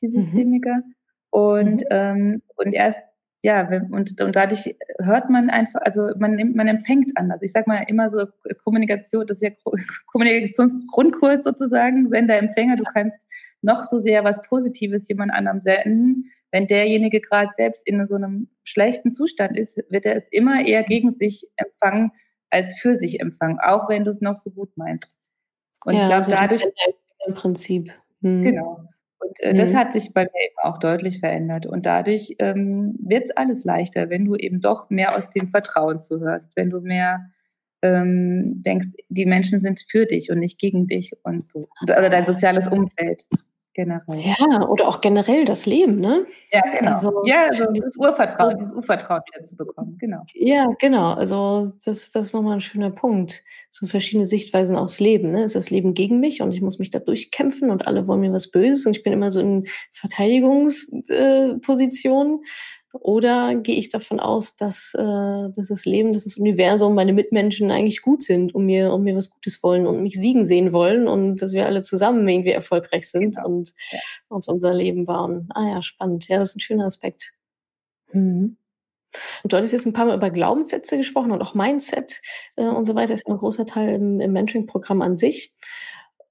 die 0.01 0.07
Systemiker. 0.07 0.77
Mhm. 0.77 0.95
Und, 1.33 1.81
mhm. 1.81 1.87
ähm, 1.91 2.43
und 2.57 2.75
erst, 2.75 3.01
ja, 3.43 3.67
und, 3.91 4.21
und 4.21 4.37
dadurch 4.37 4.77
hört 5.01 5.31
man 5.31 5.49
einfach, 5.51 5.81
also 5.83 6.11
man, 6.19 6.37
nimmt, 6.37 6.55
man 6.55 6.69
empfängt 6.69 7.11
anders. 7.17 7.43
Ich 7.43 7.53
sag 7.53 7.67
mal 7.67 7.83
immer 7.89 8.11
so 8.11 8.27
Kommunikation, 8.65 9.27
das 9.27 9.41
ist 9.41 9.43
ja 9.43 9.51
Kommunikationsgrundkurs 10.13 11.43
sozusagen, 11.43 12.11
Sender, 12.11 12.37
Empfänger, 12.37 12.77
du 12.77 12.85
kannst 12.85 13.27
noch 13.63 13.83
so 13.83 13.97
sehr 13.97 14.25
was 14.25 14.43
Positives 14.43 15.09
jemand 15.09 15.33
anderem 15.33 15.63
senden. 15.63 16.31
Wenn 16.51 16.67
derjenige 16.67 17.21
gerade 17.21 17.51
selbst 17.55 17.89
in 17.89 18.05
so 18.05 18.15
einem 18.15 18.49
schlechten 18.63 19.11
Zustand 19.11 19.57
ist, 19.57 19.79
wird 19.89 20.05
er 20.05 20.17
es 20.17 20.29
immer 20.31 20.67
eher 20.67 20.83
gegen 20.83 21.13
sich 21.13 21.49
empfangen 21.57 22.13
als 22.51 22.79
für 22.79 22.95
sich 22.95 23.21
empfangen, 23.21 23.59
auch 23.59 23.89
wenn 23.89 24.05
du 24.05 24.11
es 24.11 24.21
noch 24.21 24.37
so 24.37 24.51
gut 24.51 24.77
meinst. 24.77 25.11
Und 25.87 25.95
ja, 25.95 26.03
ich 26.03 26.07
glaube, 26.07 26.27
also 26.27 26.33
dadurch. 26.33 26.63
Im 27.27 27.35
Prinzip. 27.35 27.91
Hm. 28.21 28.43
Genau. 28.43 28.87
Und 29.23 29.41
äh, 29.41 29.53
mhm. 29.53 29.57
das 29.57 29.75
hat 29.75 29.93
sich 29.93 30.13
bei 30.13 30.25
mir 30.25 30.45
eben 30.45 30.57
auch 30.63 30.79
deutlich 30.79 31.21
verändert. 31.21 31.67
Und 31.67 31.87
dadurch 31.87 32.37
ähm, 32.39 32.95
wird 32.99 33.25
es 33.25 33.31
alles 33.37 33.65
leichter, 33.65 34.11
wenn 34.11 34.25
du 34.25 34.37
eben 34.37 34.61
doch 34.61 34.91
mehr 34.91 35.17
aus 35.17 35.31
dem 35.31 35.49
Vertrauen 35.49 35.99
zuhörst, 35.99 36.57
wenn 36.57 36.71
du 36.71 36.81
mehr 36.81 37.31
ähm, 37.83 38.63
denkst, 38.63 38.89
die 39.09 39.27
Menschen 39.27 39.61
sind 39.61 39.85
für 39.89 40.07
dich 40.07 40.31
und 40.31 40.39
nicht 40.39 40.59
gegen 40.59 40.87
dich 40.87 41.13
und 41.23 41.51
so. 41.51 41.69
Oder 41.83 42.11
dein 42.11 42.27
soziales 42.27 42.69
Umfeld 42.69 43.27
generell. 43.75 44.21
Ja, 44.21 44.69
oder 44.69 44.89
auch 44.89 45.01
generell 45.01 45.45
das 45.45 45.67
Leben, 45.67 46.01
ne? 46.01 46.27
Ja, 46.51 46.61
genau. 46.61 46.93
Also, 46.93 47.23
ja, 47.27 47.45
also 47.51 47.67
das 47.67 47.97
Urvertrauen, 47.97 48.59
dieses 48.59 48.73
Urvertrauen 48.73 49.23
wieder 49.33 49.45
zu 49.45 49.57
bekommen, 49.57 49.97
genau. 49.99 50.25
Ja, 50.35 50.73
genau. 50.79 51.15
Also 51.15 51.73
das, 51.85 52.11
das 52.11 52.27
ist 52.27 52.35
nochmal 52.35 52.55
ein 52.55 52.61
schöner 52.61 52.91
Punkt. 52.91 53.45
So 53.71 53.87
verschiedene 53.87 54.27
Sichtweisen 54.27 54.77
aufs 54.77 55.01
Leben. 55.01 55.33
Ne? 55.33 55.45
Ist 55.45 55.57
das 55.57 55.71
Leben 55.71 55.95
gegen 55.95 56.21
mich 56.21 56.43
und 56.43 56.53
ich 56.53 56.61
muss 56.61 56.79
mich 56.79 56.91
da 56.91 56.99
durchkämpfen 56.99 57.71
und 57.71 57.87
alle 57.87 58.07
wollen 58.07 58.21
mir 58.21 58.33
was 58.33 58.51
Böses 58.51 58.85
und 58.87 58.95
ich 58.97 59.03
bin 59.03 59.13
immer 59.13 59.31
so 59.31 59.41
in 59.41 59.67
Verteidigungsposition. 59.91 62.45
Oder 62.93 63.55
gehe 63.55 63.77
ich 63.77 63.89
davon 63.89 64.21
aus, 64.21 64.55
dass, 64.57 64.93
äh, 64.95 65.01
dass 65.03 65.69
das 65.69 65.87
Leben, 65.87 66.13
dass 66.13 66.25
das 66.25 66.37
Universum, 66.37 66.95
meine 66.95 67.15
Mitmenschen 67.15 67.71
eigentlich 67.71 68.03
gut 68.03 68.23
sind 68.23 68.55
und 68.55 68.67
mir, 68.67 68.93
und 68.93 69.03
mir 69.03 69.17
was 69.17 69.31
Gutes 69.31 69.63
wollen 69.63 69.87
und 69.87 70.03
mich 70.03 70.21
siegen 70.21 70.45
sehen 70.45 70.73
wollen 70.73 71.09
und 71.09 71.41
dass 71.41 71.55
wir 71.55 71.65
alle 71.67 71.83
zusammen 71.83 72.29
irgendwie 72.29 72.51
erfolgreich 72.51 73.11
sind 73.11 73.37
genau. 73.37 73.49
und 73.49 73.73
ja. 73.91 73.99
uns 74.29 74.47
unser 74.49 74.75
Leben 74.75 75.07
bauen. 75.07 75.49
Ah 75.55 75.69
ja, 75.69 75.83
spannend. 75.83 76.29
Ja, 76.29 76.39
das 76.39 76.51
ist 76.51 76.57
ein 76.57 76.61
schöner 76.61 76.85
Aspekt. 76.85 77.33
Mhm. 78.13 78.59
Und 79.43 79.53
du 79.53 79.57
hattest 79.57 79.73
jetzt 79.73 79.87
ein 79.87 79.93
paar 79.93 80.07
Mal 80.07 80.17
über 80.17 80.31
Glaubenssätze 80.31 80.97
gesprochen 80.97 81.33
und 81.33 81.43
auch 81.43 81.55
Mindset 81.55 82.21
äh, 82.57 82.65
und 82.65 82.85
so 82.85 82.95
weiter. 82.95 83.13
Das 83.13 83.21
ist 83.21 83.29
ein 83.29 83.37
großer 83.37 83.67
Teil 83.67 83.95
im, 83.95 84.21
im 84.21 84.33
Mentoring-Programm 84.33 85.03
an 85.03 85.17
sich. 85.17 85.55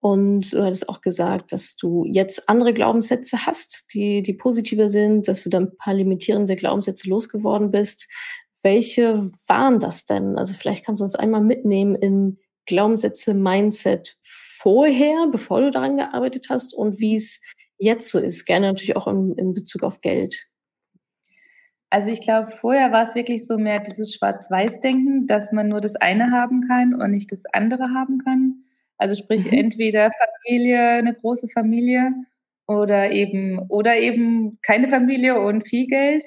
Und 0.01 0.51
du 0.51 0.63
hattest 0.63 0.89
auch 0.89 0.99
gesagt, 0.99 1.51
dass 1.51 1.75
du 1.75 2.05
jetzt 2.05 2.49
andere 2.49 2.73
Glaubenssätze 2.73 3.45
hast, 3.45 3.93
die, 3.93 4.23
die 4.23 4.33
positiver 4.33 4.89
sind, 4.89 5.27
dass 5.27 5.43
du 5.43 5.51
dann 5.51 5.65
ein 5.65 5.77
paar 5.77 5.93
limitierende 5.93 6.55
Glaubenssätze 6.55 7.07
losgeworden 7.07 7.69
bist. 7.69 8.09
Welche 8.63 9.29
waren 9.47 9.79
das 9.79 10.07
denn? 10.07 10.39
Also 10.39 10.55
vielleicht 10.55 10.85
kannst 10.85 11.01
du 11.01 11.03
uns 11.03 11.15
einmal 11.15 11.41
mitnehmen 11.41 11.93
in 11.93 12.39
Glaubenssätze, 12.65 13.35
Mindset 13.35 14.17
vorher, 14.21 15.27
bevor 15.31 15.61
du 15.61 15.69
daran 15.69 15.97
gearbeitet 15.97 16.47
hast 16.49 16.73
und 16.73 16.99
wie 16.99 17.15
es 17.15 17.39
jetzt 17.77 18.09
so 18.09 18.17
ist. 18.17 18.45
Gerne 18.45 18.67
natürlich 18.67 18.95
auch 18.95 19.07
in, 19.07 19.35
in 19.37 19.53
Bezug 19.53 19.83
auf 19.83 20.01
Geld. 20.01 20.47
Also 21.91 22.09
ich 22.09 22.21
glaube, 22.21 22.49
vorher 22.49 22.91
war 22.91 23.07
es 23.07 23.13
wirklich 23.13 23.45
so 23.45 23.57
mehr 23.57 23.81
dieses 23.81 24.15
Schwarz-Weiß-Denken, 24.15 25.27
dass 25.27 25.51
man 25.51 25.67
nur 25.67 25.81
das 25.81 25.95
eine 25.95 26.31
haben 26.31 26.67
kann 26.67 26.99
und 26.99 27.11
nicht 27.11 27.31
das 27.31 27.43
andere 27.53 27.93
haben 27.93 28.17
kann. 28.19 28.63
Also 29.01 29.15
sprich 29.15 29.51
mhm. 29.51 29.57
entweder 29.57 30.11
Familie, 30.45 30.79
eine 30.79 31.13
große 31.13 31.47
Familie 31.47 32.11
oder 32.67 33.11
eben 33.11 33.59
oder 33.69 33.97
eben 33.97 34.59
keine 34.61 34.87
Familie 34.87 35.39
und 35.39 35.67
viel 35.67 35.87
Geld. 35.87 36.23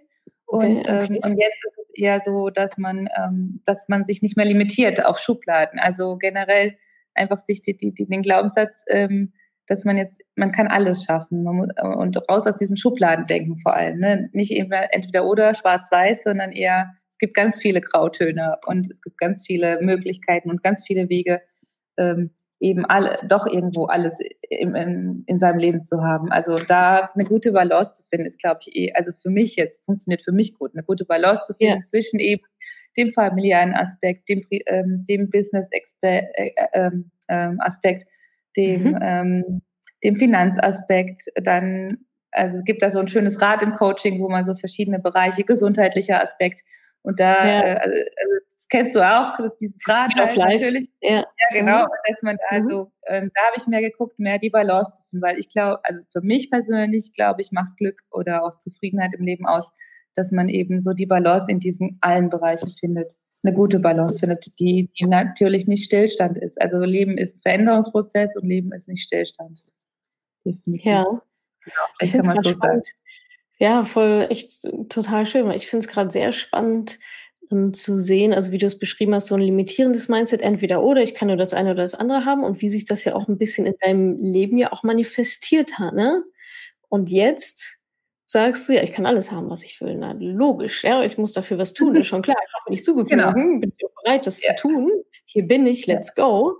Und, 0.46 0.80
okay, 0.80 1.04
okay. 1.04 1.14
Ähm, 1.14 1.20
und 1.24 1.38
jetzt 1.38 1.64
ist 1.64 1.78
es 1.78 1.90
eher 1.94 2.20
so, 2.20 2.50
dass 2.50 2.76
man, 2.76 3.08
ähm, 3.16 3.62
dass 3.64 3.88
man 3.88 4.04
sich 4.06 4.22
nicht 4.22 4.36
mehr 4.36 4.46
limitiert 4.46 5.04
auf 5.04 5.18
Schubladen. 5.18 5.78
Also 5.78 6.18
generell 6.18 6.76
einfach 7.14 7.38
sich 7.38 7.62
die, 7.62 7.76
die, 7.76 7.94
die, 7.94 8.06
den 8.06 8.22
Glaubenssatz 8.22 8.84
ähm, 8.88 9.32
dass 9.66 9.84
man 9.84 9.96
jetzt, 9.96 10.20
man 10.36 10.52
kann 10.52 10.66
alles 10.66 11.04
schaffen 11.04 11.42
muss, 11.42 11.68
und 11.80 12.18
raus 12.28 12.46
aus 12.46 12.56
diesem 12.56 12.76
Schubladendenken 12.76 13.56
vor 13.58 13.74
allem. 13.74 13.98
Ne? 13.98 14.28
Nicht 14.32 14.50
eben 14.50 14.70
entweder 14.72 15.24
oder 15.24 15.54
schwarz-weiß, 15.54 16.24
sondern 16.24 16.52
eher, 16.52 16.92
es 17.08 17.18
gibt 17.18 17.34
ganz 17.34 17.60
viele 17.60 17.80
Grautöne 17.80 18.58
und 18.66 18.90
es 18.90 19.00
gibt 19.00 19.16
ganz 19.16 19.46
viele 19.46 19.80
Möglichkeiten 19.80 20.50
und 20.50 20.62
ganz 20.62 20.84
viele 20.86 21.08
Wege, 21.08 21.40
ähm, 21.96 22.34
eben 22.60 22.84
alle, 22.84 23.16
doch 23.28 23.46
irgendwo 23.46 23.86
alles 23.86 24.20
in, 24.48 24.74
in, 24.74 25.24
in 25.26 25.38
seinem 25.38 25.58
Leben 25.58 25.82
zu 25.82 26.02
haben. 26.02 26.30
Also 26.32 26.56
da 26.56 27.10
eine 27.14 27.24
gute 27.24 27.52
Balance 27.52 27.92
zu 27.92 28.04
finden, 28.08 28.26
ist, 28.26 28.40
glaube 28.40 28.60
ich, 28.64 28.74
eh, 28.76 28.92
also 28.94 29.12
für 29.20 29.30
mich 29.30 29.56
jetzt, 29.56 29.84
funktioniert 29.84 30.22
für 30.22 30.32
mich 30.32 30.56
gut, 30.58 30.72
eine 30.74 30.82
gute 30.82 31.04
Balance 31.04 31.42
zu 31.42 31.54
finden 31.54 31.78
ja. 31.78 31.82
zwischen 31.82 32.20
eben 32.20 32.44
dem 32.96 33.12
familiären 33.12 33.74
Aspekt, 33.74 34.28
dem, 34.28 34.42
ähm, 34.66 35.04
dem 35.08 35.28
Business-Aspekt, 35.30 35.94
äh, 36.02 36.50
äh, 36.72 36.90
äh, 37.28 37.50
Aspekt, 37.58 38.06
dem, 38.56 38.82
mhm. 38.82 38.98
ähm, 39.02 39.62
dem 40.04 40.16
Finanzaspekt, 40.16 41.24
dann, 41.42 41.98
also 42.30 42.56
es 42.56 42.64
gibt 42.64 42.82
da 42.82 42.90
so 42.90 43.00
ein 43.00 43.08
schönes 43.08 43.40
Rad 43.42 43.62
im 43.62 43.74
Coaching, 43.74 44.20
wo 44.20 44.28
man 44.28 44.44
so 44.44 44.54
verschiedene 44.54 45.00
Bereiche, 45.00 45.44
gesundheitlicher 45.44 46.22
Aspekt, 46.22 46.62
und 47.04 47.20
da, 47.20 47.46
ja. 47.46 47.60
äh, 47.60 47.76
also, 47.76 47.96
also 47.96 48.34
das 48.50 48.68
kennst 48.68 48.94
du 48.94 49.06
auch, 49.06 49.36
dass 49.36 49.56
dieses 49.58 49.86
Rad 49.86 50.14
halt 50.14 50.36
natürlich, 50.36 50.90
ja, 51.00 51.18
ja 51.18 51.24
genau, 51.52 51.82
mhm. 51.82 51.88
dass 52.08 52.22
man 52.22 52.38
da 52.50 52.58
mhm. 52.58 52.70
so, 52.70 52.92
ähm, 53.06 53.30
da 53.34 53.42
habe 53.42 53.54
ich 53.56 53.66
mehr 53.66 53.82
geguckt, 53.82 54.18
mehr 54.18 54.38
die 54.38 54.50
Balance 54.50 54.92
zu 54.92 55.02
finden, 55.10 55.22
weil 55.22 55.38
ich 55.38 55.48
glaube, 55.48 55.80
also 55.84 56.00
für 56.10 56.22
mich 56.22 56.50
persönlich 56.50 57.12
glaube 57.12 57.42
ich, 57.42 57.52
macht 57.52 57.76
Glück 57.76 58.00
oder 58.10 58.42
auch 58.42 58.58
Zufriedenheit 58.58 59.14
im 59.14 59.24
Leben 59.24 59.46
aus, 59.46 59.70
dass 60.14 60.32
man 60.32 60.48
eben 60.48 60.80
so 60.80 60.94
die 60.94 61.06
Balance 61.06 61.50
in 61.50 61.60
diesen 61.60 61.98
allen 62.00 62.30
Bereichen 62.30 62.70
findet 62.70 63.16
eine 63.44 63.54
gute 63.54 63.78
Balance 63.78 64.18
findet, 64.18 64.58
die, 64.58 64.88
die 64.98 65.04
natürlich 65.04 65.66
nicht 65.66 65.84
Stillstand 65.84 66.38
ist. 66.38 66.60
Also 66.60 66.78
Leben 66.80 67.18
ist 67.18 67.36
ein 67.36 67.40
Veränderungsprozess 67.40 68.36
und 68.36 68.48
Leben 68.48 68.72
ist 68.72 68.88
nicht 68.88 69.02
Stillstand. 69.02 69.60
Definitiv. 70.46 70.84
Ja, 70.84 71.04
genau, 71.04 71.86
ich 72.00 72.10
finde 72.10 72.30
es 72.30 72.42
so 72.42 72.50
spannend. 72.50 72.88
Ja, 73.64 73.82
voll, 73.82 74.26
echt 74.28 74.68
total 74.90 75.24
schön. 75.24 75.50
Ich 75.52 75.66
finde 75.68 75.86
es 75.86 75.90
gerade 75.90 76.10
sehr 76.10 76.32
spannend 76.32 76.98
ähm, 77.50 77.72
zu 77.72 77.98
sehen, 77.98 78.34
also 78.34 78.52
wie 78.52 78.58
du 78.58 78.66
es 78.66 78.78
beschrieben 78.78 79.14
hast, 79.14 79.28
so 79.28 79.36
ein 79.36 79.40
limitierendes 79.40 80.10
Mindset, 80.10 80.42
entweder 80.42 80.82
oder, 80.82 81.02
ich 81.02 81.14
kann 81.14 81.28
nur 81.28 81.38
das 81.38 81.54
eine 81.54 81.70
oder 81.70 81.80
das 81.80 81.94
andere 81.94 82.26
haben 82.26 82.44
und 82.44 82.60
wie 82.60 82.68
sich 82.68 82.84
das 82.84 83.04
ja 83.04 83.14
auch 83.14 83.26
ein 83.26 83.38
bisschen 83.38 83.64
in 83.64 83.72
deinem 83.80 84.18
Leben 84.18 84.58
ja 84.58 84.70
auch 84.70 84.82
manifestiert 84.82 85.78
hat, 85.78 85.94
ne? 85.94 86.22
Und 86.90 87.08
jetzt 87.08 87.78
sagst 88.26 88.68
du, 88.68 88.74
ja, 88.74 88.82
ich 88.82 88.92
kann 88.92 89.06
alles 89.06 89.32
haben, 89.32 89.48
was 89.48 89.62
ich 89.62 89.80
will. 89.80 89.96
Na, 89.96 90.14
logisch, 90.18 90.84
ja, 90.84 91.02
ich 91.02 91.16
muss 91.16 91.32
dafür 91.32 91.56
was 91.56 91.72
tun, 91.72 91.96
ist 91.96 92.08
schon 92.08 92.20
klar. 92.20 92.36
Ich 92.46 92.60
habe 92.60 92.70
nicht 92.70 92.84
zugeflogen, 92.84 93.18
genau. 93.18 93.60
bin 93.60 93.72
ich 93.78 93.86
bereit, 94.04 94.26
das 94.26 94.44
ja. 94.44 94.54
zu 94.56 94.68
tun. 94.68 94.92
Hier 95.24 95.46
bin 95.46 95.66
ich, 95.66 95.86
let's 95.86 96.14
go. 96.14 96.58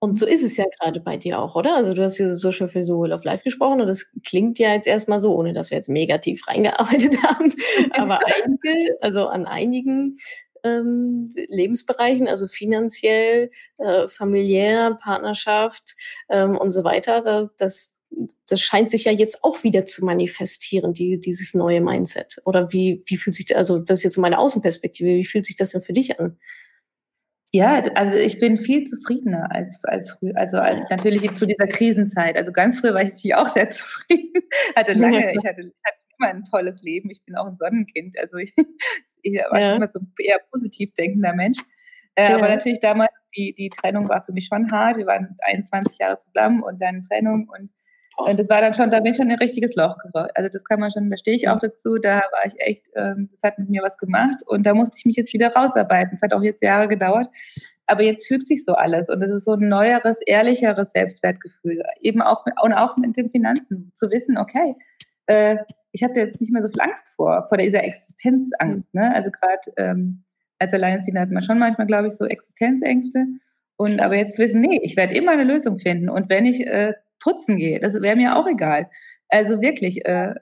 Und 0.00 0.16
so 0.16 0.26
ist 0.26 0.44
es 0.44 0.56
ja 0.56 0.64
gerade 0.78 1.00
bei 1.00 1.16
dir 1.16 1.40
auch, 1.40 1.56
oder? 1.56 1.74
Also 1.74 1.92
du 1.92 2.02
hast 2.02 2.16
hier 2.16 2.32
so 2.34 2.52
schön 2.52 2.68
für 2.68 2.84
so 2.84 3.02
of 3.02 3.24
Life 3.24 3.42
gesprochen 3.42 3.80
und 3.80 3.88
das 3.88 4.12
klingt 4.24 4.58
ja 4.58 4.72
jetzt 4.72 4.86
erstmal 4.86 5.18
so, 5.18 5.34
ohne 5.34 5.52
dass 5.52 5.70
wir 5.70 5.76
jetzt 5.76 5.88
mega 5.88 6.18
tief 6.18 6.46
reingearbeitet 6.46 7.20
haben. 7.22 7.52
Aber 7.90 8.20
einige, 8.24 8.96
also 9.00 9.26
an 9.26 9.46
einigen 9.46 10.18
ähm, 10.62 11.28
Lebensbereichen, 11.48 12.28
also 12.28 12.46
finanziell, 12.46 13.50
äh, 13.78 14.06
familiär, 14.08 14.98
Partnerschaft 15.02 15.96
ähm, 16.28 16.56
und 16.56 16.70
so 16.70 16.84
weiter, 16.84 17.20
da, 17.20 17.50
das, 17.58 17.98
das 18.48 18.60
scheint 18.60 18.90
sich 18.90 19.04
ja 19.04 19.12
jetzt 19.12 19.42
auch 19.42 19.64
wieder 19.64 19.84
zu 19.84 20.04
manifestieren, 20.04 20.92
die, 20.92 21.18
dieses 21.18 21.54
neue 21.54 21.80
Mindset. 21.80 22.40
Oder 22.44 22.72
wie, 22.72 23.02
wie 23.06 23.16
fühlt 23.16 23.34
sich, 23.34 23.56
also 23.56 23.78
das 23.78 24.00
ist 24.00 24.04
jetzt 24.04 24.14
so 24.14 24.20
meine 24.20 24.38
Außenperspektive, 24.38 25.10
wie 25.10 25.24
fühlt 25.24 25.46
sich 25.46 25.56
das 25.56 25.70
denn 25.72 25.82
für 25.82 25.92
dich 25.92 26.20
an? 26.20 26.38
Ja, 27.52 27.82
also 27.94 28.16
ich 28.16 28.40
bin 28.40 28.58
viel 28.58 28.84
zufriedener 28.84 29.50
als, 29.50 29.82
als 29.84 30.10
früher, 30.10 30.36
also 30.36 30.58
als 30.58 30.82
natürlich 30.90 31.32
zu 31.32 31.46
dieser 31.46 31.66
Krisenzeit. 31.66 32.36
Also 32.36 32.52
ganz 32.52 32.80
früher 32.80 32.92
war 32.92 33.02
ich 33.02 33.10
natürlich 33.10 33.34
auch 33.34 33.48
sehr 33.48 33.70
zufrieden, 33.70 34.42
hatte 34.76 34.92
lange, 34.92 35.22
ja, 35.22 35.30
ich 35.30 35.46
hatte, 35.46 35.62
hatte 35.62 35.98
immer 36.18 36.28
ein 36.28 36.44
tolles 36.44 36.82
Leben. 36.82 37.10
Ich 37.10 37.24
bin 37.24 37.36
auch 37.36 37.46
ein 37.46 37.56
Sonnenkind. 37.56 38.18
Also 38.18 38.36
ich, 38.36 38.54
ich 39.22 39.34
war 39.50 39.60
ja. 39.60 39.76
immer 39.76 39.88
so 39.88 40.00
ein 40.00 40.12
eher 40.18 40.38
positiv 40.50 40.92
denkender 40.94 41.34
Mensch. 41.34 41.58
Äh, 42.16 42.30
ja. 42.30 42.36
Aber 42.36 42.48
natürlich 42.48 42.80
damals, 42.80 43.10
die, 43.36 43.54
die 43.54 43.70
Trennung 43.70 44.08
war 44.08 44.24
für 44.24 44.32
mich 44.32 44.46
schon 44.46 44.70
hart. 44.70 44.96
Wir 44.96 45.06
waren 45.06 45.36
21 45.42 45.98
Jahre 45.98 46.18
zusammen 46.18 46.62
und 46.62 46.82
dann 46.82 47.02
Trennung 47.04 47.48
und 47.48 47.70
und 48.18 48.38
das 48.38 48.48
war 48.48 48.60
dann 48.60 48.74
schon, 48.74 48.90
da 48.90 48.98
bin 48.98 49.12
ich 49.12 49.16
schon 49.16 49.30
ein 49.30 49.38
richtiges 49.38 49.76
Loch 49.76 49.96
gerollt. 49.98 50.32
Also 50.34 50.50
das 50.52 50.64
kann 50.64 50.80
man 50.80 50.90
schon, 50.90 51.08
da 51.08 51.16
stehe 51.16 51.36
ich 51.36 51.48
auch 51.48 51.60
dazu, 51.60 51.98
da 51.98 52.14
war 52.16 52.44
ich 52.44 52.54
echt, 52.58 52.88
ähm, 52.96 53.28
das 53.32 53.44
hat 53.44 53.58
mit 53.58 53.70
mir 53.70 53.82
was 53.82 53.96
gemacht 53.96 54.42
und 54.46 54.66
da 54.66 54.74
musste 54.74 54.96
ich 54.98 55.06
mich 55.06 55.16
jetzt 55.16 55.32
wieder 55.32 55.52
rausarbeiten. 55.52 56.14
Es 56.16 56.22
hat 56.22 56.32
auch 56.32 56.42
jetzt 56.42 56.60
Jahre 56.60 56.88
gedauert, 56.88 57.28
aber 57.86 58.02
jetzt 58.02 58.26
fügt 58.26 58.46
sich 58.46 58.64
so 58.64 58.74
alles 58.74 59.08
und 59.08 59.22
es 59.22 59.30
ist 59.30 59.44
so 59.44 59.52
ein 59.52 59.68
neueres, 59.68 60.20
ehrlicheres 60.22 60.90
Selbstwertgefühl. 60.90 61.82
Eben 62.00 62.20
auch 62.20 62.44
mit, 62.44 62.54
und 62.60 62.72
auch 62.72 62.96
mit 62.96 63.16
den 63.16 63.30
Finanzen, 63.30 63.92
zu 63.94 64.10
wissen, 64.10 64.36
okay, 64.36 64.74
äh, 65.26 65.56
ich 65.92 66.02
habe 66.02 66.18
jetzt 66.18 66.40
nicht 66.40 66.52
mehr 66.52 66.62
so 66.62 66.68
viel 66.68 66.80
Angst 66.80 67.14
vor, 67.14 67.46
vor 67.48 67.58
dieser 67.58 67.84
Existenzangst. 67.84 68.92
Ne? 68.94 69.14
Also 69.14 69.30
gerade 69.30 69.60
ähm, 69.76 70.24
als 70.58 70.74
Alleinerziehende 70.74 71.20
hat 71.20 71.30
man 71.30 71.42
schon 71.42 71.58
manchmal, 71.58 71.86
glaube 71.86 72.08
ich, 72.08 72.14
so 72.14 72.24
Existenzängste. 72.24 73.26
Und 73.76 74.00
aber 74.00 74.16
jetzt 74.16 74.34
zu 74.34 74.42
wissen, 74.42 74.60
nee, 74.60 74.80
ich 74.82 74.96
werde 74.96 75.14
immer 75.14 75.30
eine 75.30 75.44
Lösung 75.44 75.78
finden. 75.78 76.08
Und 76.08 76.30
wenn 76.30 76.46
ich 76.46 76.66
äh, 76.66 76.94
putzen 77.20 77.56
gehe. 77.56 77.80
Das 77.80 77.94
wäre 77.94 78.16
mir 78.16 78.36
auch 78.36 78.46
egal. 78.46 78.90
Also 79.28 79.60
wirklich, 79.60 80.04
äh, 80.06 80.34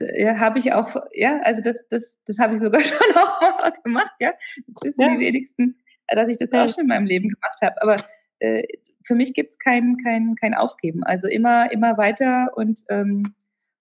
ja, 0.00 0.38
habe 0.38 0.58
ich 0.58 0.72
auch, 0.72 0.96
ja, 1.12 1.40
also 1.42 1.62
das, 1.62 1.86
das, 1.88 2.20
das 2.26 2.38
habe 2.38 2.54
ich 2.54 2.60
sogar 2.60 2.80
schon 2.82 3.16
auch 3.16 3.40
mal 3.40 3.72
gemacht, 3.82 4.12
ja. 4.20 4.32
Das 4.66 4.82
wissen 4.82 5.02
ja. 5.02 5.14
die 5.14 5.20
wenigsten, 5.20 5.76
dass 6.08 6.28
ich 6.28 6.36
das 6.36 6.48
ja. 6.52 6.64
auch 6.64 6.68
schon 6.68 6.82
in 6.82 6.88
meinem 6.88 7.06
Leben 7.06 7.28
gemacht 7.28 7.58
habe. 7.62 7.80
Aber 7.82 7.96
äh, 8.40 8.64
für 9.06 9.14
mich 9.14 9.34
gibt's 9.34 9.58
kein, 9.58 9.96
kein, 10.02 10.34
kein 10.34 10.54
Aufgeben. 10.54 11.04
Also 11.04 11.28
immer, 11.28 11.70
immer 11.72 11.96
weiter 11.96 12.52
und 12.54 12.80
ähm, 12.88 13.22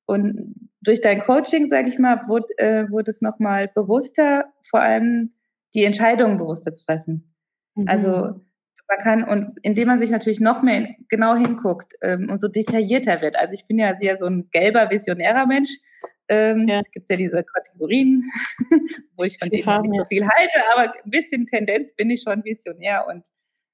und 0.05 0.69
durch 0.81 1.01
dein 1.01 1.19
Coaching, 1.19 1.67
sage 1.67 1.87
ich 1.87 1.97
mal, 1.97 2.27
wurde, 2.27 2.47
äh, 2.57 2.89
wurde 2.89 3.11
es 3.11 3.21
nochmal 3.21 3.69
bewusster, 3.69 4.45
vor 4.69 4.81
allem 4.81 5.31
die 5.73 5.85
Entscheidungen 5.85 6.37
bewusster 6.37 6.73
zu 6.73 6.85
treffen. 6.85 7.33
Mhm. 7.75 7.87
Also 7.87 8.41
man 8.93 9.03
kann, 9.03 9.23
und 9.23 9.59
indem 9.61 9.87
man 9.87 9.99
sich 9.99 10.11
natürlich 10.11 10.39
noch 10.39 10.61
mehr 10.61 10.89
genau 11.09 11.35
hinguckt 11.35 11.93
ähm, 12.01 12.29
und 12.29 12.39
so 12.39 12.47
detaillierter 12.47 13.21
wird. 13.21 13.37
Also 13.37 13.53
ich 13.53 13.67
bin 13.67 13.79
ja 13.79 13.97
sehr 13.97 14.17
so 14.17 14.25
ein 14.25 14.49
gelber, 14.51 14.89
visionärer 14.89 15.45
Mensch. 15.45 15.69
Ähm, 16.29 16.67
ja. 16.67 16.79
Es 16.79 16.91
gibt 16.91 17.09
ja 17.09 17.15
diese 17.15 17.43
Kategorien, 17.43 18.23
wo 19.17 19.25
ich 19.25 19.37
von 19.37 19.49
denen 19.49 19.63
Farben, 19.63 19.89
nicht 19.89 19.99
so 19.99 20.05
viel 20.05 20.27
halte, 20.27 20.59
aber 20.73 20.93
ein 20.93 21.09
bisschen 21.09 21.45
Tendenz 21.45 21.93
bin 21.95 22.09
ich 22.09 22.21
schon 22.21 22.43
visionär 22.43 23.05
und 23.07 23.27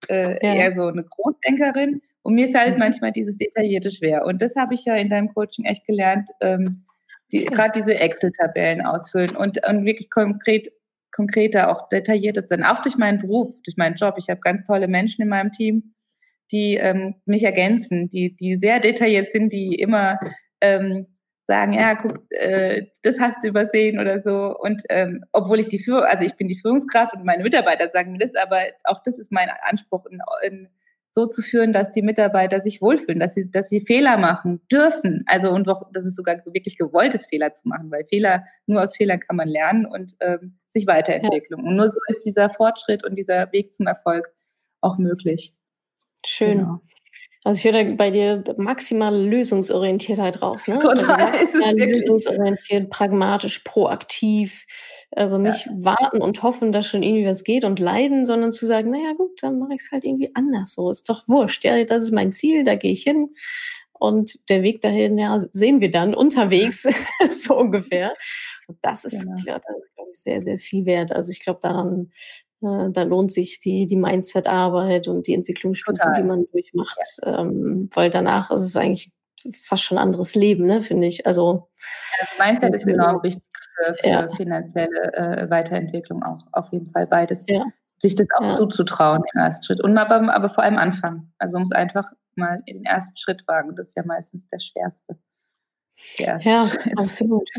äh, 0.09 0.33
ja. 0.45 0.55
eher 0.55 0.73
so 0.73 0.87
eine 0.87 1.03
Großdenkerin. 1.03 2.01
Und 2.21 2.35
mir 2.35 2.49
fällt 2.49 2.73
mhm. 2.73 2.79
manchmal 2.79 3.11
dieses 3.11 3.37
Detaillierte 3.37 3.91
schwer. 3.91 4.25
Und 4.25 4.41
das 4.41 4.55
habe 4.55 4.73
ich 4.73 4.85
ja 4.85 4.95
in 4.95 5.09
deinem 5.09 5.33
Coaching 5.33 5.65
echt 5.65 5.85
gelernt, 5.85 6.29
ähm, 6.41 6.85
die, 7.31 7.41
okay. 7.41 7.55
gerade 7.55 7.71
diese 7.79 7.95
Excel-Tabellen 7.95 8.85
ausfüllen 8.85 9.35
und, 9.35 9.65
und 9.67 9.85
wirklich 9.85 10.09
konkret 10.09 10.69
konkreter, 11.11 11.69
auch 11.69 11.89
detaillierter 11.89 12.43
zu 12.43 12.49
sein, 12.49 12.63
auch 12.63 12.79
durch 12.79 12.97
meinen 12.97 13.19
Beruf, 13.19 13.53
durch 13.63 13.77
meinen 13.77 13.95
Job. 13.95 14.15
Ich 14.17 14.29
habe 14.29 14.41
ganz 14.41 14.67
tolle 14.67 14.87
Menschen 14.87 15.21
in 15.21 15.29
meinem 15.29 15.51
Team, 15.51 15.93
die 16.51 16.75
ähm, 16.75 17.15
mich 17.25 17.43
ergänzen, 17.43 18.09
die, 18.09 18.35
die 18.35 18.55
sehr 18.55 18.79
detailliert 18.79 19.31
sind, 19.31 19.53
die 19.53 19.75
immer 19.75 20.19
ähm, 20.61 21.07
sagen, 21.49 21.73
ja, 21.73 21.95
guck, 21.95 22.31
äh, 22.31 22.85
das 23.01 23.19
hast 23.19 23.43
du 23.43 23.47
übersehen 23.47 23.99
oder 23.99 24.21
so. 24.21 24.55
Und 24.55 24.83
ähm, 24.89 25.25
obwohl 25.31 25.59
ich 25.59 25.67
die 25.67 25.79
Führung, 25.79 26.03
also 26.03 26.23
ich 26.23 26.35
bin 26.35 26.47
die 26.47 26.59
Führungskraft 26.59 27.15
und 27.15 27.25
meine 27.25 27.41
Mitarbeiter 27.41 27.89
sagen 27.89 28.11
mir 28.11 28.19
das, 28.19 28.35
aber 28.35 28.61
auch 28.83 29.01
das 29.03 29.17
ist 29.17 29.31
mein 29.31 29.49
Anspruch, 29.63 30.05
in, 30.05 30.19
in, 30.43 30.69
so 31.11 31.25
zu 31.25 31.41
führen, 31.41 31.73
dass 31.73 31.91
die 31.91 32.01
Mitarbeiter 32.01 32.59
sich 32.61 32.81
wohlfühlen, 32.81 33.19
dass 33.19 33.33
sie, 33.33 33.49
dass 33.49 33.69
sie 33.69 33.81
Fehler 33.81 34.17
machen 34.17 34.61
dürfen. 34.71 35.23
Also 35.27 35.51
und 35.51 35.67
auch, 35.69 35.89
das 35.91 36.05
ist 36.05 36.15
sogar 36.15 36.37
wirklich 36.45 36.77
gewollt 36.77 37.15
ist, 37.15 37.29
Fehler 37.29 37.53
zu 37.53 37.67
machen, 37.67 37.89
weil 37.91 38.05
Fehler, 38.05 38.45
nur 38.67 38.81
aus 38.81 38.95
Fehlern 38.95 39.19
kann 39.19 39.35
man 39.35 39.47
lernen 39.47 39.85
und 39.85 40.13
ähm, 40.19 40.59
sich 40.65 40.85
weiterentwickeln. 40.87 41.61
Ja. 41.61 41.67
Und 41.67 41.75
nur 41.75 41.89
so 41.89 41.99
ist 42.07 42.25
dieser 42.25 42.49
Fortschritt 42.49 43.03
und 43.03 43.15
dieser 43.15 43.51
Weg 43.51 43.73
zum 43.73 43.87
Erfolg 43.87 44.31
auch 44.81 44.97
möglich. 44.97 45.53
Schön. 46.25 46.59
Genau. 46.59 46.81
Also 47.45 47.57
ich 47.69 47.73
höre 47.73 47.85
bei 47.95 48.11
dir 48.11 48.43
maximale 48.57 49.17
Lösungsorientiertheit 49.17 50.41
raus. 50.41 50.67
Ne? 50.67 50.77
Total. 50.79 51.33
Also 51.63 51.85
lösungsorientiert, 51.85 52.89
pragmatisch, 52.89 53.59
proaktiv. 53.59 54.65
Also 55.11 55.37
nicht 55.37 55.65
ja. 55.65 55.71
warten 55.77 56.21
und 56.21 56.43
hoffen, 56.43 56.73
dass 56.73 56.85
schon 56.85 57.01
irgendwie 57.01 57.25
was 57.25 57.45
geht 57.45 57.63
und 57.63 57.79
leiden, 57.79 58.25
sondern 58.25 58.51
zu 58.51 58.65
sagen, 58.65 58.91
naja 58.91 59.13
gut, 59.13 59.41
dann 59.41 59.57
mache 59.57 59.73
ich 59.75 59.81
es 59.81 59.91
halt 59.91 60.03
irgendwie 60.03 60.31
anders. 60.35 60.73
So 60.73 60.89
ist 60.89 61.09
doch 61.09 61.27
wurscht. 61.27 61.63
Ja, 61.63 61.81
das 61.85 62.03
ist 62.03 62.11
mein 62.11 62.33
Ziel, 62.33 62.65
da 62.65 62.75
gehe 62.75 62.91
ich 62.91 63.03
hin. 63.03 63.29
Und 63.93 64.49
der 64.49 64.61
Weg 64.63 64.81
dahin, 64.81 65.17
ja, 65.17 65.37
sehen 65.39 65.81
wir 65.81 65.91
dann 65.91 66.15
unterwegs, 66.15 66.83
so 67.31 67.57
ungefähr. 67.57 68.13
Und 68.67 68.77
das 68.81 69.05
ist, 69.05 69.23
genau. 69.23 69.35
ja, 69.45 69.59
das 69.59 69.77
ist, 69.83 69.95
glaube 69.95 70.09
ich, 70.11 70.19
sehr, 70.19 70.41
sehr 70.41 70.59
viel 70.59 70.85
wert. 70.85 71.11
Also 71.11 71.31
ich 71.31 71.39
glaube, 71.39 71.59
daran 71.61 72.11
äh, 72.61 72.89
da 72.91 73.03
lohnt 73.03 73.31
sich 73.31 73.59
die, 73.59 73.85
die 73.85 73.95
Mindset-Arbeit 73.95 75.07
und 75.07 75.27
die 75.27 75.33
Entwicklungsstufen, 75.33 76.13
die 76.15 76.23
man 76.23 76.45
durchmacht, 76.51 76.99
ja. 77.23 77.39
ähm, 77.39 77.89
weil 77.93 78.09
danach 78.09 78.51
ist 78.51 78.63
es 78.63 78.75
eigentlich 78.75 79.13
fast 79.53 79.83
schon 79.83 79.97
ein 79.97 80.03
anderes 80.03 80.35
Leben, 80.35 80.65
ne, 80.65 80.81
finde 80.81 81.07
ich. 81.07 81.25
Also 81.25 81.69
ja, 82.19 82.45
Mindset 82.45 82.73
ist 82.73 82.85
genau 82.85 83.23
wichtig 83.23 83.43
für, 83.75 83.93
für 83.95 84.07
ja. 84.07 84.29
finanzielle 84.35 85.13
äh, 85.13 85.49
Weiterentwicklung 85.49 86.23
auch, 86.23 86.45
auf 86.51 86.71
jeden 86.71 86.89
Fall 86.89 87.07
beides. 87.07 87.45
Ja. 87.47 87.63
Sich 87.97 88.15
das 88.15 88.27
auch 88.37 88.49
zuzutrauen 88.49 89.23
im 89.33 89.41
ersten 89.41 89.63
Schritt. 89.65 89.81
Und 89.81 89.97
aber, 89.97 90.33
aber 90.33 90.49
vor 90.49 90.63
allem 90.63 90.77
anfangen. 90.77 91.33
Also 91.37 91.53
man 91.53 91.63
muss 91.63 91.73
einfach 91.73 92.05
mal 92.35 92.57
den 92.67 92.85
ersten 92.85 93.17
Schritt 93.17 93.45
wagen. 93.47 93.75
Das 93.75 93.89
ist 93.89 93.97
ja 93.97 94.03
meistens 94.05 94.47
der 94.47 94.59
schwerste. 94.59 95.17
Ja, 96.17 96.37
ja 96.39 96.67
absolut. 96.97 97.49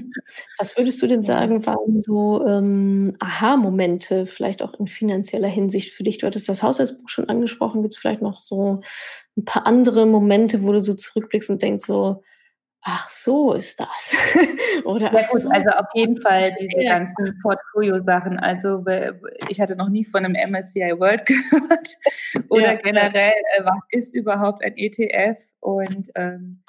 Was 0.58 0.76
würdest 0.76 1.00
du 1.02 1.06
denn 1.06 1.22
sagen, 1.22 1.64
waren 1.66 2.00
so 2.00 2.46
ähm, 2.46 3.16
Aha-Momente, 3.18 4.26
vielleicht 4.26 4.62
auch 4.62 4.74
in 4.74 4.86
finanzieller 4.86 5.48
Hinsicht 5.48 5.92
für 5.92 6.02
dich? 6.02 6.18
Du 6.18 6.26
hattest 6.26 6.48
das 6.48 6.62
Haushaltsbuch 6.62 7.08
schon 7.08 7.28
angesprochen. 7.28 7.82
Gibt 7.82 7.94
es 7.94 8.00
vielleicht 8.00 8.22
noch 8.22 8.40
so 8.40 8.80
ein 9.36 9.44
paar 9.44 9.66
andere 9.66 10.06
Momente, 10.06 10.62
wo 10.62 10.72
du 10.72 10.80
so 10.80 10.94
zurückblickst 10.94 11.50
und 11.50 11.62
denkst 11.62 11.84
so, 11.84 12.22
ach 12.82 13.08
so 13.08 13.52
ist 13.52 13.80
das. 13.80 14.16
Oder 14.84 15.12
ja 15.12 15.26
gut, 15.30 15.40
so. 15.40 15.50
also 15.50 15.68
auf 15.70 15.86
jeden 15.94 16.20
Fall 16.20 16.52
diese 16.60 16.82
ja. 16.82 16.98
ganzen 16.98 17.38
Portfolio-Sachen. 17.42 18.38
Also 18.38 18.84
ich 19.48 19.60
hatte 19.60 19.76
noch 19.76 19.88
nie 19.88 20.04
von 20.04 20.24
einem 20.24 20.34
MSCI 20.50 20.98
World 20.98 21.26
gehört. 21.26 21.96
Oder 22.48 22.72
ja, 22.72 22.74
generell, 22.74 23.32
äh, 23.56 23.64
was 23.64 23.80
ist 23.90 24.14
überhaupt 24.14 24.64
ein 24.64 24.76
ETF? 24.76 25.38
Und 25.60 26.10
ähm, 26.14 26.62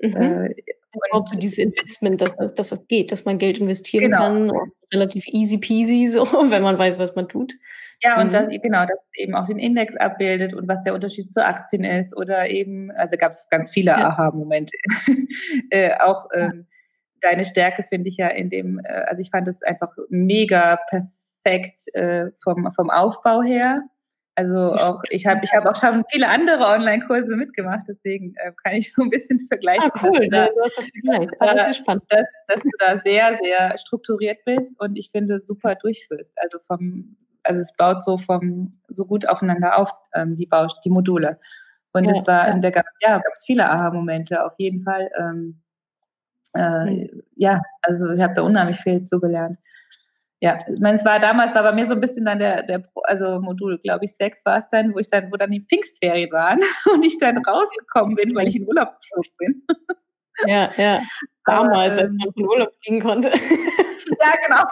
mhm. 0.00 0.16
äh, 0.16 0.54
überhaupt 0.94 1.28
so 1.28 1.38
dieses 1.38 1.58
Investment, 1.58 2.20
dass, 2.20 2.36
dass, 2.36 2.54
das 2.54 2.86
geht, 2.88 3.12
dass 3.12 3.24
man 3.24 3.38
Geld 3.38 3.58
investieren 3.58 4.10
genau. 4.10 4.18
kann, 4.18 4.52
relativ 4.92 5.26
easy 5.28 5.58
peasy, 5.58 6.08
so, 6.10 6.24
wenn 6.24 6.62
man 6.62 6.78
weiß, 6.78 6.98
was 6.98 7.14
man 7.14 7.28
tut. 7.28 7.54
Ja, 8.02 8.20
und 8.20 8.28
mhm. 8.28 8.32
das, 8.32 8.48
genau, 8.62 8.80
dass 8.80 8.98
es 8.98 9.18
eben 9.18 9.34
auch 9.34 9.46
den 9.46 9.58
Index 9.58 9.94
abbildet 9.96 10.54
und 10.54 10.68
was 10.68 10.82
der 10.82 10.94
Unterschied 10.94 11.32
zu 11.32 11.44
Aktien 11.44 11.84
ist 11.84 12.16
oder 12.16 12.48
eben, 12.48 12.90
also 12.92 13.16
gab 13.16 13.30
es 13.30 13.46
ganz 13.50 13.70
viele 13.70 13.90
ja. 13.90 14.08
Aha-Momente. 14.08 14.76
äh, 15.70 15.92
auch 15.98 16.26
ähm, 16.34 16.66
deine 17.20 17.44
Stärke 17.44 17.84
finde 17.84 18.08
ich 18.08 18.16
ja 18.16 18.28
in 18.28 18.48
dem, 18.48 18.80
äh, 18.84 19.04
also 19.06 19.20
ich 19.20 19.30
fand 19.30 19.48
es 19.48 19.62
einfach 19.62 19.90
mega 20.08 20.78
perfekt 20.88 21.94
äh, 21.94 22.30
vom, 22.42 22.72
vom 22.72 22.90
Aufbau 22.90 23.42
her. 23.42 23.82
Also 24.40 24.72
auch, 24.72 25.02
ich 25.10 25.26
habe 25.26 25.42
ich 25.44 25.52
hab 25.52 25.66
auch 25.66 25.76
schon 25.76 26.02
viele 26.10 26.26
andere 26.26 26.64
Online-Kurse 26.64 27.36
mitgemacht, 27.36 27.84
deswegen 27.86 28.34
äh, 28.36 28.52
kann 28.64 28.72
ich 28.72 28.90
so 28.90 29.02
ein 29.02 29.10
bisschen 29.10 29.38
vergleichen. 29.48 29.90
Ah, 29.92 30.00
cool, 30.02 30.28
da, 30.30 30.46
du 30.46 30.62
hast 30.62 30.78
das 30.78 30.88
Vergleich. 30.88 31.30
Ah, 31.40 31.54
das 31.54 31.76
spannend. 31.76 32.04
Dass, 32.08 32.24
dass, 32.48 32.62
du 32.62 32.70
da 32.78 32.98
sehr, 33.00 33.36
sehr 33.42 33.76
strukturiert 33.76 34.38
bist 34.46 34.80
und 34.80 34.96
ich 34.96 35.10
finde 35.10 35.42
super 35.44 35.74
durchführst. 35.74 36.32
Also 36.36 36.58
vom, 36.66 37.18
also 37.42 37.60
es 37.60 37.74
baut 37.76 38.02
so 38.02 38.16
vom 38.16 38.80
so 38.88 39.04
gut 39.04 39.28
aufeinander 39.28 39.76
auf, 39.76 39.92
ähm, 40.14 40.36
die, 40.36 40.46
Bau, 40.46 40.68
die 40.86 40.90
Module. 40.90 41.38
Und 41.92 42.04
ja, 42.04 42.16
es 42.16 42.26
war, 42.26 42.48
ja. 42.48 42.58
da 42.58 42.70
gab 42.70 42.86
es 42.86 42.98
ja, 43.02 43.18
gab's 43.18 43.44
viele 43.44 43.68
Aha-Momente, 43.68 44.42
auf 44.42 44.54
jeden 44.56 44.82
Fall. 44.84 45.10
Ähm, 45.18 45.60
äh, 46.54 46.86
mhm. 46.86 47.22
Ja, 47.36 47.60
also 47.82 48.08
ich 48.08 48.22
habe 48.22 48.32
da 48.32 48.40
unheimlich 48.40 48.78
viel 48.78 49.02
zugelernt 49.02 49.58
ja, 50.42 50.56
ich 50.56 50.80
meine, 50.80 50.96
es 50.96 51.04
war 51.04 51.18
damals, 51.18 51.54
war 51.54 51.62
bei 51.62 51.72
mir 51.72 51.84
so 51.84 51.92
ein 51.92 52.00
bisschen 52.00 52.24
dann 52.24 52.38
der, 52.38 52.62
der 52.66 52.82
also 53.04 53.40
Modul, 53.40 53.78
glaube 53.78 54.06
ich, 54.06 54.16
sechs 54.16 54.42
war 54.46 54.58
es 54.58 54.64
dann, 54.72 54.94
wo 54.94 54.98
ich 54.98 55.08
dann, 55.08 55.30
wo 55.30 55.36
dann 55.36 55.50
die 55.50 55.64
Pfingstferien 55.68 56.32
waren 56.32 56.60
und 56.94 57.04
ich 57.04 57.18
dann 57.18 57.36
rausgekommen 57.38 58.14
bin, 58.14 58.34
weil 58.34 58.48
ich 58.48 58.56
in 58.56 58.66
Urlaub 58.66 58.96
geflogen 58.98 59.32
bin. 59.38 59.62
Ja, 60.46 60.70
ja. 60.76 61.02
Damals, 61.44 61.98
Aber, 61.98 62.06
als 62.06 62.12
man 62.14 62.32
in 62.34 62.46
Urlaub 62.46 62.72
fliegen 62.82 63.00
konnte. 63.00 63.28
ja, 64.20 64.32
genau. 64.46 64.64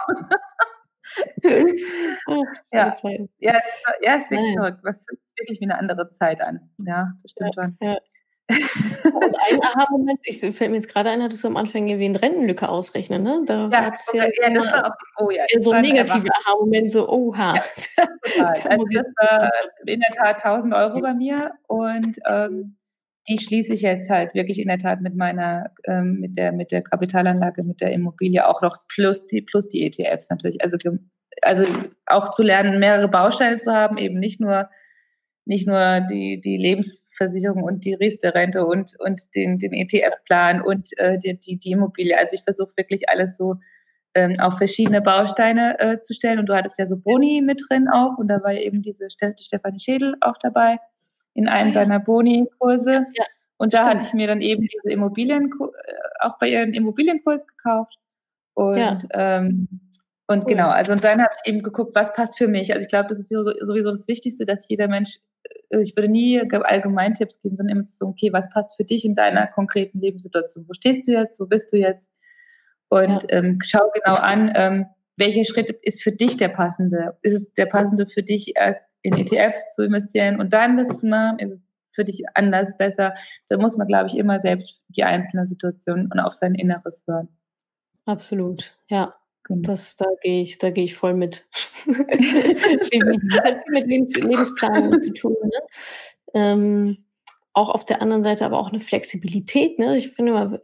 ja. 2.71 2.93
Ja, 3.37 3.53
das, 3.53 3.83
ja, 4.01 4.15
ist 4.15 4.31
wirklich 4.31 4.53
verrückt. 4.53 4.79
Das 4.83 4.95
fühlt 5.05 5.19
sich 5.21 5.37
wirklich 5.37 5.59
wie 5.59 5.65
eine 5.65 5.77
andere 5.77 6.09
Zeit 6.09 6.41
an. 6.41 6.71
Ja, 6.79 7.11
das 7.21 7.31
stimmt 7.31 7.55
ja, 7.55 7.63
schon. 7.63 7.77
Ja. 7.81 7.97
Und 8.49 9.35
ein 9.51 9.61
Aha-Moment, 9.61 10.19
ich 10.23 10.39
fällt 10.39 10.71
mir 10.71 10.77
jetzt 10.77 10.91
gerade 10.91 11.09
ein, 11.11 11.21
hattest 11.21 11.43
du 11.43 11.47
am 11.47 11.57
Anfang 11.57 11.87
erwähnt, 11.87 12.21
Rentenlücke 12.21 12.67
ausrechnen, 12.67 13.21
ne? 13.21 13.43
Da 13.45 13.69
ja, 13.71 13.91
ja, 14.13 14.25
ja, 14.41 14.53
das 14.53 14.71
war 14.71 14.87
auch, 14.87 14.95
oh 15.19 15.29
ja, 15.29 15.43
so 15.59 15.71
ein 15.71 15.83
negativer 15.83 16.29
Aha-Moment, 16.33 16.91
so, 16.91 17.07
oha. 17.07 17.55
Ja, 17.55 17.63
also 18.69 18.85
das 18.91 19.05
war 19.21 19.51
in 19.85 19.99
der 19.99 20.11
Tat 20.11 20.43
1000 20.43 20.73
Euro 20.73 20.99
bei 20.99 21.13
mir 21.13 21.51
und 21.67 22.17
ähm, 22.27 22.75
die 23.27 23.37
schließe 23.37 23.75
ich 23.75 23.81
jetzt 23.81 24.09
halt 24.09 24.33
wirklich 24.33 24.59
in 24.59 24.67
der 24.67 24.79
Tat 24.79 25.01
mit 25.01 25.15
meiner, 25.15 25.69
ähm, 25.85 26.19
mit 26.19 26.35
der, 26.35 26.51
mit 26.51 26.71
der 26.71 26.81
Kapitalanlage, 26.81 27.63
mit 27.63 27.81
der 27.81 27.91
Immobilie 27.91 28.47
auch 28.47 28.61
noch 28.63 28.77
plus 28.87 29.27
die, 29.27 29.41
plus 29.41 29.67
die 29.67 29.85
ETFs 29.85 30.29
natürlich. 30.31 30.59
Also, 30.63 30.77
also 31.43 31.63
auch 32.07 32.31
zu 32.31 32.41
lernen, 32.41 32.79
mehrere 32.79 33.07
Bausteine 33.07 33.57
zu 33.57 33.71
haben, 33.71 33.97
eben 33.97 34.19
nicht 34.19 34.41
nur, 34.41 34.69
nicht 35.45 35.67
nur 35.67 36.01
die, 36.01 36.41
die 36.41 36.57
Lebens 36.57 37.03
Versicherung 37.19 37.63
und 37.63 37.85
die 37.85 37.93
Riester-Rente 37.93 38.65
und, 38.65 38.95
und 38.99 39.35
den, 39.35 39.59
den 39.59 39.73
ETF-Plan 39.73 40.61
und 40.61 40.97
äh, 40.97 41.17
die, 41.19 41.39
die, 41.39 41.59
die 41.59 41.71
Immobilie. 41.71 42.17
Also 42.17 42.33
ich 42.33 42.43
versuche 42.43 42.71
wirklich 42.77 43.09
alles 43.09 43.37
so 43.37 43.55
ähm, 44.15 44.39
auf 44.39 44.57
verschiedene 44.57 45.01
Bausteine 45.01 45.79
äh, 45.79 46.01
zu 46.01 46.13
stellen. 46.13 46.39
Und 46.39 46.47
du 46.47 46.55
hattest 46.55 46.79
ja 46.79 46.85
so 46.85 46.97
Boni 46.97 47.41
mit 47.41 47.61
drin 47.69 47.87
auch 47.87 48.17
und 48.17 48.27
da 48.27 48.41
war 48.41 48.53
eben 48.53 48.81
diese 48.81 49.07
die 49.07 49.43
Stefanie 49.43 49.79
Schädel 49.79 50.15
auch 50.21 50.37
dabei 50.41 50.79
in 51.33 51.47
einem 51.47 51.71
ah, 51.71 51.73
deiner 51.73 51.99
Boni-Kurse. 51.99 53.05
Ja, 53.13 53.25
und 53.57 53.73
da 53.73 53.79
stimmt. 53.79 53.93
hatte 53.93 54.03
ich 54.03 54.13
mir 54.13 54.27
dann 54.27 54.41
eben 54.41 54.61
diese 54.61 54.91
Immobilien, 54.91 55.51
äh, 55.61 55.93
auch 56.21 56.37
bei 56.39 56.49
ihren 56.49 56.73
Immobilienkurs 56.73 57.45
gekauft. 57.45 57.95
Und 58.53 58.77
ja. 58.77 58.97
ähm, 59.11 59.67
und 60.29 60.41
cool. 60.41 60.45
genau, 60.45 60.69
also 60.69 60.91
und 60.91 61.03
dann 61.03 61.19
habe 61.19 61.33
ich 61.33 61.49
eben 61.49 61.63
geguckt, 61.63 61.95
was 61.95 62.13
passt 62.13 62.37
für 62.37 62.47
mich. 62.47 62.71
Also 62.71 62.85
ich 62.85 62.89
glaube, 62.89 63.09
das 63.09 63.17
ist 63.17 63.29
sowieso 63.29 63.89
das 63.89 64.07
Wichtigste, 64.07 64.45
dass 64.45 64.69
jeder 64.69 64.87
Mensch, 64.87 65.17
äh, 65.71 65.81
ich 65.81 65.95
würde 65.95 66.07
nie 66.07 66.39
Allgemeintipps 66.39 67.41
geben, 67.41 67.57
sondern 67.57 67.77
immer 67.77 67.87
so, 67.87 68.05
okay, 68.05 68.31
was 68.31 68.47
passt 68.51 68.77
für 68.77 68.83
dich 68.83 69.05
in 69.05 69.15
deiner 69.15 69.47
konkreten 69.47 69.99
Lebenssituation? 69.99 70.65
Wo 70.67 70.73
stehst 70.73 71.07
du 71.07 71.13
jetzt? 71.13 71.39
Wo 71.39 71.45
bist 71.45 71.73
du 71.73 71.77
jetzt? 71.77 72.11
Und 72.89 73.23
ja. 73.23 73.29
ähm, 73.39 73.57
schau 73.65 73.89
genau 73.91 74.17
an, 74.17 74.53
ähm, 74.53 74.85
welcher 75.17 75.45
Schritt 75.45 75.71
ist 75.81 76.03
für 76.03 76.11
dich 76.11 76.37
der 76.37 76.49
passende? 76.49 77.17
Ist 77.23 77.33
es 77.33 77.53
der 77.53 77.65
passende 77.65 78.05
für 78.05 78.21
dich, 78.21 78.53
erst 78.55 78.83
in 79.01 79.17
ETFs 79.17 79.73
zu 79.73 79.83
investieren 79.83 80.39
und 80.39 80.53
dann 80.53 80.77
das 80.77 80.99
zu 80.99 81.07
machen? 81.07 81.39
Ist 81.39 81.53
es 81.53 81.61
für 81.91 82.03
dich 82.03 82.23
anders, 82.35 82.77
besser? 82.77 83.15
Da 83.47 83.57
muss 83.57 83.77
man, 83.77 83.87
glaube 83.87 84.05
ich, 84.05 84.15
immer 84.15 84.39
selbst 84.39 84.83
die 84.89 85.03
einzelne 85.03 85.47
Situation 85.47 86.07
und 86.13 86.19
auf 86.19 86.33
sein 86.33 86.53
Inneres 86.53 87.03
hören. 87.07 87.29
Absolut, 88.05 88.77
ja. 88.89 89.15
Genau. 89.43 89.61
Das, 89.61 89.95
da 89.95 90.05
gehe 90.21 90.41
ich, 90.41 90.57
da 90.57 90.69
gehe 90.69 90.83
ich 90.83 90.95
voll 90.95 91.13
mit. 91.13 91.47
das 91.85 91.97
hat 91.97 92.91
viel 92.91 93.05
mit 93.69 93.87
Lebens, 93.87 94.15
Lebensplanung 94.15 94.99
zu 95.01 95.13
tun. 95.13 95.35
Ne? 95.41 95.61
Ähm, 96.33 97.05
auch 97.53 97.69
auf 97.69 97.85
der 97.85 98.01
anderen 98.01 98.23
Seite 98.23 98.45
aber 98.45 98.59
auch 98.59 98.69
eine 98.69 98.79
Flexibilität. 98.79 99.79
Ne? 99.79 99.97
Ich 99.97 100.09
finde 100.09 100.31
immer, 100.31 100.59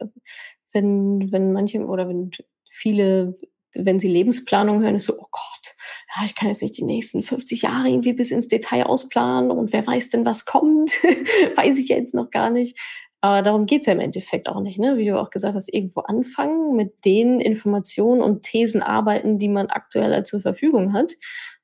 wenn, 0.72 1.32
wenn 1.32 1.52
manche 1.52 1.84
oder 1.84 2.08
wenn 2.08 2.30
viele, 2.68 3.36
wenn 3.74 3.98
sie 3.98 4.08
Lebensplanung 4.08 4.82
hören, 4.82 4.94
ist 4.94 5.06
so, 5.06 5.14
oh 5.18 5.26
Gott, 5.30 5.76
ja, 6.14 6.24
ich 6.24 6.34
kann 6.34 6.48
jetzt 6.48 6.62
nicht 6.62 6.78
die 6.78 6.84
nächsten 6.84 7.22
50 7.22 7.62
Jahre 7.62 7.88
irgendwie 7.88 8.12
bis 8.12 8.30
ins 8.30 8.48
Detail 8.48 8.84
ausplanen 8.84 9.50
und 9.50 9.72
wer 9.72 9.86
weiß 9.86 10.08
denn, 10.10 10.24
was 10.24 10.44
kommt, 10.44 10.90
weiß 11.56 11.78
ich 11.78 11.88
jetzt 11.88 12.14
noch 12.14 12.30
gar 12.30 12.50
nicht. 12.50 12.78
Aber 13.26 13.42
darum 13.42 13.66
geht's 13.66 13.86
ja 13.86 13.92
im 13.92 14.00
Endeffekt 14.00 14.48
auch 14.48 14.60
nicht, 14.60 14.78
ne? 14.78 14.96
Wie 14.96 15.04
du 15.04 15.20
auch 15.20 15.30
gesagt 15.30 15.56
hast, 15.56 15.72
irgendwo 15.72 16.00
anfangen, 16.02 16.76
mit 16.76 17.04
den 17.04 17.40
Informationen 17.40 18.22
und 18.22 18.42
Thesen 18.42 18.82
arbeiten, 18.82 19.38
die 19.38 19.48
man 19.48 19.66
aktuell 19.66 20.22
zur 20.22 20.40
Verfügung 20.40 20.92
hat. 20.92 21.14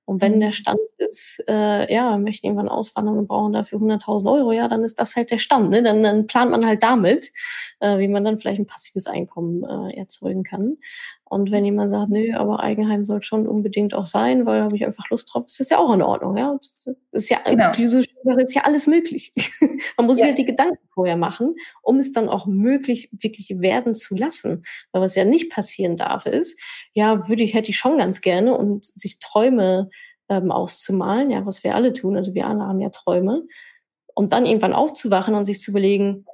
Und 0.05 0.21
wenn 0.21 0.35
mhm. 0.35 0.41
der 0.41 0.51
Stand 0.51 0.81
ist, 0.99 1.45
äh, 1.49 1.93
ja, 1.93 2.11
wir 2.11 2.19
möchten 2.19 2.47
irgendwann 2.47 2.69
auswandern 2.69 3.17
und 3.17 3.29
brauchen 3.29 3.53
dafür 3.53 3.79
100.000 3.79 4.31
Euro, 4.31 4.51
ja, 4.51 4.67
dann 4.67 4.83
ist 4.83 4.99
das 4.99 5.15
halt 5.15 5.31
der 5.31 5.39
Stand. 5.39 5.71
Ne? 5.71 5.85
Dann, 5.85 6.03
dann 6.03 6.27
plant 6.27 6.51
man 6.51 6.67
halt 6.67 6.83
damit, 6.83 7.31
äh, 7.79 7.99
wie 7.99 8.09
man 8.09 8.25
dann 8.25 8.39
vielleicht 8.39 8.59
ein 8.59 8.67
passives 8.67 9.07
Einkommen 9.07 9.63
äh, 9.63 9.97
erzeugen 9.97 10.43
kann. 10.43 10.79
Und 11.33 11.51
wenn 11.51 11.65
jemand 11.65 11.89
sagt, 11.89 12.11
nö, 12.11 12.35
aber 12.35 12.61
Eigenheim 12.61 13.07
soll 13.07 13.23
schon 13.23 13.49
unbedingt 13.49 13.95
auch 13.95 14.05
sein, 14.05 14.45
weil 14.45 14.59
da 14.59 14.65
habe 14.65 14.77
ich 14.77 14.85
einfach 14.85 15.09
Lust 15.09 15.33
drauf, 15.33 15.45
ist 15.47 15.59
das 15.61 15.71
ja 15.71 15.79
auch 15.79 15.91
in 15.95 16.03
Ordnung. 16.03 16.37
Ja, 16.37 16.59
das 16.61 16.95
ist 17.13 17.31
ja, 17.31 17.39
genau. 17.47 17.71
ist 17.71 18.55
ja 18.55 18.65
alles 18.65 18.87
möglich. 18.87 19.33
man 19.97 20.07
muss 20.07 20.19
ja. 20.19 20.25
sich 20.25 20.27
halt 20.27 20.39
die 20.39 20.45
Gedanken 20.45 20.87
vorher 20.93 21.17
machen, 21.17 21.55
um 21.81 21.97
es 21.97 22.13
dann 22.13 22.29
auch 22.29 22.45
möglich 22.45 23.09
wirklich 23.13 23.49
werden 23.63 23.95
zu 23.95 24.15
lassen. 24.15 24.65
Weil 24.93 25.01
was 25.01 25.15
ja 25.15 25.25
nicht 25.25 25.51
passieren 25.51 25.97
darf, 25.97 26.27
ist, 26.27 26.61
ja, 26.93 27.27
würde 27.31 27.45
ich, 27.45 27.55
hätte 27.55 27.71
ich 27.71 27.79
schon 27.79 27.97
ganz 27.97 28.21
gerne 28.21 28.55
und 28.55 28.85
sich 28.85 29.19
Träume 29.19 29.89
ähm, 30.29 30.51
auszumalen, 30.53 31.31
ja, 31.31 31.47
was 31.47 31.65
wir 31.65 31.75
alle 31.75 31.95
tun. 31.95 32.15
Also 32.15 32.35
wir 32.35 32.47
alle 32.47 32.65
haben 32.65 32.83
ja 32.83 32.91
Träume. 32.91 33.47
Und 34.15 34.35
dann 34.35 34.45
irgendwann 34.45 34.75
aufzuwachen 34.75 35.35
und 35.35 35.47
sich 35.47 35.63
zu 35.63 35.71
überlegen, 35.71 36.27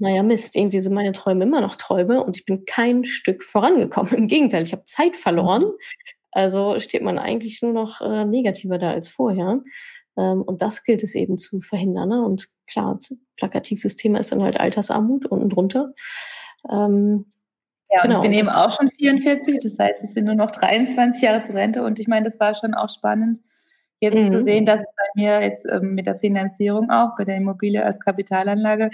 naja, 0.00 0.22
Mist, 0.22 0.56
irgendwie 0.56 0.80
sind 0.80 0.94
meine 0.94 1.12
Träume 1.12 1.44
immer 1.44 1.60
noch 1.60 1.76
Träume 1.76 2.24
und 2.24 2.36
ich 2.36 2.44
bin 2.44 2.64
kein 2.64 3.04
Stück 3.04 3.44
vorangekommen. 3.44 4.12
Im 4.14 4.26
Gegenteil, 4.26 4.62
ich 4.62 4.72
habe 4.72 4.84
Zeit 4.84 5.14
verloren. 5.14 5.62
Also 6.32 6.78
steht 6.78 7.02
man 7.02 7.18
eigentlich 7.18 7.60
nur 7.62 7.72
noch 7.72 8.00
äh, 8.00 8.24
negativer 8.24 8.78
da 8.78 8.90
als 8.90 9.08
vorher. 9.08 9.62
Ähm, 10.16 10.42
und 10.42 10.62
das 10.62 10.84
gilt 10.84 11.02
es 11.02 11.14
eben 11.14 11.38
zu 11.38 11.60
verhindern. 11.60 12.08
Ne? 12.08 12.22
Und 12.22 12.48
klar, 12.66 12.98
plakativstes 13.36 13.96
Thema 13.96 14.18
ist 14.18 14.32
dann 14.32 14.42
halt 14.42 14.58
Altersarmut 14.58 15.26
unten 15.26 15.50
drunter. 15.50 15.92
Ähm, 16.70 17.26
ja, 17.90 18.02
genau. 18.02 18.18
und 18.18 18.24
ich 18.24 18.30
bin 18.30 18.38
eben 18.38 18.48
auch 18.48 18.70
schon 18.70 18.88
44, 18.88 19.58
das 19.62 19.78
heißt, 19.78 20.04
es 20.04 20.14
sind 20.14 20.24
nur 20.24 20.36
noch 20.36 20.52
23 20.52 21.22
Jahre 21.22 21.42
zur 21.42 21.56
Rente 21.56 21.82
und 21.82 21.98
ich 21.98 22.06
meine, 22.06 22.24
das 22.24 22.38
war 22.38 22.54
schon 22.54 22.74
auch 22.74 22.88
spannend, 22.88 23.40
jetzt 23.98 24.16
mhm. 24.16 24.30
zu 24.30 24.44
sehen, 24.44 24.64
dass 24.64 24.80
es 24.80 24.86
bei 24.86 25.20
mir 25.20 25.42
jetzt 25.42 25.66
ähm, 25.66 25.94
mit 25.94 26.06
der 26.06 26.16
Finanzierung 26.16 26.90
auch, 26.90 27.16
bei 27.18 27.24
der 27.24 27.36
Immobilie 27.36 27.84
als 27.84 27.98
Kapitalanlage, 27.98 28.90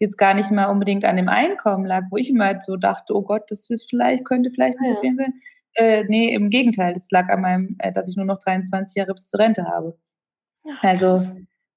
jetzt 0.00 0.16
gar 0.16 0.34
nicht 0.34 0.50
mal 0.50 0.66
unbedingt 0.66 1.04
an 1.04 1.16
dem 1.16 1.28
Einkommen 1.28 1.84
lag, 1.86 2.04
wo 2.10 2.16
ich 2.16 2.30
immer 2.30 2.60
so 2.60 2.76
dachte, 2.76 3.14
oh 3.14 3.22
Gott, 3.22 3.44
das 3.48 3.70
ist 3.70 3.88
vielleicht, 3.88 4.24
könnte 4.24 4.50
vielleicht 4.50 4.78
ein 4.78 4.94
Problem 4.94 5.18
ja. 5.18 5.24
sein. 5.24 5.34
Äh, 5.74 6.04
nee, 6.08 6.34
im 6.34 6.50
Gegenteil, 6.50 6.94
das 6.94 7.10
lag 7.10 7.28
an 7.28 7.42
meinem, 7.42 7.76
äh, 7.78 7.92
dass 7.92 8.08
ich 8.08 8.16
nur 8.16 8.26
noch 8.26 8.40
23 8.40 8.96
Jahre 8.96 9.12
bis 9.12 9.28
zur 9.28 9.38
Rente 9.38 9.64
habe. 9.66 9.96
Ach, 10.68 10.82
also 10.82 11.16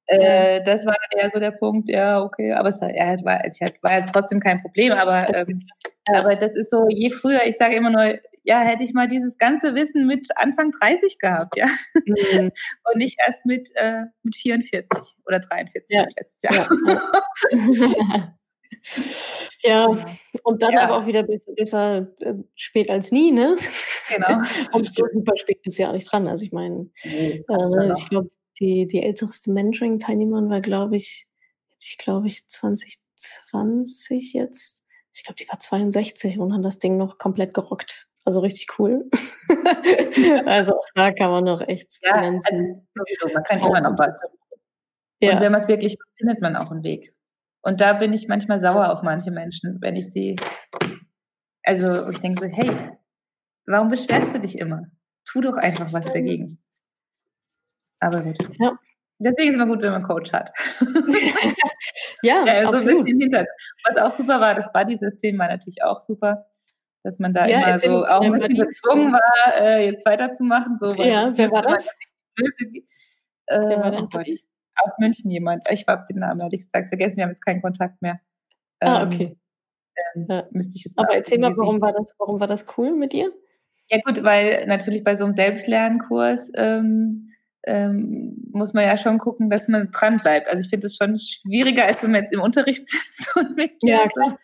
äh, 0.08 0.64
das 0.64 0.86
war 0.86 0.96
eher 1.16 1.30
so 1.30 1.40
der 1.40 1.52
Punkt, 1.52 1.90
ja, 1.90 2.22
okay, 2.22 2.54
aber 2.54 2.70
es 2.70 2.82
war, 2.82 2.94
ja, 2.94 3.16
war, 3.24 3.46
es 3.46 3.60
war 3.82 3.98
jetzt 3.98 4.14
trotzdem 4.14 4.40
kein 4.40 4.62
Problem, 4.62 4.94
aber, 4.94 5.28
ähm, 5.36 5.62
aber 6.06 6.36
das 6.36 6.56
ist 6.56 6.72
so, 6.72 6.88
je 6.90 7.10
früher, 7.10 7.46
ich 7.46 7.58
sage 7.58 7.76
immer 7.76 7.90
nur, 7.90 8.20
ja, 8.44 8.62
hätte 8.62 8.84
ich 8.84 8.94
mal 8.94 9.08
dieses 9.08 9.38
ganze 9.38 9.74
Wissen 9.74 10.06
mit 10.06 10.28
Anfang 10.36 10.72
30 10.72 11.18
gehabt, 11.18 11.56
ja. 11.56 11.68
Mhm. 11.94 12.52
Und 12.92 12.98
nicht 12.98 13.18
erst 13.26 13.46
mit, 13.46 13.70
äh, 13.76 14.04
mit 14.24 14.36
44 14.36 14.86
oder 15.26 15.40
43 15.40 15.96
ja. 15.96 16.06
letztes 16.18 16.44
Jahr. 16.44 16.70
Ja. 19.64 19.88
ja. 19.88 20.06
und 20.44 20.62
dann 20.64 20.74
ja. 20.74 20.82
aber 20.82 20.98
auch 20.98 21.06
wieder 21.06 21.22
besser, 21.22 21.54
besser 21.54 22.08
äh, 22.22 22.34
spät 22.56 22.90
als 22.90 23.12
nie, 23.12 23.32
ne? 23.32 23.56
Genau. 24.10 24.40
und 24.74 24.92
so 24.92 25.06
super 25.12 25.36
spät 25.38 25.62
bist 25.62 25.78
du 25.78 25.84
ja 25.84 25.90
auch 25.90 25.94
nicht 25.94 26.12
dran. 26.12 26.28
Also 26.28 26.44
ich 26.44 26.52
meine, 26.52 26.90
nee, 27.04 27.46
äh, 27.48 27.92
ich 27.96 28.10
glaube, 28.10 28.30
die, 28.60 28.88
die 28.88 29.04
älteste 29.04 29.52
Mentoring-Teilnehmerin 29.52 30.50
war, 30.50 30.60
glaube 30.60 30.96
ich, 30.96 31.28
ich 31.80 31.98
glaube 31.98 32.28
ich 32.28 32.48
2020 32.48 34.34
jetzt. 34.34 34.84
Ich 35.14 35.24
glaube, 35.24 35.36
die 35.36 35.48
war 35.48 35.60
62 35.60 36.40
und 36.40 36.52
hat 36.52 36.66
das 36.66 36.80
Ding 36.80 36.98
noch 36.98 37.20
komplett 37.20 37.54
gerockt. 37.54 38.10
Also 38.26 38.40
richtig 38.40 38.80
cool. 38.80 39.10
also 40.46 40.80
da 40.96 41.12
kann 41.12 41.32
man 41.32 41.44
noch 41.44 41.62
echt 41.62 42.00
ja, 42.02 42.16
finanzen. 42.16 42.88
Also 42.98 43.34
man 43.34 43.44
kann 43.44 43.60
immer 43.60 43.82
noch 43.82 43.98
was. 43.98 44.32
Ja. 45.20 45.34
Und 45.34 45.42
wenn 45.42 45.52
man 45.52 45.62
es 45.62 45.68
wirklich 45.68 45.98
findet 46.18 46.42
man 46.42 46.56
auch 46.56 46.72
einen 46.72 46.84
Weg. 46.84 47.14
Und 47.62 47.82
da 47.82 47.94
bin 47.94 48.14
ich 48.14 48.28
manchmal 48.28 48.60
sauer 48.60 48.92
auf 48.92 49.04
manche 49.04 49.32
Menschen, 49.32 49.78
wenn 49.82 49.96
ich 49.96 50.12
sie, 50.12 50.36
also 51.64 52.10
ich 52.10 52.20
denke 52.20 52.44
so, 52.44 52.50
hey, 52.50 52.70
warum 53.66 53.90
beschwerst 53.90 54.36
du 54.36 54.40
dich 54.40 54.58
immer? 54.58 54.84
Tu 55.26 55.42
doch 55.42 55.56
einfach 55.56 55.92
was 55.94 56.06
dagegen. 56.06 56.62
Aber 58.00 58.22
gut. 58.22 58.38
Ja. 58.60 58.78
Deswegen 59.20 59.50
ist 59.50 59.56
es 59.56 59.62
immer 59.62 59.68
gut, 59.68 59.82
wenn 59.82 59.92
man 59.92 60.02
einen 60.02 60.10
Coach 60.10 60.34
hat. 60.34 60.52
ja, 62.22 62.44
ja 62.46 62.54
also 62.54 62.90
absolut. 62.90 63.08
Was 63.88 63.98
auch 63.98 64.12
super 64.12 64.42
war, 64.42 64.56
das 64.56 64.72
Buddy-System 64.74 65.38
war 65.40 65.48
natürlich 65.48 65.82
auch 65.84 66.02
super 66.02 66.46
dass 67.04 67.20
man 67.20 67.34
da 67.34 67.46
ja, 67.46 67.68
immer 67.68 67.80
so 67.80 68.06
auch 68.06 68.22
ein 68.22 68.32
bisschen 68.32 68.56
gezwungen 68.56 69.14
war, 69.14 69.62
äh, 69.62 69.86
jetzt 69.86 70.06
weiterzumachen. 70.06 70.78
So, 70.80 70.94
ja, 70.94 71.32
wer 71.38 71.52
war 71.52 71.62
das? 71.62 71.88
Äh, 73.46 73.60
wer 73.60 73.80
war 73.80 73.92
denn 73.92 74.08
oh 74.14 74.20
aus 74.76 74.94
München 74.98 75.30
jemand. 75.30 75.66
Ich 75.70 75.86
habe 75.88 76.04
den 76.10 76.20
Namen 76.20 76.40
ehrlich 76.40 76.66
gesagt 76.66 76.88
vergessen, 76.88 77.18
wir 77.18 77.24
haben 77.26 77.32
jetzt 77.32 77.46
keinen 77.46 77.62
Kontakt 77.62 78.02
mehr. 78.02 78.20
ah, 78.80 79.04
ähm, 79.04 79.08
okay. 79.08 79.38
Ähm, 80.16 80.26
ja. 80.30 80.48
müsste 80.52 80.78
ich 80.78 80.86
jetzt 80.86 80.98
Aber 80.98 81.14
erzähl 81.14 81.40
mal, 81.40 81.56
warum 81.56 81.80
war, 81.82 81.94
das, 81.94 82.16
warum 82.18 82.40
war 82.40 82.48
das 82.48 82.66
cool 82.78 82.96
mit 82.96 83.14
dir? 83.14 83.32
Ja 83.90 84.00
gut, 84.04 84.24
weil 84.24 84.66
natürlich 84.66 85.04
bei 85.04 85.16
so 85.16 85.26
einem 85.26 85.34
Selbstlernkurs 85.34 86.52
ähm, 86.56 87.30
ähm, 87.66 88.50
muss 88.52 88.74
man 88.74 88.86
ja 88.86 88.98
schon 88.98 89.20
gucken, 89.20 89.50
dass 89.50 89.68
man 89.68 89.92
dran 89.92 90.18
bleibt. 90.18 90.48
Also 90.48 90.62
ich 90.62 90.70
finde 90.70 90.88
es 90.88 90.96
schon 90.96 91.20
schwieriger, 91.20 91.86
als 91.86 92.02
wenn 92.02 92.12
man 92.12 92.22
jetzt 92.22 92.34
im 92.34 92.42
Unterricht 92.42 92.90
sitzt 92.90 93.36
und 93.36 93.56
mitlernt. 93.56 93.84
Ja, 93.84 94.08
klar 94.08 94.40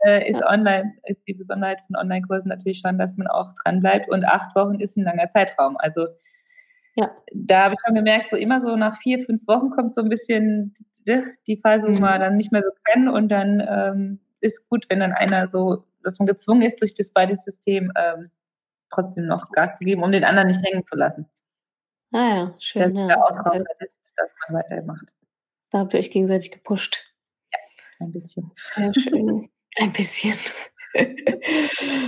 äh, 0.00 0.28
ist 0.28 0.40
ja. 0.40 0.50
online, 0.50 0.84
ist 1.04 1.22
die 1.26 1.34
Besonderheit 1.34 1.78
von 1.86 1.96
Online-Kursen 1.96 2.48
natürlich 2.48 2.80
schon, 2.80 2.98
dass 2.98 3.16
man 3.16 3.26
auch 3.26 3.52
dran 3.62 3.80
bleibt 3.80 4.08
und 4.08 4.24
acht 4.24 4.54
Wochen 4.54 4.80
ist 4.80 4.96
ein 4.96 5.04
langer 5.04 5.28
Zeitraum. 5.30 5.76
Also 5.78 6.06
ja. 6.96 7.10
da 7.34 7.64
habe 7.64 7.74
ich 7.74 7.80
schon 7.84 7.94
gemerkt, 7.94 8.30
so 8.30 8.36
immer 8.36 8.60
so 8.60 8.76
nach 8.76 8.96
vier, 8.96 9.20
fünf 9.20 9.46
Wochen 9.46 9.70
kommt 9.70 9.94
so 9.94 10.02
ein 10.02 10.08
bisschen 10.08 10.74
die 11.46 11.60
Phase, 11.60 11.88
wo 11.88 11.92
mhm. 11.92 12.00
man 12.00 12.20
dann 12.20 12.36
nicht 12.36 12.52
mehr 12.52 12.62
so 12.62 12.70
kann 12.84 13.08
und 13.08 13.28
dann 13.28 13.62
ähm, 13.68 14.20
ist 14.40 14.68
gut, 14.68 14.86
wenn 14.88 15.00
dann 15.00 15.12
einer 15.12 15.46
so, 15.46 15.84
dass 16.02 16.18
man 16.18 16.26
gezwungen 16.26 16.62
ist, 16.62 16.80
durch 16.80 16.94
das 16.94 17.10
beide 17.10 17.36
System 17.36 17.92
ähm, 17.96 18.22
trotzdem 18.90 19.26
noch 19.26 19.50
Gas 19.50 19.78
zu 19.78 19.84
geben, 19.84 20.02
um 20.02 20.12
den 20.12 20.24
anderen 20.24 20.48
nicht 20.48 20.64
hängen 20.64 20.86
zu 20.86 20.96
lassen. 20.96 21.28
Ah 22.12 22.36
ja, 22.36 22.54
schön. 22.58 22.94
Das 22.94 23.00
ja. 23.00 23.06
der 23.08 23.24
Outcome, 23.24 23.64
das 23.78 23.88
ist, 23.88 24.14
dass 24.16 24.30
man 24.48 24.58
weitermacht. 24.58 25.14
Da 25.70 25.80
habt 25.80 25.94
ihr 25.94 26.00
euch 26.00 26.10
gegenseitig 26.10 26.52
gepusht. 26.52 27.12
Ja, 27.52 28.06
ein 28.06 28.12
bisschen. 28.12 28.50
Sehr 28.54 28.92
schön. 28.94 29.50
Ein 29.76 29.92
bisschen. 29.92 30.34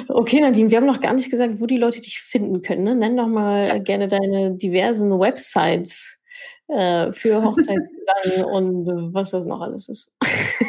okay, 0.08 0.40
Nadine, 0.40 0.70
wir 0.70 0.78
haben 0.78 0.86
noch 0.86 1.00
gar 1.00 1.12
nicht 1.12 1.30
gesagt, 1.30 1.60
wo 1.60 1.66
die 1.66 1.76
Leute 1.76 2.00
dich 2.00 2.20
finden 2.20 2.62
können. 2.62 2.84
Ne? 2.84 2.94
Nenn 2.94 3.16
doch 3.16 3.26
mal 3.26 3.82
gerne 3.82 4.08
deine 4.08 4.56
diversen 4.56 5.18
Websites 5.18 6.20
äh, 6.68 7.12
für 7.12 7.42
Hochzeitsgesang 7.42 8.44
und 8.50 9.14
was 9.14 9.30
das 9.30 9.46
noch 9.46 9.60
alles 9.60 9.88
ist. 9.88 10.12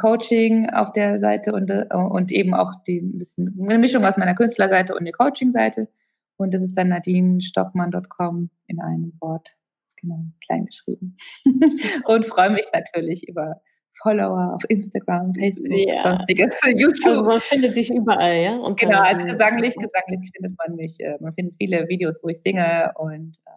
Coaching 0.00 0.70
auf 0.70 0.92
der 0.92 1.18
Seite 1.18 1.52
und, 1.52 1.68
äh, 1.68 1.86
und 1.92 2.32
eben 2.32 2.54
auch 2.54 2.72
die 2.86 2.98
ein 2.98 3.18
bisschen 3.18 3.58
eine 3.60 3.78
Mischung 3.78 4.04
aus 4.04 4.16
meiner 4.16 4.34
Künstlerseite 4.34 4.94
und 4.94 5.04
der 5.04 5.12
Coaching-Seite. 5.12 5.88
Und 6.36 6.54
das 6.54 6.62
ist 6.62 6.76
dann 6.76 6.88
nadinestockmann.com 6.88 8.50
in 8.66 8.80
einem 8.80 9.12
Wort, 9.20 9.56
genau, 9.96 10.24
klein 10.44 10.66
geschrieben. 10.66 11.16
und 12.06 12.26
freue 12.26 12.50
mich 12.50 12.66
natürlich 12.72 13.28
über 13.28 13.60
Follower 14.02 14.54
auf 14.54 14.62
Instagram, 14.68 15.34
Facebook, 15.34 15.78
ja. 15.78 16.02
sonstiges, 16.02 16.60
YouTube. 16.74 17.06
Also 17.06 17.22
man 17.22 17.40
findet 17.40 17.74
sich 17.74 17.90
überall, 17.90 18.36
ja? 18.36 18.56
Und 18.56 18.78
genau, 18.78 19.00
als 19.00 19.24
gesanglich, 19.24 19.74
gesanglich 19.76 20.30
findet 20.34 20.58
man 20.58 20.76
mich. 20.76 20.98
Äh, 21.00 21.16
man 21.20 21.32
findet 21.34 21.54
viele 21.56 21.88
Videos, 21.88 22.20
wo 22.22 22.28
ich 22.28 22.40
singe 22.40 22.92
und 22.96 23.38
äh, 23.46 23.50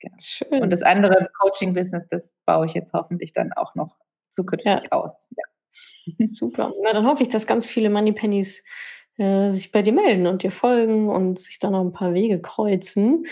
genau. 0.00 0.16
Schön. 0.20 0.62
Und 0.62 0.72
das 0.72 0.82
andere 0.82 1.28
Coaching-Business, 1.40 2.06
das 2.08 2.34
baue 2.46 2.66
ich 2.66 2.74
jetzt 2.74 2.92
hoffentlich 2.92 3.32
dann 3.32 3.52
auch 3.52 3.74
noch 3.74 3.88
zukünftig 4.30 4.84
ja. 4.84 4.92
aus. 4.92 5.26
Ja. 5.36 5.44
Super. 6.26 6.70
Na, 6.84 6.92
dann 6.92 7.06
hoffe 7.06 7.22
ich, 7.22 7.28
dass 7.28 7.46
ganz 7.46 7.66
viele 7.66 7.90
Moneypennies 7.90 8.64
äh, 9.22 9.50
sich 9.50 9.70
bei 9.70 9.82
dir 9.82 9.92
melden 9.92 10.26
und 10.26 10.42
dir 10.42 10.50
folgen 10.50 11.08
und 11.08 11.38
sich 11.38 11.60
da 11.60 11.70
noch 11.70 11.80
ein 11.80 11.92
paar 11.92 12.12
Wege 12.12 12.40
kreuzen. 12.40 13.24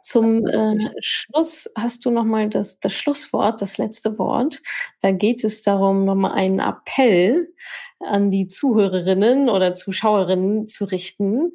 Zum 0.00 0.46
äh, 0.46 0.76
Schluss 1.00 1.68
hast 1.76 2.04
du 2.04 2.10
nochmal 2.10 2.48
das, 2.48 2.78
das 2.78 2.92
Schlusswort, 2.92 3.60
das 3.60 3.76
letzte 3.76 4.18
Wort. 4.18 4.62
Da 5.00 5.10
geht 5.10 5.42
es 5.42 5.62
darum, 5.62 6.04
nochmal 6.04 6.32
einen 6.32 6.60
Appell 6.60 7.52
an 8.04 8.30
die 8.30 8.46
Zuhörerinnen 8.46 9.48
oder 9.48 9.74
Zuschauerinnen 9.74 10.66
zu 10.66 10.84
richten. 10.84 11.52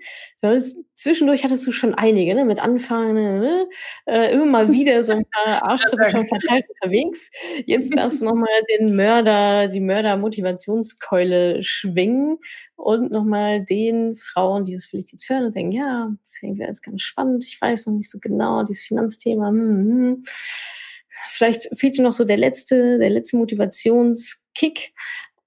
Zwischendurch 0.95 1.43
hattest 1.43 1.65
du 1.67 1.71
schon 1.71 1.93
einige, 1.93 2.33
ne, 2.33 2.43
mit 2.43 2.61
Anfangen, 2.61 3.39
ne, 3.39 3.69
äh, 4.05 4.33
immer 4.33 4.45
mal 4.45 4.71
wieder 4.71 5.03
so 5.03 5.11
ein 5.11 5.25
paar 5.25 5.63
Arschtritte 5.69 6.09
schon 6.09 6.27
verteilt 6.27 6.65
unterwegs. 6.69 7.29
Jetzt 7.67 7.95
darfst 7.95 8.21
du 8.21 8.25
nochmal 8.25 8.49
den 8.77 8.95
Mörder, 8.95 9.67
die 9.67 9.79
Mörder-Motivationskeule 9.79 11.63
schwingen 11.63 12.39
und 12.75 13.11
nochmal 13.11 13.63
den 13.63 14.15
Frauen, 14.15 14.65
die 14.65 14.73
das 14.73 14.85
vielleicht 14.85 15.11
jetzt 15.11 15.29
hören 15.29 15.45
und 15.45 15.55
denken, 15.55 15.71
ja, 15.71 16.09
das 16.23 16.39
wäre 16.41 16.67
jetzt 16.67 16.81
ganz 16.81 17.01
spannend, 17.03 17.45
ich 17.45 17.61
weiß 17.61 17.87
noch 17.87 17.93
nicht 17.93 18.09
so 18.09 18.17
genau, 18.19 18.63
dieses 18.63 18.83
Finanzthema, 18.83 19.49
hm, 19.49 19.57
hm. 19.59 20.23
Vielleicht 21.29 21.67
fehlt 21.77 21.97
dir 21.97 22.03
noch 22.03 22.13
so 22.13 22.25
der 22.25 22.37
letzte, 22.37 22.97
der 22.97 23.09
letzte 23.09 23.37
Motivationskick 23.37 24.93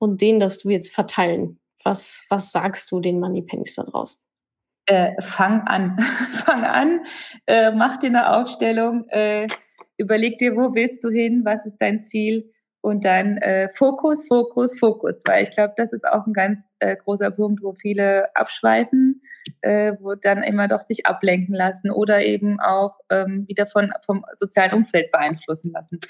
und 0.00 0.20
den 0.20 0.40
darfst 0.40 0.64
du 0.64 0.70
jetzt 0.70 0.92
verteilen. 0.92 1.60
Was, 1.84 2.24
was 2.28 2.50
sagst 2.50 2.90
du 2.90 3.00
den 3.00 3.20
Moneypennies 3.20 3.74
da 3.76 3.84
draußen? 3.84 4.20
Äh, 4.86 5.12
fang 5.20 5.60
an. 5.66 5.96
fang 6.44 6.64
an, 6.64 7.02
äh, 7.46 7.70
mach 7.70 7.98
dir 7.98 8.08
eine 8.08 8.34
Aufstellung, 8.34 9.06
äh, 9.08 9.46
überleg 9.98 10.38
dir, 10.38 10.56
wo 10.56 10.74
willst 10.74 11.04
du 11.04 11.10
hin, 11.10 11.42
was 11.44 11.66
ist 11.66 11.76
dein 11.78 12.02
Ziel 12.02 12.50
und 12.80 13.04
dann 13.04 13.36
äh, 13.38 13.68
Fokus, 13.74 14.26
Fokus, 14.26 14.78
Fokus, 14.78 15.18
weil 15.26 15.42
ich 15.42 15.50
glaube, 15.50 15.74
das 15.76 15.92
ist 15.92 16.04
auch 16.06 16.26
ein 16.26 16.32
ganz 16.32 16.66
äh, 16.78 16.96
großer 16.96 17.30
Punkt, 17.30 17.62
wo 17.62 17.74
viele 17.74 18.34
abschweifen, 18.34 19.20
äh, 19.60 19.92
wo 20.00 20.14
dann 20.14 20.42
immer 20.42 20.66
doch 20.66 20.80
sich 20.80 21.06
ablenken 21.06 21.54
lassen 21.54 21.90
oder 21.90 22.24
eben 22.24 22.58
auch 22.60 22.98
ähm, 23.10 23.44
wieder 23.48 23.66
von, 23.66 23.92
vom 24.04 24.24
sozialen 24.36 24.72
Umfeld 24.72 25.10
beeinflussen 25.12 25.72
lassen. 25.72 26.00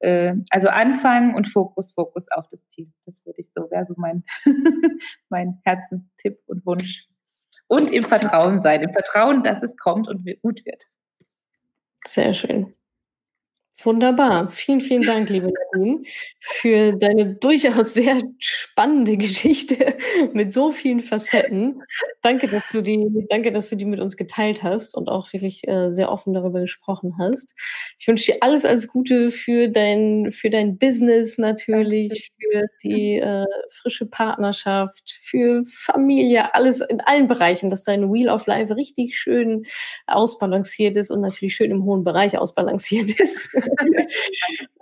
Äh, 0.00 0.36
also 0.50 0.68
anfangen 0.68 1.34
und 1.34 1.48
Fokus, 1.48 1.92
Fokus 1.92 2.30
auf 2.30 2.48
das 2.48 2.68
Ziel. 2.68 2.92
Das 3.04 3.24
würde 3.24 3.40
ich 3.40 3.50
so, 3.54 3.70
wäre 3.70 3.86
so 3.86 3.94
mein, 3.96 4.24
mein 5.28 5.60
Herzenstipp 5.64 6.40
und 6.46 6.64
Wunsch. 6.66 7.08
Und 7.66 7.90
im 7.90 8.04
Vertrauen 8.04 8.60
sein, 8.60 8.82
im 8.82 8.92
Vertrauen, 8.92 9.42
dass 9.42 9.62
es 9.62 9.76
kommt 9.76 10.08
und 10.08 10.26
gut 10.42 10.64
wird. 10.66 10.84
Sehr 12.06 12.34
schön. 12.34 12.70
Wunderbar. 13.82 14.50
Vielen, 14.52 14.80
vielen 14.80 15.02
Dank, 15.02 15.28
liebe 15.30 15.50
Nadine, 15.72 16.02
für 16.40 16.92
deine 16.92 17.34
durchaus 17.34 17.94
sehr 17.94 18.22
spannende 18.38 19.16
Geschichte 19.16 19.96
mit 20.32 20.52
so 20.52 20.70
vielen 20.70 21.00
Facetten. 21.00 21.82
Danke, 22.22 22.46
dass 22.46 22.68
du 22.70 22.82
die, 22.82 23.26
danke, 23.28 23.50
dass 23.50 23.70
du 23.70 23.76
die 23.76 23.84
mit 23.84 23.98
uns 23.98 24.16
geteilt 24.16 24.62
hast 24.62 24.94
und 24.96 25.08
auch 25.08 25.32
wirklich 25.32 25.66
äh, 25.66 25.90
sehr 25.90 26.12
offen 26.12 26.32
darüber 26.34 26.60
gesprochen 26.60 27.16
hast. 27.18 27.56
Ich 27.98 28.06
wünsche 28.06 28.32
dir 28.32 28.38
alles, 28.42 28.64
alles 28.64 28.86
Gute 28.86 29.30
für 29.30 29.68
dein, 29.68 30.30
für 30.30 30.50
dein 30.50 30.78
Business 30.78 31.36
natürlich, 31.38 32.30
für 32.40 32.62
die 32.84 33.16
äh, 33.18 33.44
frische 33.70 34.06
Partnerschaft, 34.06 35.10
für 35.10 35.64
Familie, 35.66 36.54
alles 36.54 36.80
in 36.80 37.00
allen 37.00 37.26
Bereichen, 37.26 37.70
dass 37.70 37.82
dein 37.82 38.12
Wheel 38.12 38.28
of 38.28 38.46
Life 38.46 38.76
richtig 38.76 39.16
schön 39.18 39.64
ausbalanciert 40.06 40.96
ist 40.96 41.10
und 41.10 41.22
natürlich 41.22 41.56
schön 41.56 41.72
im 41.72 41.84
hohen 41.84 42.04
Bereich 42.04 42.38
ausbalanciert 42.38 43.10
ist. 43.20 43.50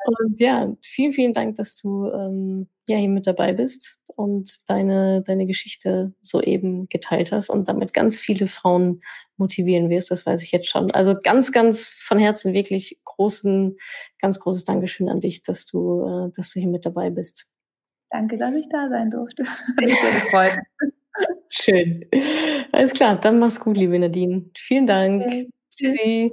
Und 0.05 0.41
ja, 0.41 0.74
vielen, 0.83 1.12
vielen 1.12 1.33
Dank, 1.33 1.57
dass 1.57 1.76
du 1.76 2.07
ähm, 2.07 2.68
ja 2.89 2.97
hier 2.97 3.09
mit 3.09 3.26
dabei 3.26 3.53
bist 3.53 4.01
und 4.16 4.68
deine, 4.68 5.22
deine 5.22 5.47
Geschichte 5.47 6.12
soeben 6.20 6.89
geteilt 6.89 7.33
hast 7.33 7.51
und 7.51 7.68
damit 7.68 7.93
ganz 7.93 8.18
viele 8.18 8.47
Frauen 8.47 9.03
motivieren 9.37 9.91
wirst. 9.91 10.11
Das 10.11 10.26
weiß 10.26 10.43
ich 10.43 10.53
jetzt 10.53 10.68
schon. 10.68 10.91
Also 10.91 11.16
ganz, 11.20 11.53
ganz 11.53 11.89
von 11.89 12.18
Herzen 12.18 12.53
wirklich 12.53 13.01
großen, 13.05 13.76
ganz 14.20 14.39
großes 14.41 14.64
Dankeschön 14.64 15.09
an 15.09 15.20
dich, 15.20 15.43
dass 15.43 15.66
du, 15.66 16.05
äh, 16.05 16.33
dass 16.35 16.53
du 16.53 16.61
hier 16.61 16.68
mit 16.68 16.87
dabei 16.87 17.11
bist. 17.11 17.49
Danke, 18.11 18.37
dass 18.37 18.55
ich 18.55 18.68
da 18.68 18.89
sein 18.89 19.11
durfte. 19.11 19.45
Hat 19.47 19.85
mich 19.85 19.99
sehr 19.99 20.11
gefreut. 20.12 20.59
Schön. 21.49 22.05
Alles 22.72 22.93
klar, 22.93 23.18
dann 23.20 23.39
mach's 23.39 23.61
gut, 23.61 23.76
liebe 23.76 23.99
Nadine. 23.99 24.51
Vielen 24.57 24.87
Dank. 24.87 25.24
Okay. 25.24 25.51
Tschüssi. 25.76 26.33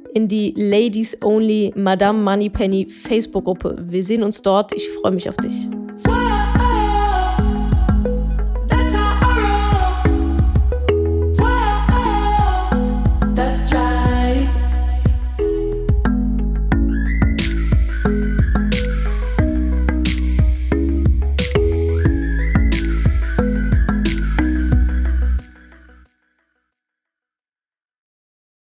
in 0.13 0.27
die 0.27 0.53
Ladies 0.55 1.17
Only 1.23 1.73
Madame 1.75 2.21
Moneypenny 2.21 2.85
Facebook-Gruppe. 2.85 3.77
Wir 3.87 4.03
sehen 4.03 4.23
uns 4.23 4.41
dort. 4.41 4.73
Ich 4.73 4.89
freue 4.89 5.11
mich 5.11 5.29
auf 5.29 5.37
dich. 5.37 5.67